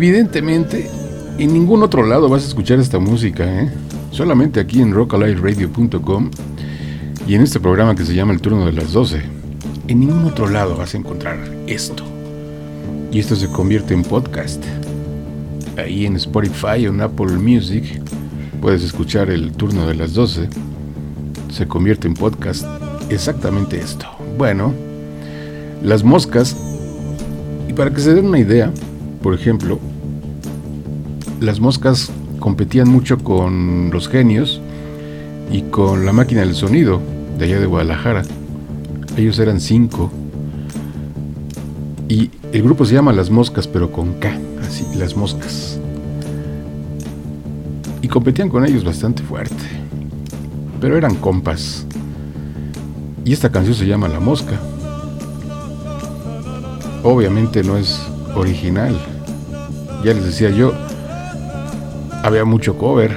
Evidentemente, 0.00 0.88
en 1.36 1.52
ningún 1.52 1.82
otro 1.82 2.06
lado 2.06 2.30
vas 2.30 2.44
a 2.44 2.46
escuchar 2.46 2.80
esta 2.80 2.98
música, 2.98 3.44
¿eh? 3.44 3.70
Solamente 4.12 4.58
aquí 4.58 4.80
en 4.80 4.94
rockalightradio.com 4.94 6.30
y 7.28 7.34
en 7.34 7.42
este 7.42 7.60
programa 7.60 7.94
que 7.94 8.06
se 8.06 8.14
llama 8.14 8.32
El 8.32 8.40
Turno 8.40 8.64
de 8.64 8.72
las 8.72 8.94
12. 8.94 9.20
En 9.88 10.00
ningún 10.00 10.24
otro 10.24 10.48
lado 10.48 10.74
vas 10.78 10.94
a 10.94 10.96
encontrar 10.96 11.38
esto. 11.66 12.02
Y 13.12 13.18
esto 13.18 13.36
se 13.36 13.48
convierte 13.48 13.92
en 13.92 14.02
podcast. 14.02 14.64
Ahí 15.76 16.06
en 16.06 16.16
Spotify 16.16 16.86
o 16.86 16.94
en 16.94 17.02
Apple 17.02 17.32
Music 17.32 17.84
puedes 18.62 18.82
escuchar 18.82 19.28
El 19.28 19.52
Turno 19.52 19.86
de 19.86 19.96
las 19.96 20.14
12. 20.14 20.48
Se 21.50 21.68
convierte 21.68 22.08
en 22.08 22.14
podcast 22.14 22.64
exactamente 23.10 23.76
esto. 23.76 24.06
Bueno, 24.38 24.72
las 25.82 26.02
moscas, 26.02 26.56
y 27.68 27.74
para 27.74 27.90
que 27.90 28.00
se 28.00 28.14
den 28.14 28.24
una 28.24 28.38
idea, 28.38 28.72
por 29.22 29.34
ejemplo, 29.34 29.78
las 31.40 31.58
moscas 31.58 32.10
competían 32.38 32.88
mucho 32.88 33.18
con 33.18 33.90
los 33.90 34.08
genios 34.08 34.60
y 35.50 35.62
con 35.62 36.04
la 36.06 36.12
máquina 36.12 36.42
del 36.42 36.54
sonido 36.54 37.00
de 37.38 37.46
allá 37.46 37.60
de 37.60 37.66
Guadalajara. 37.66 38.22
Ellos 39.16 39.38
eran 39.38 39.60
cinco. 39.60 40.10
Y 42.08 42.30
el 42.52 42.62
grupo 42.62 42.84
se 42.84 42.94
llama 42.94 43.12
Las 43.12 43.30
Moscas, 43.30 43.66
pero 43.66 43.90
con 43.90 44.14
K, 44.14 44.36
así, 44.66 44.84
Las 44.96 45.16
Moscas. 45.16 45.78
Y 48.02 48.08
competían 48.08 48.48
con 48.48 48.64
ellos 48.64 48.84
bastante 48.84 49.22
fuerte. 49.22 49.64
Pero 50.80 50.96
eran 50.96 51.14
compas. 51.16 51.86
Y 53.24 53.32
esta 53.32 53.50
canción 53.50 53.74
se 53.74 53.86
llama 53.86 54.08
La 54.08 54.20
Mosca. 54.20 54.58
Obviamente 57.02 57.62
no 57.62 57.76
es 57.76 58.00
original. 58.34 58.98
Ya 60.04 60.14
les 60.14 60.24
decía 60.24 60.50
yo, 60.50 60.72
había 62.22 62.44
mucho 62.44 62.76
cover. 62.76 63.14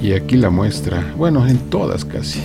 Y 0.00 0.12
aquí 0.12 0.36
la 0.36 0.50
muestra, 0.50 1.14
bueno, 1.16 1.46
en 1.46 1.58
todas 1.70 2.04
casi. 2.04 2.42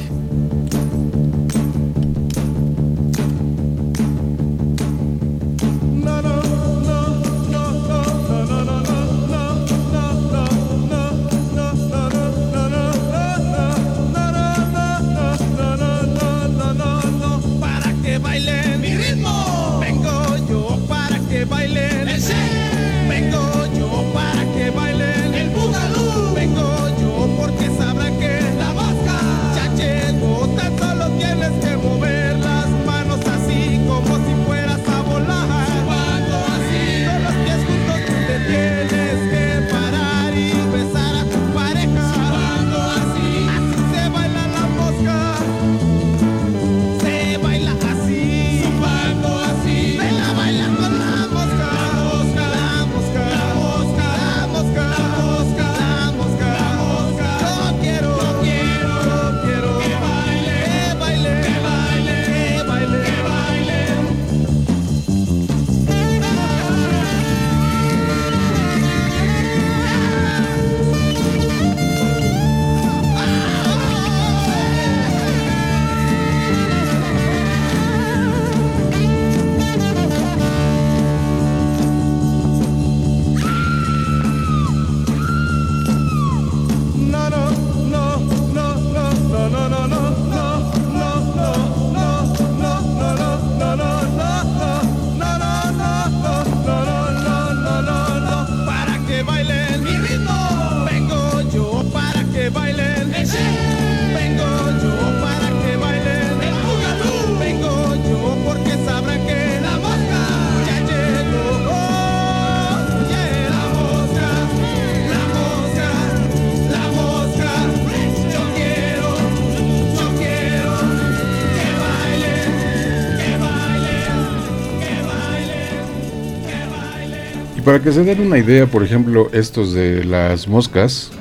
Para 127.69 127.83
que 127.83 127.91
se 127.91 128.03
den 128.03 128.21
una 128.21 128.39
idea, 128.39 128.65
por 128.65 128.83
ejemplo, 128.83 129.29
estos 129.31 129.73
de 129.73 130.03
las 130.03 130.47
moscas, 130.47 131.11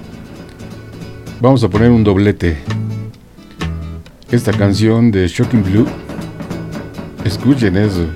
vamos 1.42 1.62
a 1.62 1.68
poner 1.68 1.90
un 1.90 2.02
doblete. 2.02 2.56
Esta 4.30 4.52
canción 4.52 5.10
de 5.10 5.28
Shocking 5.28 5.62
Blue. 5.62 5.86
Escuchen 7.22 7.76
eso. 7.76 8.06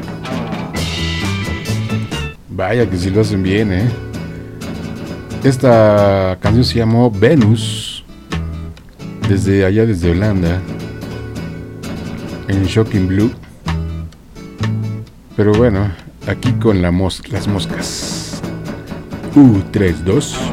Vaya 2.49 2.89
que 2.89 2.97
si 2.97 3.11
lo 3.11 3.21
hacen 3.21 3.43
bien, 3.43 3.71
¿eh? 3.71 3.91
Esta 5.45 6.39
canción 6.41 6.65
se 6.65 6.79
llamó 6.79 7.11
Venus. 7.11 8.03
Desde 9.29 9.67
allá, 9.67 9.85
desde 9.85 10.11
Holanda. 10.11 10.59
En 12.49 12.65
Shocking 12.65 13.09
Blue. 13.09 13.31
Pero 15.37 15.53
bueno, 15.53 15.93
aquí 16.27 16.51
con 16.53 16.81
las 16.81 16.95
moscas. 16.95 18.12
U32 19.35 20.52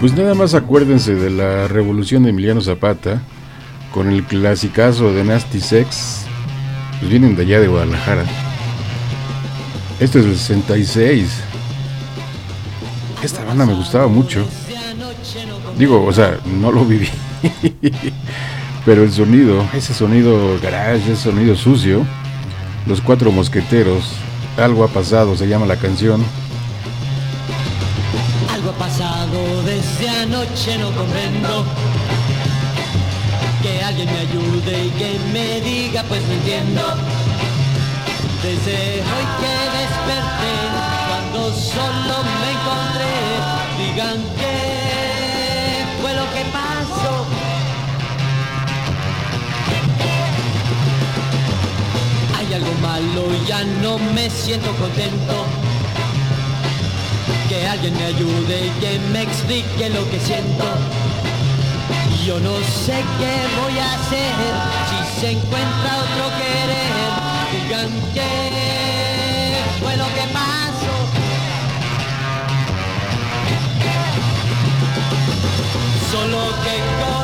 Pues 0.00 0.14
nada 0.14 0.34
más 0.34 0.54
acuérdense 0.54 1.14
de 1.14 1.28
la 1.28 1.68
revolución 1.68 2.22
de 2.22 2.30
Emiliano 2.30 2.62
Zapata 2.62 3.20
con 3.92 4.10
el 4.10 4.24
clasicazo 4.24 5.12
de 5.12 5.24
Nasty 5.24 5.60
Sex. 5.60 6.24
Pues 6.98 7.10
vienen 7.10 7.36
de 7.36 7.42
allá 7.42 7.60
de 7.60 7.68
Guadalajara. 7.68 8.24
Esto 10.00 10.20
es 10.20 10.24
del 10.24 10.38
66. 10.38 11.42
Esta 13.22 13.44
banda 13.44 13.66
me 13.66 13.74
gustaba 13.74 14.08
mucho. 14.08 14.42
Digo, 15.76 16.02
o 16.02 16.12
sea, 16.14 16.40
no 16.46 16.72
lo 16.72 16.86
viví. 16.86 17.10
Pero 18.86 19.02
el 19.02 19.12
sonido, 19.12 19.68
ese 19.74 19.92
sonido 19.92 20.58
garage, 20.62 21.12
ese 21.12 21.24
sonido 21.24 21.54
sucio. 21.56 22.06
Los 22.86 23.02
cuatro 23.02 23.30
mosqueteros. 23.32 24.14
Algo 24.56 24.82
ha 24.82 24.88
pasado, 24.88 25.36
se 25.36 25.46
llama 25.46 25.66
la 25.66 25.76
canción. 25.76 26.24
Algo 29.30 29.38
ha 29.38 29.52
pasado 29.52 29.62
desde 29.62 30.08
anoche, 30.08 30.78
no 30.78 30.90
comprendo. 30.92 31.64
Que 33.62 33.82
alguien 33.82 34.08
me 34.12 34.18
ayude 34.20 34.86
y 34.86 34.90
que 34.90 35.18
me 35.32 35.60
diga, 35.60 36.02
pues 36.04 36.22
no 36.26 36.32
entiendo. 36.34 36.82
Desde 38.42 39.02
hoy 39.02 39.26
que 39.40 39.54
desperté, 39.78 40.54
cuando 41.08 41.54
solo 41.54 42.24
me 42.40 42.50
encontré, 42.52 43.14
digan 43.78 44.18
qué 44.38 45.84
fue 46.00 46.14
lo 46.14 46.24
que 46.32 46.44
pasó. 46.52 47.26
Hay 52.38 52.54
algo 52.54 52.72
malo, 52.80 53.46
ya 53.46 53.64
no 53.82 53.98
me 53.98 54.30
siento 54.30 54.74
contento. 54.76 55.59
Que 57.50 57.66
alguien 57.66 57.92
me 57.94 58.04
ayude 58.04 58.66
y 58.66 58.70
que 58.80 59.00
me 59.12 59.22
explique 59.22 59.90
lo 59.90 60.08
que 60.08 60.20
siento. 60.20 60.64
Yo 62.24 62.38
no 62.38 62.56
sé 62.84 63.02
qué 63.18 63.34
voy 63.60 63.76
a 63.76 63.92
hacer 63.92 64.32
si 64.88 65.20
se 65.20 65.30
encuentra 65.32 65.90
otro 65.98 66.30
querer. 66.38 66.92
Digan 67.50 67.90
qué 68.14 69.64
fue 69.80 69.96
lo 69.96 70.06
que 70.14 70.24
pasó. 70.32 70.96
Solo 76.12 76.40
que 76.62 76.76
con 77.02 77.19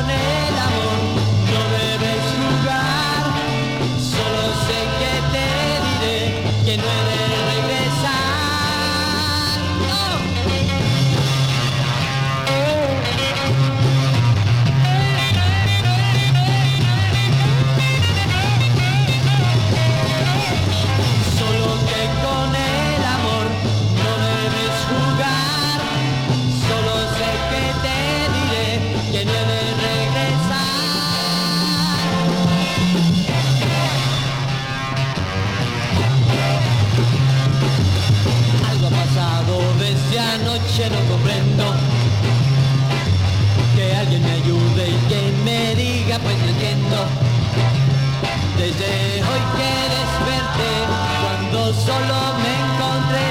solo 51.86 52.18
me 52.42 52.52
encontré. 52.66 53.28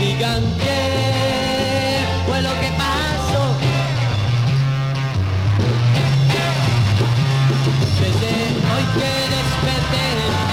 Digan 0.00 0.42
qué 0.62 0.80
fue 2.26 2.38
lo 2.42 2.52
que 2.60 2.70
pasó. 2.76 3.44
Desde 8.00 8.32
hoy 8.70 8.84
que 8.96 9.12
desperté, 9.34 10.06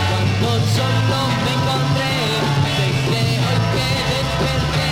cuando 0.10 0.50
solo 0.78 1.20
me 1.44 1.52
encontré. 1.58 2.14
Desde 2.78 3.22
hoy 3.46 3.60
que 3.74 3.90
desperté, 4.14 4.90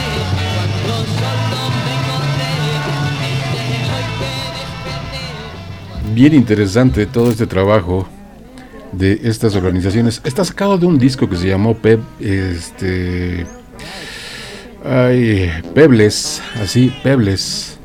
cuando 0.56 0.96
solo 1.22 1.60
me 1.86 1.94
encontré. 2.00 2.52
Desde 3.54 3.64
hoy 3.94 4.08
que 4.20 4.34
desperté. 4.60 5.24
Bien 6.16 6.34
interesante 6.34 7.06
todo 7.06 7.30
este 7.30 7.48
trabajo 7.48 8.08
de 9.00 9.22
estas 9.24 9.56
organizaciones. 9.56 10.22
Está 10.26 10.44
sacado 10.44 10.78
de 10.78 10.86
un 10.86 11.00
disco 11.00 11.30
que 11.30 11.38
se 11.38 11.48
llamó 11.48 11.74
Peb, 11.74 12.02
este, 12.20 13.48
ay, 14.84 15.50
Pebles, 15.74 16.42
así, 16.62 16.94
Pebles, 17.02 17.80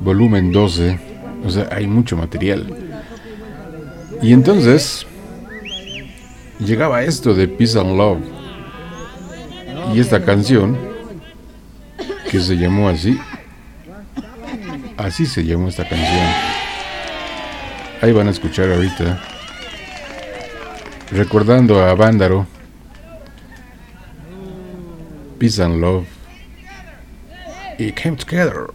volumen 0.00 0.52
12. 0.52 0.98
O 1.46 1.50
sea, 1.50 1.68
hay 1.72 1.86
mucho 1.86 2.18
material. 2.18 2.66
Y 4.20 4.34
entonces 4.34 5.06
llegaba 6.58 7.02
esto 7.02 7.34
de 7.34 7.48
Peace 7.48 7.78
and 7.78 7.96
Love. 7.96 8.20
Y 9.94 10.00
esta 10.00 10.22
canción, 10.22 10.76
que 12.30 12.40
se 12.40 12.56
llamó 12.58 12.90
así, 12.90 13.18
así 14.98 15.24
se 15.24 15.44
llamó 15.44 15.68
esta 15.68 15.88
canción. 15.88 16.26
Ahí 18.02 18.12
van 18.12 18.28
a 18.28 18.32
escuchar 18.32 18.70
ahorita. 18.70 19.33
Recordando 21.14 21.80
a 21.80 21.94
Vándaro. 21.94 22.44
Peace 25.38 25.62
and 25.62 25.80
Love. 25.80 26.08
Y 27.78 27.92
Came 27.92 28.16
Together. 28.16 28.66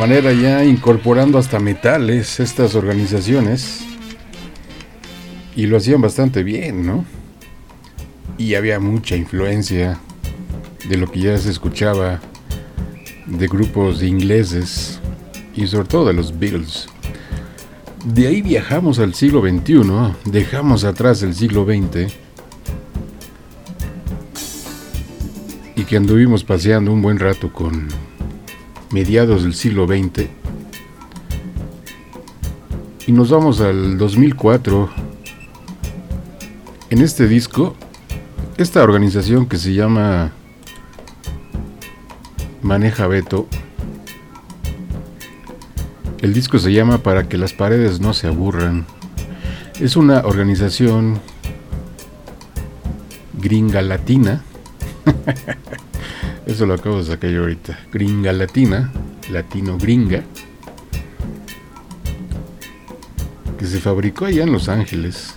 Manera 0.00 0.32
ya 0.32 0.64
incorporando 0.64 1.36
hasta 1.36 1.58
metales 1.58 2.40
estas 2.40 2.74
organizaciones 2.74 3.82
y 5.54 5.66
lo 5.66 5.76
hacían 5.76 6.00
bastante 6.00 6.42
bien, 6.42 6.86
¿no? 6.86 7.04
Y 8.38 8.54
había 8.54 8.80
mucha 8.80 9.14
influencia 9.14 9.98
de 10.88 10.96
lo 10.96 11.06
que 11.06 11.20
ya 11.20 11.36
se 11.36 11.50
escuchaba 11.50 12.18
de 13.26 13.46
grupos 13.46 14.02
ingleses 14.02 15.00
y 15.54 15.66
sobre 15.66 15.86
todo 15.86 16.06
de 16.06 16.14
los 16.14 16.38
Beatles. 16.38 16.88
De 18.02 18.26
ahí 18.26 18.40
viajamos 18.40 18.98
al 19.00 19.12
siglo 19.12 19.42
XXI, 19.42 19.82
dejamos 20.24 20.84
atrás 20.84 21.22
el 21.22 21.34
siglo 21.34 21.66
XX 21.66 22.10
y 25.76 25.82
que 25.84 25.96
anduvimos 25.98 26.42
paseando 26.42 26.90
un 26.90 27.02
buen 27.02 27.18
rato 27.18 27.52
con 27.52 28.09
mediados 28.92 29.42
del 29.42 29.54
siglo 29.54 29.86
XX. 29.86 30.28
Y 33.06 33.12
nos 33.12 33.30
vamos 33.30 33.60
al 33.60 33.98
2004. 33.98 34.90
En 36.90 37.00
este 37.00 37.28
disco, 37.28 37.76
esta 38.56 38.82
organización 38.82 39.46
que 39.46 39.56
se 39.56 39.74
llama 39.74 40.32
Maneja 42.62 43.06
Beto, 43.06 43.46
el 46.20 46.34
disco 46.34 46.58
se 46.58 46.72
llama 46.72 46.98
Para 46.98 47.28
que 47.28 47.38
las 47.38 47.52
paredes 47.52 48.00
no 48.00 48.12
se 48.12 48.26
aburran. 48.26 48.86
Es 49.80 49.96
una 49.96 50.20
organización 50.26 51.20
gringa 53.40 53.80
latina. 53.82 54.44
Eso 56.50 56.66
lo 56.66 56.74
acabo 56.74 56.98
de 56.98 57.04
sacar 57.04 57.30
yo 57.30 57.42
ahorita. 57.42 57.78
Gringa 57.92 58.32
latina, 58.32 58.92
latino 59.30 59.78
gringa. 59.78 60.24
Que 63.56 63.66
se 63.66 63.78
fabricó 63.78 64.24
allá 64.24 64.42
en 64.42 64.50
Los 64.50 64.68
Ángeles. 64.68 65.36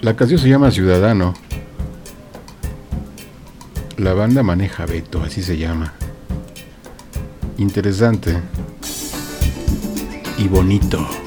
La 0.00 0.14
canción 0.16 0.38
se 0.38 0.50
llama 0.50 0.70
Ciudadano. 0.70 1.32
La 3.96 4.12
banda 4.12 4.42
maneja 4.42 4.84
Beto, 4.84 5.22
así 5.22 5.42
se 5.42 5.56
llama. 5.56 5.94
Interesante. 7.56 8.38
Y 10.36 10.46
bonito. 10.46 11.25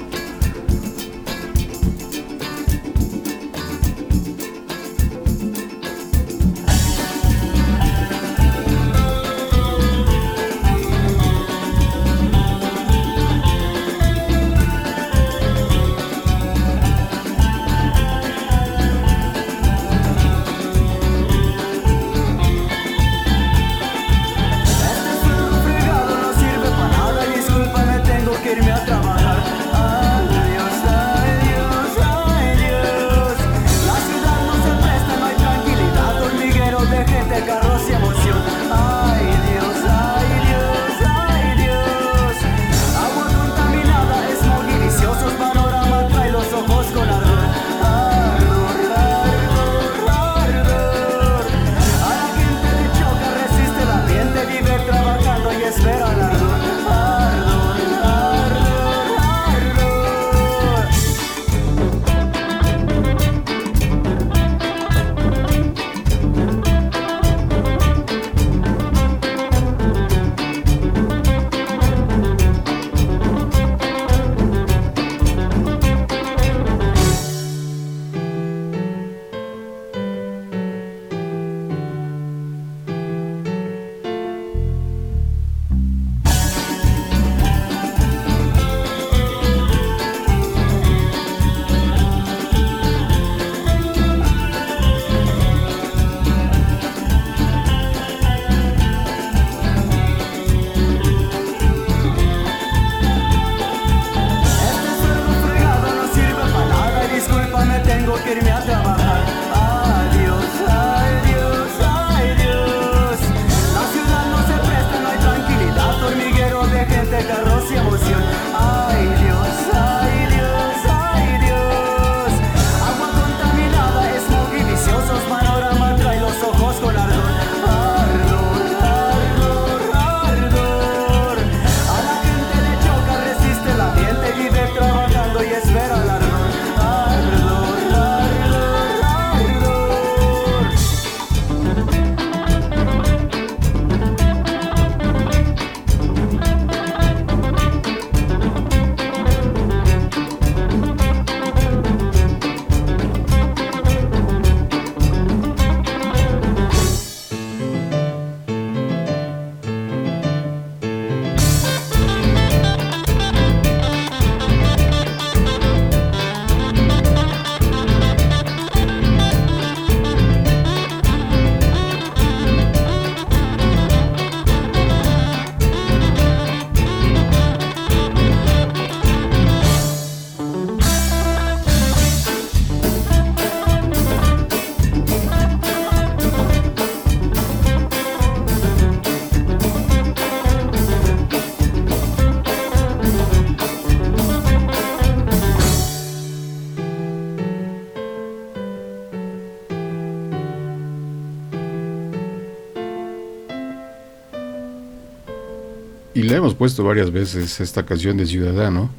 Hemos 206.40 206.56
puesto 206.56 206.84
varias 206.84 207.12
veces 207.12 207.60
esta 207.60 207.86
canción 207.86 208.18
de 208.18 208.26
Ciudadano, 208.26 208.90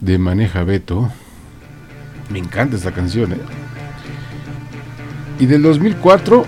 de 0.00 0.18
Maneja 0.18 0.64
Beto. 0.64 1.10
Me 2.28 2.38
encanta 2.38 2.76
esta 2.76 2.92
canción, 2.92 3.32
¿eh? 3.32 3.40
Y 5.38 5.46
del 5.46 5.62
2004 5.62 6.44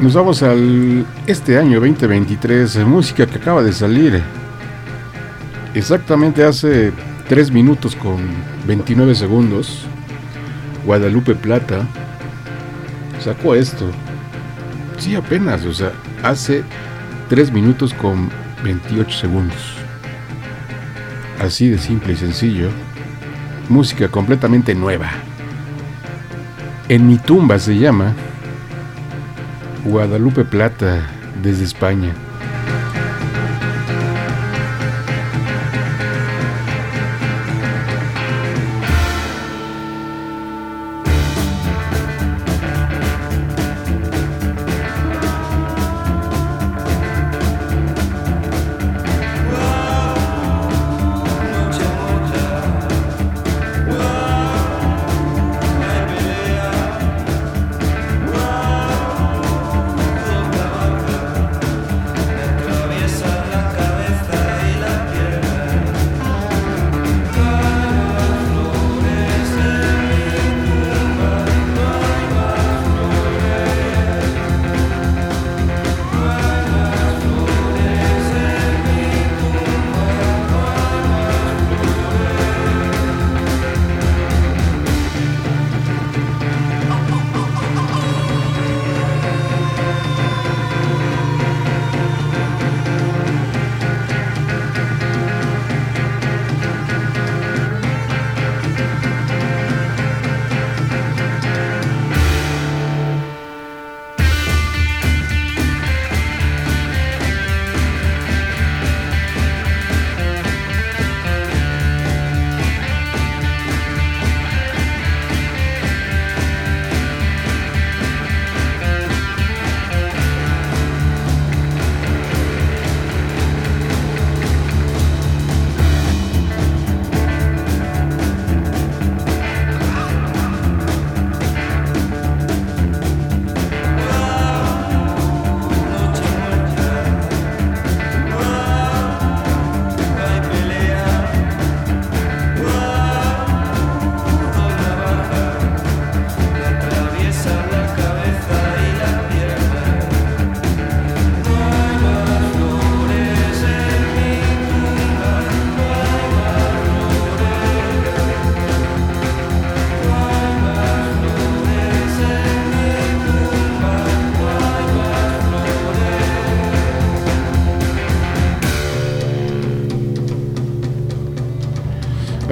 nos 0.00 0.14
vamos 0.14 0.42
al 0.42 1.04
este 1.26 1.58
año 1.58 1.80
2023, 1.80 2.76
eh, 2.76 2.84
música 2.84 3.26
que 3.26 3.38
acaba 3.38 3.62
de 3.62 3.72
salir. 3.72 4.22
Exactamente 5.74 6.44
hace 6.44 6.92
3 7.28 7.50
minutos 7.50 7.96
con 7.96 8.18
29 8.66 9.14
segundos. 9.14 9.86
Guadalupe 10.84 11.34
Plata 11.34 11.84
sacó 13.20 13.56
esto. 13.56 13.90
Sí, 14.98 15.16
apenas, 15.16 15.64
o 15.64 15.74
sea, 15.74 15.90
hace 16.22 16.62
3 17.28 17.50
minutos 17.50 17.92
con 17.92 18.30
28 18.66 19.16
segundos. 19.16 19.74
Así 21.40 21.68
de 21.68 21.78
simple 21.78 22.14
y 22.14 22.16
sencillo. 22.16 22.68
Música 23.68 24.08
completamente 24.08 24.74
nueva. 24.74 25.10
En 26.88 27.06
mi 27.06 27.18
tumba 27.18 27.58
se 27.58 27.78
llama 27.78 28.14
Guadalupe 29.84 30.44
Plata 30.44 31.06
desde 31.42 31.64
España. 31.64 32.12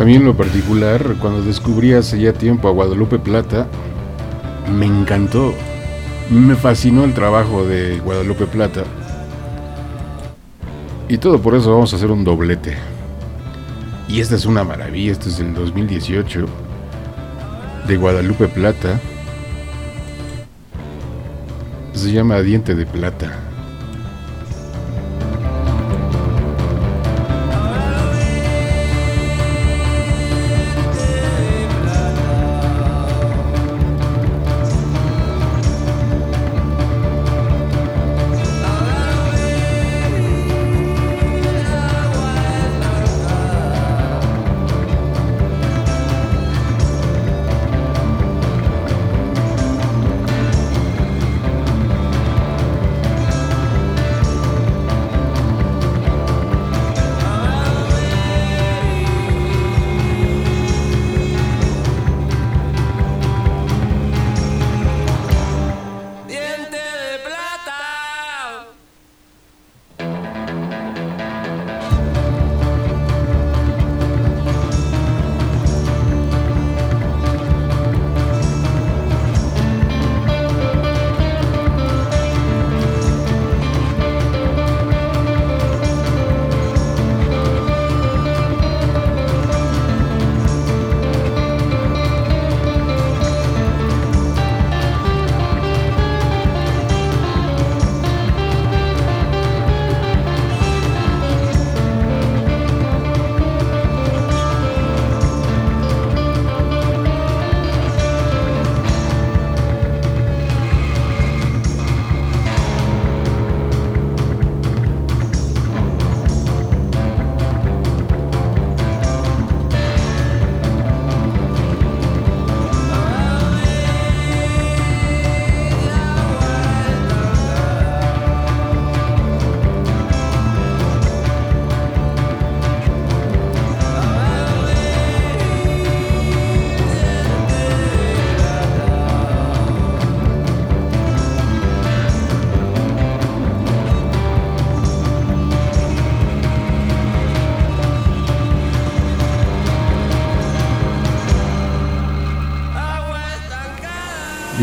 A 0.05 0.07
mí 0.07 0.17
en 0.17 0.27
lo 0.27 0.37
particular, 0.37 1.17
cuando 1.19 1.41
descubrí 1.41 1.95
hace 1.95 2.21
ya 2.21 2.35
tiempo 2.35 2.69
a 2.69 2.73
Guadalupe 2.73 3.19
Plata, 3.19 3.67
me 4.71 4.85
encantó. 4.85 5.55
Me 6.29 6.57
fascinó 6.57 7.05
el 7.05 7.15
trabajo 7.15 7.65
de 7.65 8.01
Guadalupe 8.01 8.45
Plata. 8.45 8.85
Y 11.09 11.17
todo 11.17 11.41
por 11.41 11.55
eso 11.55 11.73
vamos 11.73 11.91
a 11.95 11.97
hacer 11.97 12.11
un 12.11 12.23
doblete. 12.23 12.77
Y 14.07 14.21
esta 14.21 14.35
es 14.35 14.45
una 14.45 14.63
maravilla, 14.63 15.11
este 15.11 15.31
es 15.31 15.39
del 15.39 15.55
2018, 15.55 16.45
de 17.89 17.97
Guadalupe 17.97 18.49
Plata. 18.49 19.01
Se 21.95 22.13
llama 22.13 22.43
Diente 22.43 22.75
de 22.75 22.85
Plata. 22.85 23.54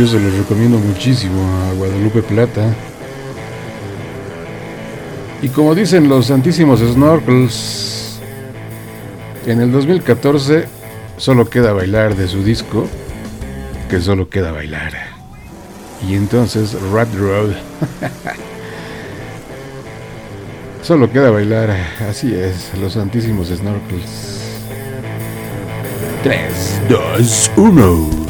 Yo 0.02 0.07
se 0.07 0.19
los 0.19 0.34
recomiendo 0.34 0.80
muchísimo 0.80 1.48
a 1.61 1.73
Guadalupe 1.73 2.23
Plata. 2.23 2.73
Y 5.44 5.49
como 5.49 5.76
dicen 5.76 6.10
los 6.10 6.26
santísimos 6.26 6.80
snorkels, 6.80 8.19
en 9.45 9.61
el 9.61 9.72
2014 9.72 10.65
solo 11.18 11.48
queda 11.48 11.73
bailar 11.73 12.15
de 12.15 12.28
su 12.28 12.44
disco, 12.44 12.88
que 13.91 14.02
solo 14.02 14.28
queda 14.28 14.52
bailar. 14.52 14.91
Y 16.10 16.15
entonces 16.15 16.76
Rat 16.91 17.14
Road. 17.14 17.52
solo 20.82 21.11
queda 21.11 21.30
bailar, 21.30 21.78
así 22.10 22.34
es, 22.34 22.72
los 22.82 22.94
santísimos 22.94 23.49
snorkels. 23.49 24.40
3, 26.23 26.82
2, 26.90 27.52
1. 27.56 28.20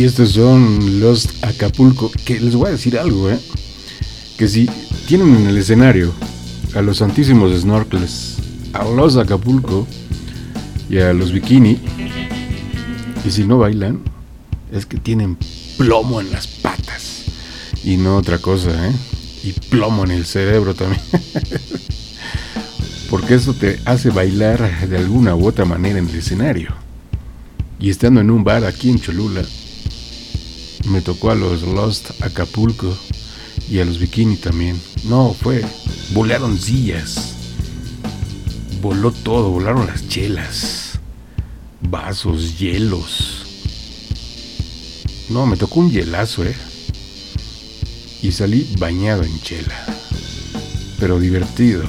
Y 0.00 0.04
estos 0.04 0.30
son 0.30 0.98
los 0.98 1.28
Acapulco. 1.42 2.10
Que 2.24 2.40
les 2.40 2.54
voy 2.54 2.68
a 2.68 2.70
decir 2.70 2.96
algo, 2.96 3.28
¿eh? 3.28 3.38
Que 4.38 4.48
si 4.48 4.66
tienen 5.06 5.36
en 5.36 5.46
el 5.48 5.58
escenario 5.58 6.10
a 6.74 6.80
los 6.80 6.96
santísimos 6.96 7.52
snorkels, 7.60 8.36
a 8.72 8.82
los 8.86 9.18
Acapulco 9.18 9.86
y 10.88 11.00
a 11.00 11.12
los 11.12 11.32
bikini, 11.32 11.78
y 13.26 13.30
si 13.30 13.44
no 13.44 13.58
bailan, 13.58 14.00
es 14.72 14.86
que 14.86 14.96
tienen 14.96 15.36
plomo 15.76 16.22
en 16.22 16.32
las 16.32 16.46
patas. 16.46 17.24
Y 17.84 17.98
no 17.98 18.16
otra 18.16 18.38
cosa, 18.38 18.70
¿eh? 18.88 18.94
Y 19.44 19.52
plomo 19.52 20.04
en 20.04 20.12
el 20.12 20.24
cerebro 20.24 20.72
también. 20.72 21.02
Porque 23.10 23.34
eso 23.34 23.52
te 23.52 23.78
hace 23.84 24.08
bailar 24.08 24.88
de 24.88 24.96
alguna 24.96 25.36
u 25.36 25.46
otra 25.46 25.66
manera 25.66 25.98
en 25.98 26.08
el 26.08 26.14
escenario. 26.14 26.70
Y 27.78 27.90
estando 27.90 28.22
en 28.22 28.30
un 28.30 28.44
bar 28.44 28.64
aquí 28.64 28.88
en 28.88 28.98
Cholula, 28.98 29.42
me 30.90 31.00
tocó 31.00 31.30
a 31.30 31.34
los 31.36 31.62
Lost 31.62 32.20
Acapulco 32.22 32.96
y 33.68 33.78
a 33.78 33.84
los 33.84 33.98
Bikini 33.98 34.36
también. 34.36 34.80
No, 35.04 35.32
fue, 35.32 35.64
volaron 36.12 36.58
sillas, 36.58 37.34
voló 38.82 39.12
todo, 39.12 39.50
volaron 39.50 39.86
las 39.86 40.08
chelas, 40.08 40.98
vasos, 41.80 42.58
hielos. 42.58 43.46
No, 45.28 45.46
me 45.46 45.56
tocó 45.56 45.80
un 45.80 45.90
hielazo, 45.90 46.44
eh. 46.44 46.56
Y 48.20 48.32
salí 48.32 48.74
bañado 48.78 49.22
en 49.22 49.40
chela, 49.40 49.86
pero 50.98 51.20
divertido. 51.20 51.84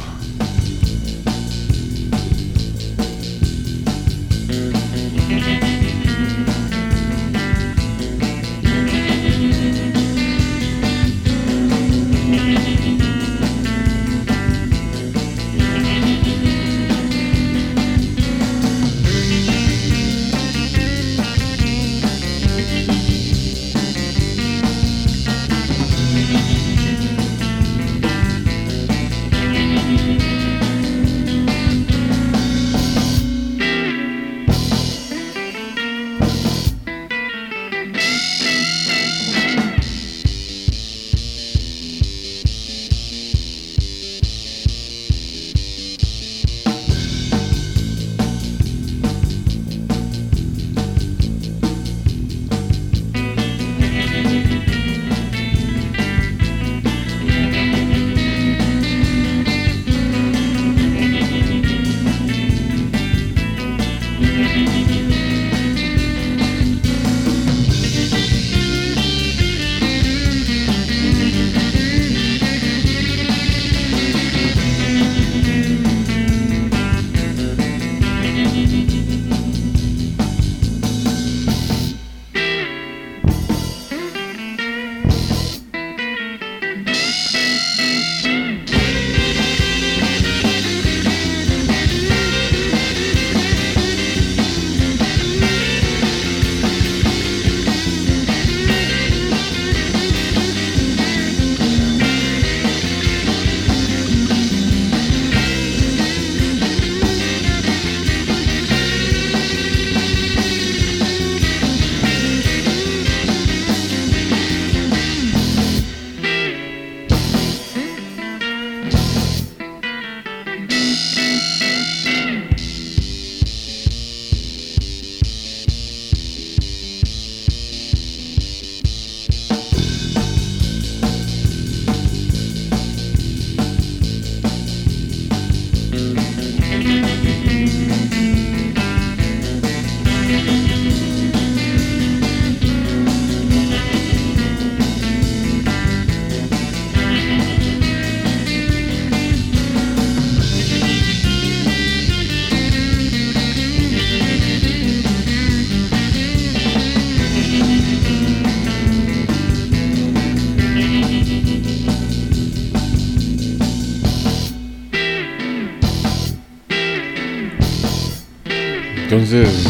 Entonces, 169.31 169.63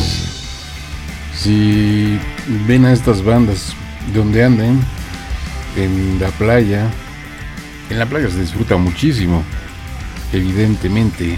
si 1.35 2.17
ven 2.67 2.83
a 2.85 2.93
estas 2.93 3.23
bandas 3.23 3.75
donde 4.11 4.43
anden, 4.43 4.79
en 5.77 6.19
la 6.19 6.29
playa, 6.29 6.89
en 7.91 7.99
la 7.99 8.07
playa 8.07 8.27
se 8.31 8.41
disfruta 8.41 8.77
muchísimo, 8.77 9.43
evidentemente, 10.33 11.37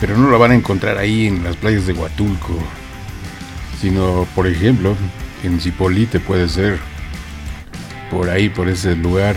pero 0.00 0.16
no 0.16 0.30
lo 0.30 0.38
van 0.38 0.52
a 0.52 0.54
encontrar 0.54 0.96
ahí 0.98 1.26
en 1.26 1.42
las 1.42 1.56
playas 1.56 1.88
de 1.88 1.92
Huatulco, 1.92 2.56
sino, 3.80 4.28
por 4.36 4.46
ejemplo, 4.46 4.94
en 5.42 5.60
Cipolite 5.60 6.20
puede 6.20 6.48
ser, 6.48 6.78
por 8.12 8.30
ahí, 8.30 8.48
por 8.48 8.68
ese 8.68 8.94
lugar, 8.94 9.34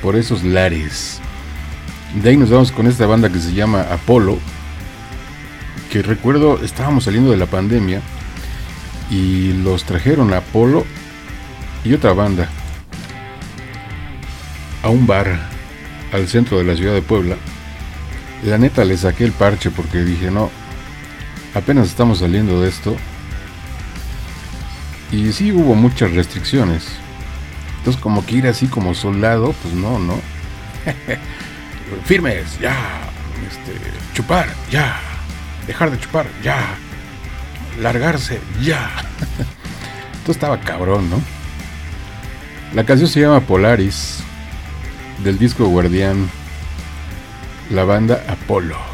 por 0.00 0.14
esos 0.14 0.44
lares. 0.44 1.20
De 2.22 2.30
ahí 2.30 2.36
nos 2.36 2.50
vamos 2.50 2.70
con 2.70 2.86
esta 2.86 3.06
banda 3.06 3.30
que 3.30 3.40
se 3.40 3.52
llama 3.52 3.80
Apolo, 3.90 4.38
que 5.90 6.02
recuerdo 6.02 6.60
estábamos 6.62 7.04
saliendo 7.04 7.32
de 7.32 7.36
la 7.36 7.46
pandemia 7.46 8.00
y 9.10 9.52
los 9.54 9.84
trajeron 9.84 10.32
a 10.32 10.38
Apolo 10.38 10.86
y 11.84 11.92
otra 11.94 12.12
banda 12.12 12.48
a 14.84 14.88
un 14.88 15.06
bar 15.06 15.48
al 16.12 16.28
centro 16.28 16.58
de 16.58 16.64
la 16.64 16.76
ciudad 16.76 16.94
de 16.94 17.02
Puebla. 17.02 17.36
La 18.44 18.56
neta 18.56 18.84
le 18.84 18.96
saqué 18.96 19.24
el 19.24 19.32
parche 19.32 19.70
porque 19.70 19.98
dije, 19.98 20.30
no, 20.30 20.48
apenas 21.54 21.88
estamos 21.88 22.20
saliendo 22.20 22.62
de 22.62 22.68
esto. 22.68 22.96
Y 25.10 25.32
sí 25.32 25.50
hubo 25.50 25.74
muchas 25.74 26.12
restricciones. 26.12 26.86
Entonces 27.78 28.00
como 28.00 28.24
que 28.24 28.36
ir 28.36 28.46
así 28.46 28.68
como 28.68 28.94
soldado, 28.94 29.52
pues 29.60 29.74
no, 29.74 29.98
no. 29.98 30.14
Firmes, 32.04 32.58
ya. 32.60 32.76
Este, 33.48 33.72
chupar, 34.14 34.48
ya. 34.70 35.09
Dejar 35.66 35.90
de 35.90 35.98
chupar, 35.98 36.26
ya. 36.42 36.74
Largarse, 37.80 38.40
ya. 38.60 38.90
Esto 40.18 40.32
estaba 40.32 40.60
cabrón, 40.60 41.08
¿no? 41.10 41.20
La 42.74 42.84
canción 42.84 43.08
se 43.08 43.20
llama 43.20 43.40
Polaris, 43.40 44.22
del 45.24 45.38
disco 45.38 45.66
Guardián, 45.66 46.30
la 47.70 47.84
banda 47.84 48.24
Apolo. 48.28 48.89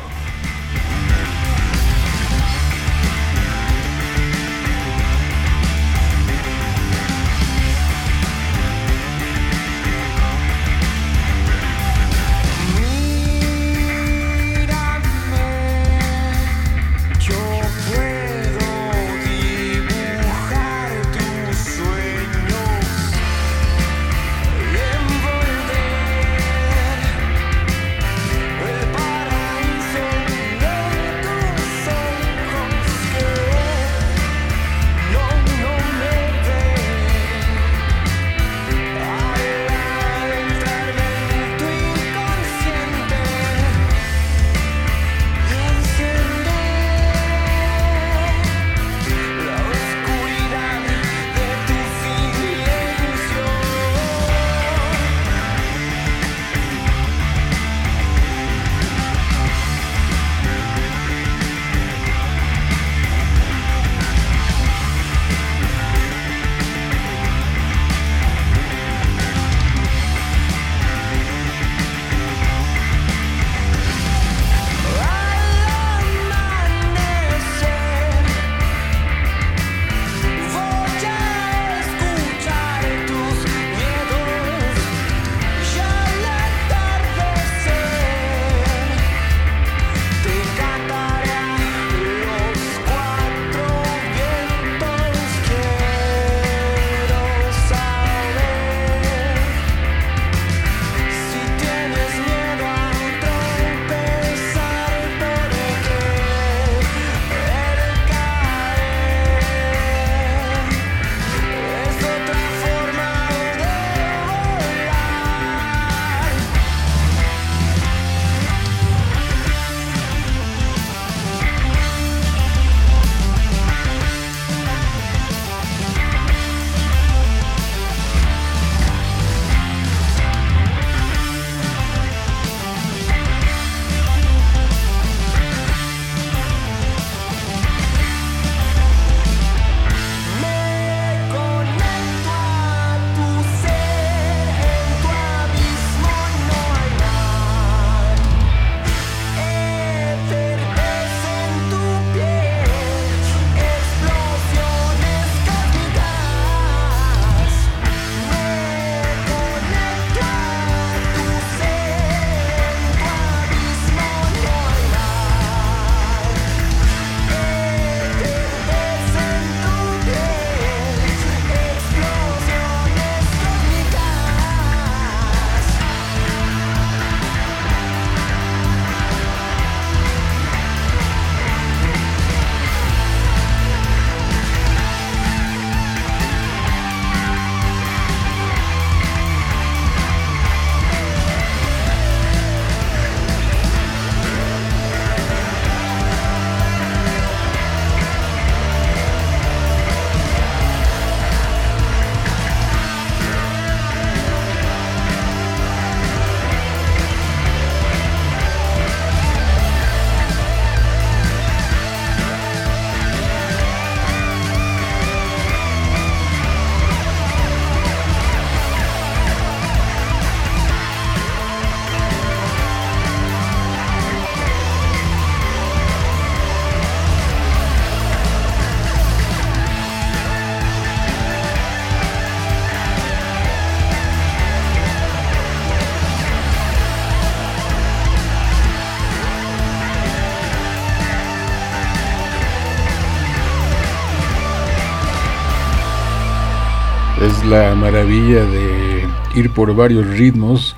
La 247.57 247.74
maravilla 247.74 248.45
de 248.45 249.07
ir 249.35 249.51
por 249.51 249.74
varios 249.74 250.07
ritmos, 250.07 250.77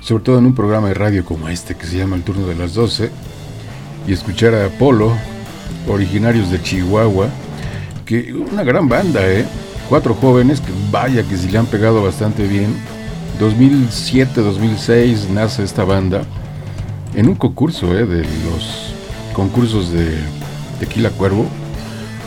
sobre 0.00 0.22
todo 0.22 0.38
en 0.38 0.46
un 0.46 0.54
programa 0.54 0.86
de 0.86 0.94
radio 0.94 1.24
como 1.24 1.48
este 1.48 1.74
que 1.74 1.86
se 1.86 1.98
llama 1.98 2.14
El 2.14 2.22
Turno 2.22 2.46
de 2.46 2.54
las 2.54 2.74
12, 2.74 3.10
y 4.06 4.12
escuchar 4.12 4.54
a 4.54 4.66
Apolo, 4.66 5.12
originarios 5.88 6.50
de 6.50 6.62
Chihuahua, 6.62 7.28
que 8.04 8.32
una 8.32 8.62
gran 8.62 8.88
banda, 8.88 9.28
¿eh? 9.28 9.44
Cuatro 9.88 10.14
jóvenes 10.14 10.60
que 10.60 10.70
vaya 10.92 11.24
que 11.24 11.36
si 11.36 11.48
le 11.48 11.58
han 11.58 11.66
pegado 11.66 12.00
bastante 12.02 12.46
bien. 12.46 12.76
2007-2006 13.40 15.30
nace 15.30 15.64
esta 15.64 15.82
banda 15.82 16.22
en 17.14 17.28
un 17.28 17.34
concurso 17.34 17.98
¿eh? 17.98 18.06
de 18.06 18.22
los 18.22 18.94
concursos 19.32 19.90
de 19.90 20.16
Tequila 20.78 21.10
Cuervo. 21.10 21.46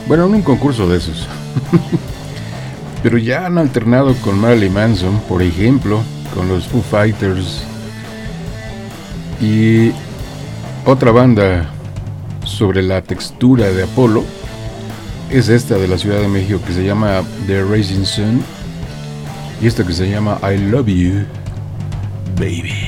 Bueno, 0.09 0.25
en 0.25 0.35
un 0.35 0.41
concurso 0.41 0.89
de 0.89 0.97
esos. 0.97 1.29
Pero 3.03 3.17
ya 3.17 3.45
han 3.45 3.57
alternado 3.57 4.15
con 4.15 4.39
Marilyn 4.39 4.73
Manson, 4.73 5.19
por 5.27 5.43
ejemplo, 5.43 6.01
con 6.33 6.47
los 6.47 6.67
Foo 6.67 6.81
Fighters. 6.81 7.63
Y 9.41 9.91
otra 10.85 11.11
banda 11.11 11.69
sobre 12.45 12.81
la 12.81 13.01
textura 13.01 13.71
de 13.71 13.83
Apolo 13.83 14.23
es 15.29 15.49
esta 15.49 15.75
de 15.75 15.87
la 15.87 15.97
Ciudad 15.97 16.21
de 16.21 16.29
México 16.29 16.61
que 16.65 16.73
se 16.73 16.85
llama 16.85 17.23
The 17.45 17.63
Rising 17.63 18.05
Sun. 18.05 18.41
Y 19.61 19.67
esta 19.67 19.85
que 19.85 19.93
se 19.93 20.09
llama 20.09 20.39
I 20.41 20.57
Love 20.57 20.87
You, 20.87 21.25
Baby. 22.37 22.82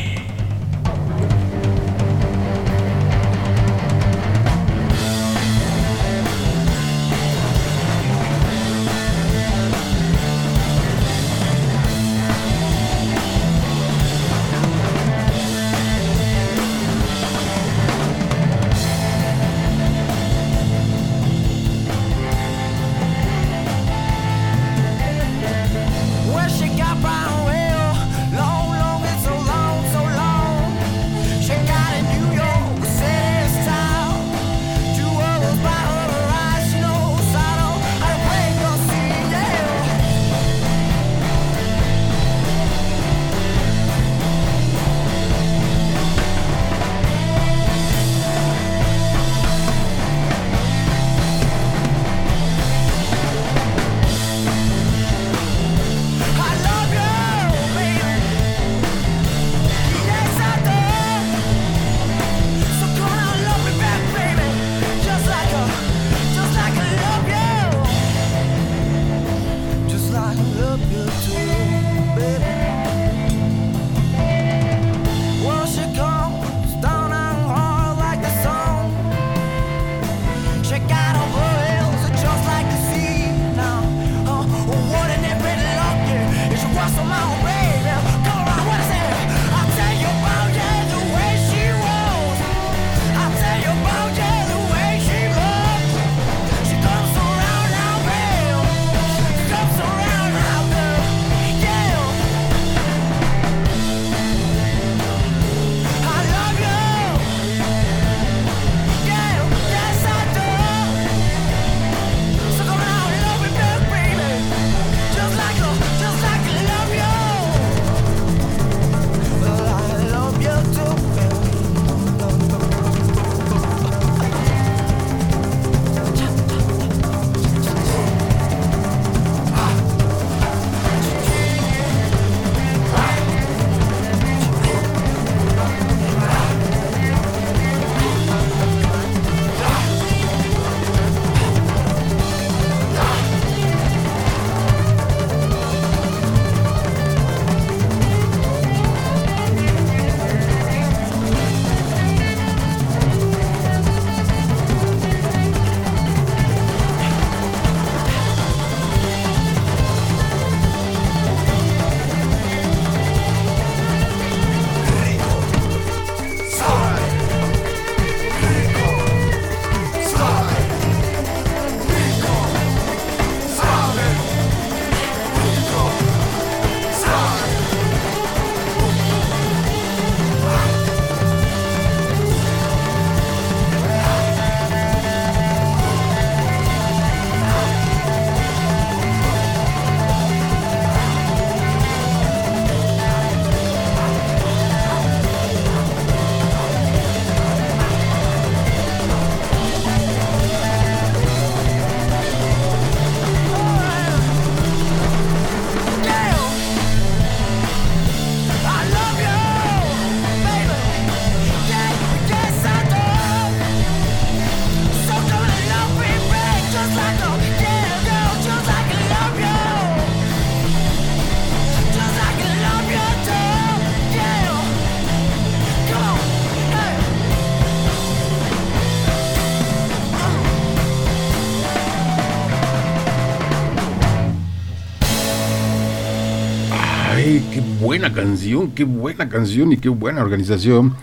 Buena 238.09 238.21
canción, 238.21 238.71
qué 238.71 238.83
buena 238.83 239.29
canción 239.29 239.71
y 239.71 239.77
qué 239.77 239.89
buena 239.89 240.21
organización 240.21 240.95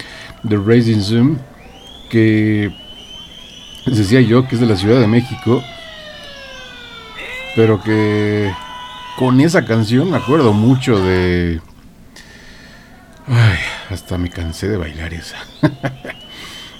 de 0.45 0.57
Raising 0.57 1.03
Zoom, 1.03 1.39
que 2.09 2.73
decía 3.87 4.21
yo 4.21 4.47
que 4.47 4.55
es 4.55 4.61
de 4.61 4.67
la 4.67 4.77
Ciudad 4.77 5.01
de 5.01 5.09
México, 5.09 5.63
pero 7.57 7.83
que 7.83 8.53
con 9.19 9.41
esa 9.41 9.65
canción 9.65 10.11
me 10.11 10.17
acuerdo 10.17 10.53
mucho 10.53 11.01
de... 11.01 11.61
Ay, 13.27 13.59
hasta 13.91 14.17
me 14.17 14.31
cansé 14.31 14.69
de 14.69 14.77
bailar 14.77 15.13
esa. 15.13 15.39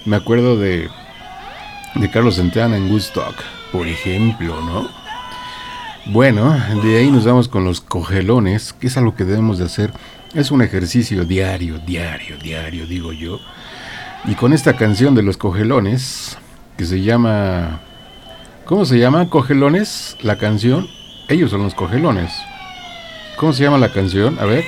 me 0.05 0.15
acuerdo 0.15 0.57
de, 0.57 0.89
de 1.95 2.11
Carlos 2.11 2.35
Santana 2.35 2.77
en 2.77 2.89
Woodstock, 2.89 3.35
por 3.71 3.87
ejemplo, 3.87 4.61
¿no? 4.61 4.89
Bueno, 6.05 6.53
de 6.83 6.97
ahí 6.97 7.09
nos 7.09 7.25
vamos 7.25 7.47
con 7.47 7.63
los 7.63 7.79
cogelones, 7.93 8.73
que 8.73 8.87
es 8.87 8.97
algo 8.97 9.13
que 9.15 9.23
debemos 9.23 9.59
de 9.59 9.65
hacer. 9.65 9.93
Es 10.33 10.49
un 10.49 10.63
ejercicio 10.63 11.25
diario, 11.25 11.77
diario, 11.77 12.37
diario, 12.39 12.87
digo 12.87 13.13
yo. 13.13 13.39
Y 14.25 14.33
con 14.33 14.51
esta 14.51 14.73
canción 14.75 15.13
de 15.13 15.21
los 15.21 15.37
cogelones, 15.37 16.39
que 16.75 16.85
se 16.85 17.01
llama... 17.03 17.81
¿Cómo 18.65 18.85
se 18.85 18.97
llama? 18.97 19.29
Cogelones, 19.29 20.17
la 20.23 20.39
canción. 20.39 20.87
Ellos 21.29 21.51
son 21.51 21.61
los 21.61 21.75
cogelones. 21.75 22.33
¿Cómo 23.37 23.53
se 23.53 23.61
llama 23.61 23.77
la 23.77 23.93
canción? 23.93 24.39
A 24.39 24.45
ver. 24.45 24.65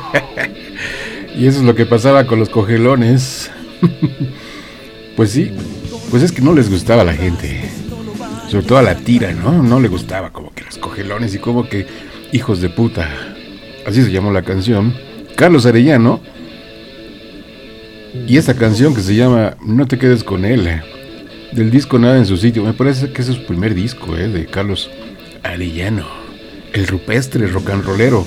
y 1.36 1.46
eso 1.46 1.60
es 1.60 1.64
lo 1.64 1.74
que 1.74 1.86
pasaba 1.86 2.26
con 2.26 2.38
los 2.38 2.48
cogelones. 2.48 3.50
pues 5.16 5.30
sí, 5.30 5.52
pues 6.10 6.22
es 6.22 6.32
que 6.32 6.42
no 6.42 6.54
les 6.54 6.70
gustaba 6.70 7.02
a 7.02 7.06
la 7.06 7.14
gente. 7.14 7.70
Sobre 8.48 8.66
todo 8.66 8.78
a 8.78 8.82
la 8.82 8.96
tira, 8.96 9.32
¿no? 9.32 9.62
No 9.62 9.80
le 9.80 9.88
gustaba 9.88 10.30
como 10.30 10.52
que 10.54 10.64
los 10.64 10.78
cogelones 10.78 11.34
y 11.34 11.38
como 11.38 11.68
que 11.68 11.86
hijos 12.32 12.60
de 12.60 12.68
puta. 12.68 13.08
Así 13.86 14.02
se 14.02 14.12
llamó 14.12 14.30
la 14.30 14.42
canción. 14.42 14.94
Carlos 15.36 15.66
Arellano. 15.66 16.20
Y 18.26 18.36
esa 18.36 18.54
canción 18.54 18.94
que 18.94 19.00
se 19.00 19.14
llama 19.14 19.56
No 19.64 19.86
te 19.86 19.98
quedes 19.98 20.22
con 20.22 20.44
él. 20.44 20.82
Del 21.52 21.70
disco 21.70 21.98
Nada 21.98 22.18
en 22.18 22.26
su 22.26 22.36
sitio. 22.36 22.62
Me 22.62 22.74
parece 22.74 23.10
que 23.12 23.22
es 23.22 23.28
su 23.28 23.44
primer 23.44 23.74
disco, 23.74 24.16
¿eh? 24.16 24.28
De 24.28 24.46
Carlos 24.46 24.90
Arellano. 25.42 26.06
El 26.72 26.86
rupestre 26.86 27.46
rock 27.46 27.70
and 27.70 27.84
rollero. 27.84 28.26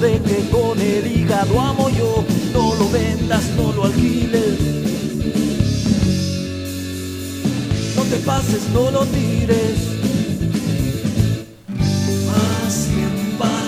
De 0.00 0.20
que 0.22 0.48
con 0.50 0.80
el 0.80 1.06
hígado 1.06 1.60
amo 1.60 1.88
yo. 1.90 2.24
No 2.52 2.74
lo 2.74 2.88
vendas, 2.90 3.44
no 3.56 3.72
lo 3.72 3.84
alquiles. 3.84 4.58
No 7.96 8.02
te 8.02 8.16
pases, 8.24 8.68
no 8.72 8.90
lo 8.90 9.04
tires. 9.06 9.78
Más 12.26 12.72
sin 12.72 13.00
embargo, 13.00 13.66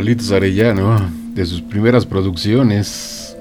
Carlitos 0.00 0.32
Arellano, 0.32 0.98
de 1.34 1.44
sus 1.44 1.60
primeras 1.60 2.06
producciones. 2.06 3.36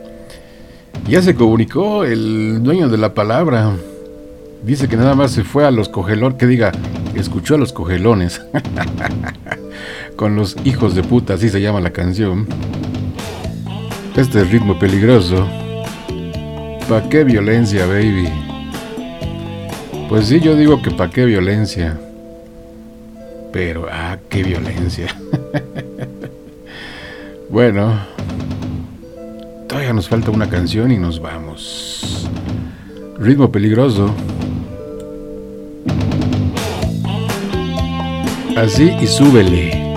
Ya 1.07 1.21
se 1.21 1.33
comunicó 1.33 2.03
el 2.03 2.61
dueño 2.61 2.89
de 2.89 2.97
la 2.97 3.13
palabra. 3.13 3.77
Dice 4.65 4.89
que 4.89 4.97
nada 4.97 5.15
más 5.15 5.31
se 5.31 5.45
fue 5.45 5.65
a 5.65 5.71
los 5.71 5.87
cogelones, 5.87 6.37
que 6.37 6.47
diga, 6.47 6.73
escuchó 7.15 7.55
a 7.55 7.59
los 7.59 7.71
cogelones. 7.71 8.41
Con 10.17 10.35
los 10.35 10.57
hijos 10.65 10.95
de 10.95 11.03
puta, 11.03 11.35
así 11.35 11.47
se 11.47 11.61
llama 11.61 11.79
la 11.79 11.91
canción. 11.91 12.45
Este 14.17 14.43
ritmo 14.43 14.77
peligroso. 14.77 15.47
¿Pa' 16.89 17.07
qué 17.07 17.23
violencia, 17.23 17.85
baby? 17.85 18.27
Pues 20.09 20.25
sí, 20.25 20.41
yo 20.41 20.57
digo 20.57 20.81
que 20.81 20.91
pa' 20.91 21.09
qué 21.09 21.23
violencia. 21.23 21.97
Pero, 23.53 23.87
ah, 23.89 24.17
qué 24.27 24.43
violencia. 24.43 25.15
Bueno, 27.49 27.99
todavía 29.67 29.91
nos 29.91 30.07
falta 30.07 30.29
una 30.29 30.47
canción 30.49 30.91
y 30.91 30.97
nos 30.97 31.19
vamos. 31.19 32.29
Ritmo 33.17 33.51
peligroso. 33.51 34.13
Así 38.55 38.91
y 39.01 39.07
súbele. 39.07 39.88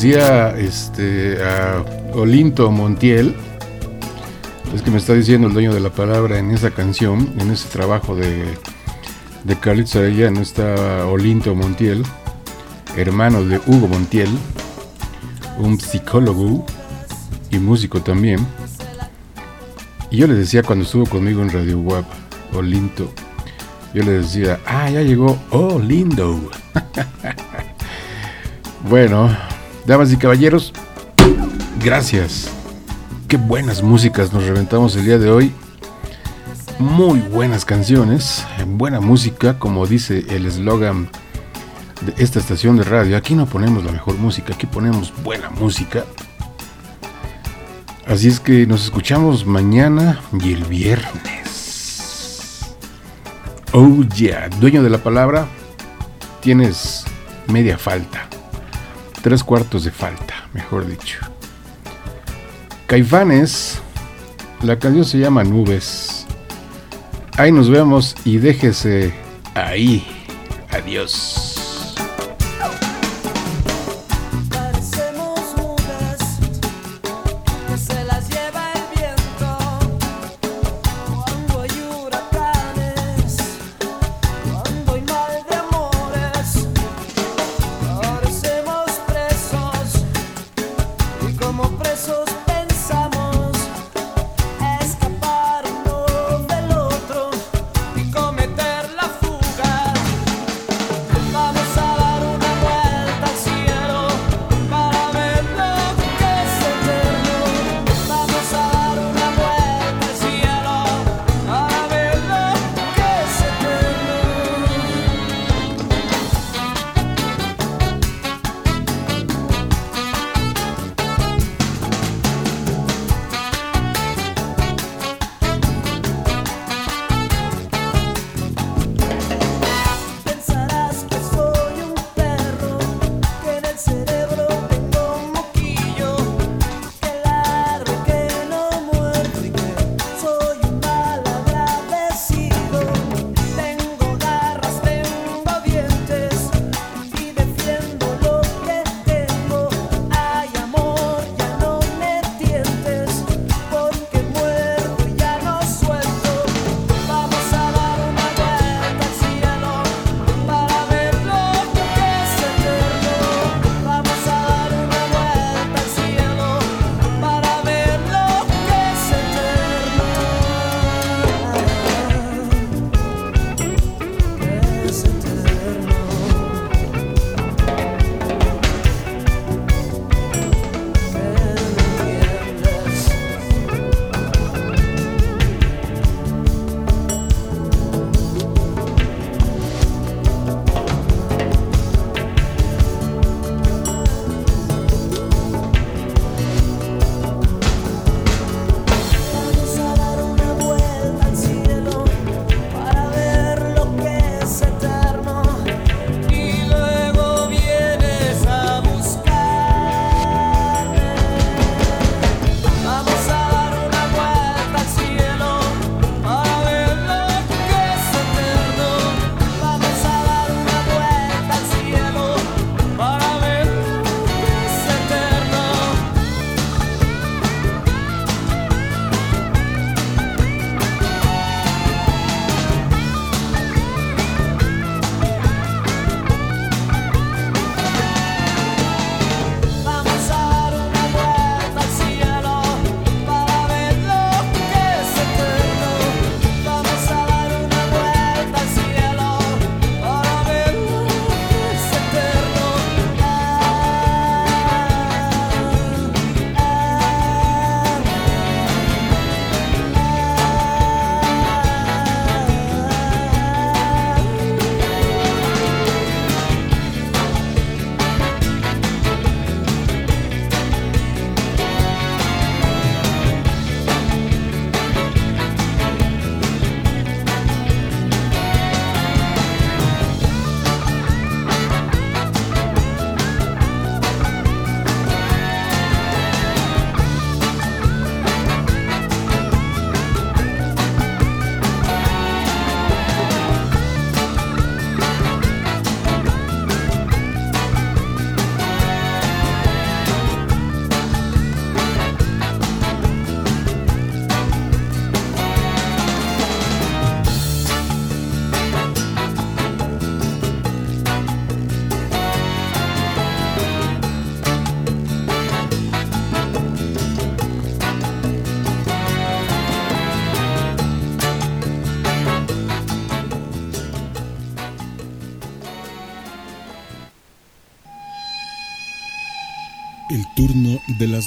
decía 0.00 0.56
este, 0.56 1.36
a 1.44 1.84
Olinto 2.14 2.70
Montiel, 2.70 3.36
es 4.74 4.80
que 4.80 4.90
me 4.90 4.96
está 4.96 5.12
diciendo 5.12 5.48
el 5.48 5.52
dueño 5.52 5.74
de 5.74 5.80
la 5.80 5.90
palabra 5.90 6.38
en 6.38 6.52
esa 6.52 6.70
canción, 6.70 7.30
en 7.38 7.50
ese 7.50 7.68
trabajo 7.68 8.16
de, 8.16 8.46
de 9.44 9.56
Carlitos 9.56 9.96
Arellano, 9.96 10.40
está 10.40 11.04
Olinto 11.04 11.54
Montiel, 11.54 12.02
hermano 12.96 13.44
de 13.44 13.58
Hugo 13.66 13.88
Montiel, 13.88 14.30
un 15.58 15.78
psicólogo 15.78 16.64
y 17.50 17.58
músico 17.58 18.00
también. 18.00 18.38
Y 20.10 20.16
yo 20.16 20.26
le 20.26 20.32
decía 20.32 20.62
cuando 20.62 20.86
estuvo 20.86 21.04
conmigo 21.04 21.42
en 21.42 21.50
Radio 21.50 21.78
Web, 21.78 22.06
Olinto, 22.54 23.12
yo 23.92 24.02
le 24.02 24.12
decía, 24.12 24.60
ah, 24.64 24.88
ya 24.88 25.02
llegó 25.02 25.38
Olindo. 25.50 26.40
bueno, 28.88 29.49
damas 29.86 30.12
y 30.12 30.16
caballeros, 30.16 30.72
gracias. 31.82 32.50
Qué 33.28 33.36
buenas 33.36 33.82
músicas 33.82 34.32
nos 34.32 34.44
reventamos 34.44 34.96
el 34.96 35.04
día 35.04 35.18
de 35.18 35.30
hoy. 35.30 35.52
Muy 36.78 37.20
buenas 37.20 37.64
canciones, 37.64 38.44
buena 38.66 39.00
música, 39.00 39.58
como 39.58 39.86
dice 39.86 40.24
el 40.30 40.46
eslogan 40.46 41.10
de 42.00 42.14
esta 42.22 42.38
estación 42.38 42.76
de 42.76 42.84
radio. 42.84 43.16
Aquí 43.16 43.34
no 43.34 43.46
ponemos 43.46 43.84
la 43.84 43.92
mejor 43.92 44.16
música, 44.16 44.54
aquí 44.54 44.66
ponemos 44.66 45.12
buena 45.22 45.50
música. 45.50 46.04
Así 48.06 48.28
es 48.28 48.40
que 48.40 48.66
nos 48.66 48.84
escuchamos 48.84 49.46
mañana 49.46 50.20
y 50.42 50.54
el 50.54 50.64
viernes. 50.64 51.30
Oh 53.72 54.02
yeah, 54.16 54.48
dueño 54.58 54.82
de 54.82 54.90
la 54.90 54.98
palabra, 54.98 55.46
tienes 56.40 57.04
media 57.46 57.78
falta. 57.78 58.19
Tres 59.22 59.44
cuartos 59.44 59.84
de 59.84 59.90
falta, 59.90 60.48
mejor 60.54 60.86
dicho. 60.86 61.18
Caifanes, 62.86 63.80
la 64.62 64.78
canción 64.78 65.04
se 65.04 65.18
llama 65.18 65.44
Nubes. 65.44 66.26
Ahí 67.36 67.52
nos 67.52 67.70
vemos 67.70 68.16
y 68.24 68.38
déjese 68.38 69.14
ahí. 69.54 70.06
Adiós. 70.70 71.29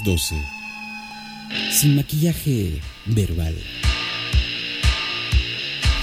Las 0.04 0.30
12. 0.30 0.36
Sin 1.72 1.96
maquillaje 1.96 2.80
verbal. 3.06 3.56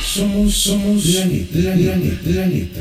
Somos, 0.04 0.54
somos 0.54 1.06
la 1.06 1.24
neta, 1.26 1.58
la 1.58 1.74
neta, 1.96 2.30
la 2.30 2.46
neta. 2.46 2.79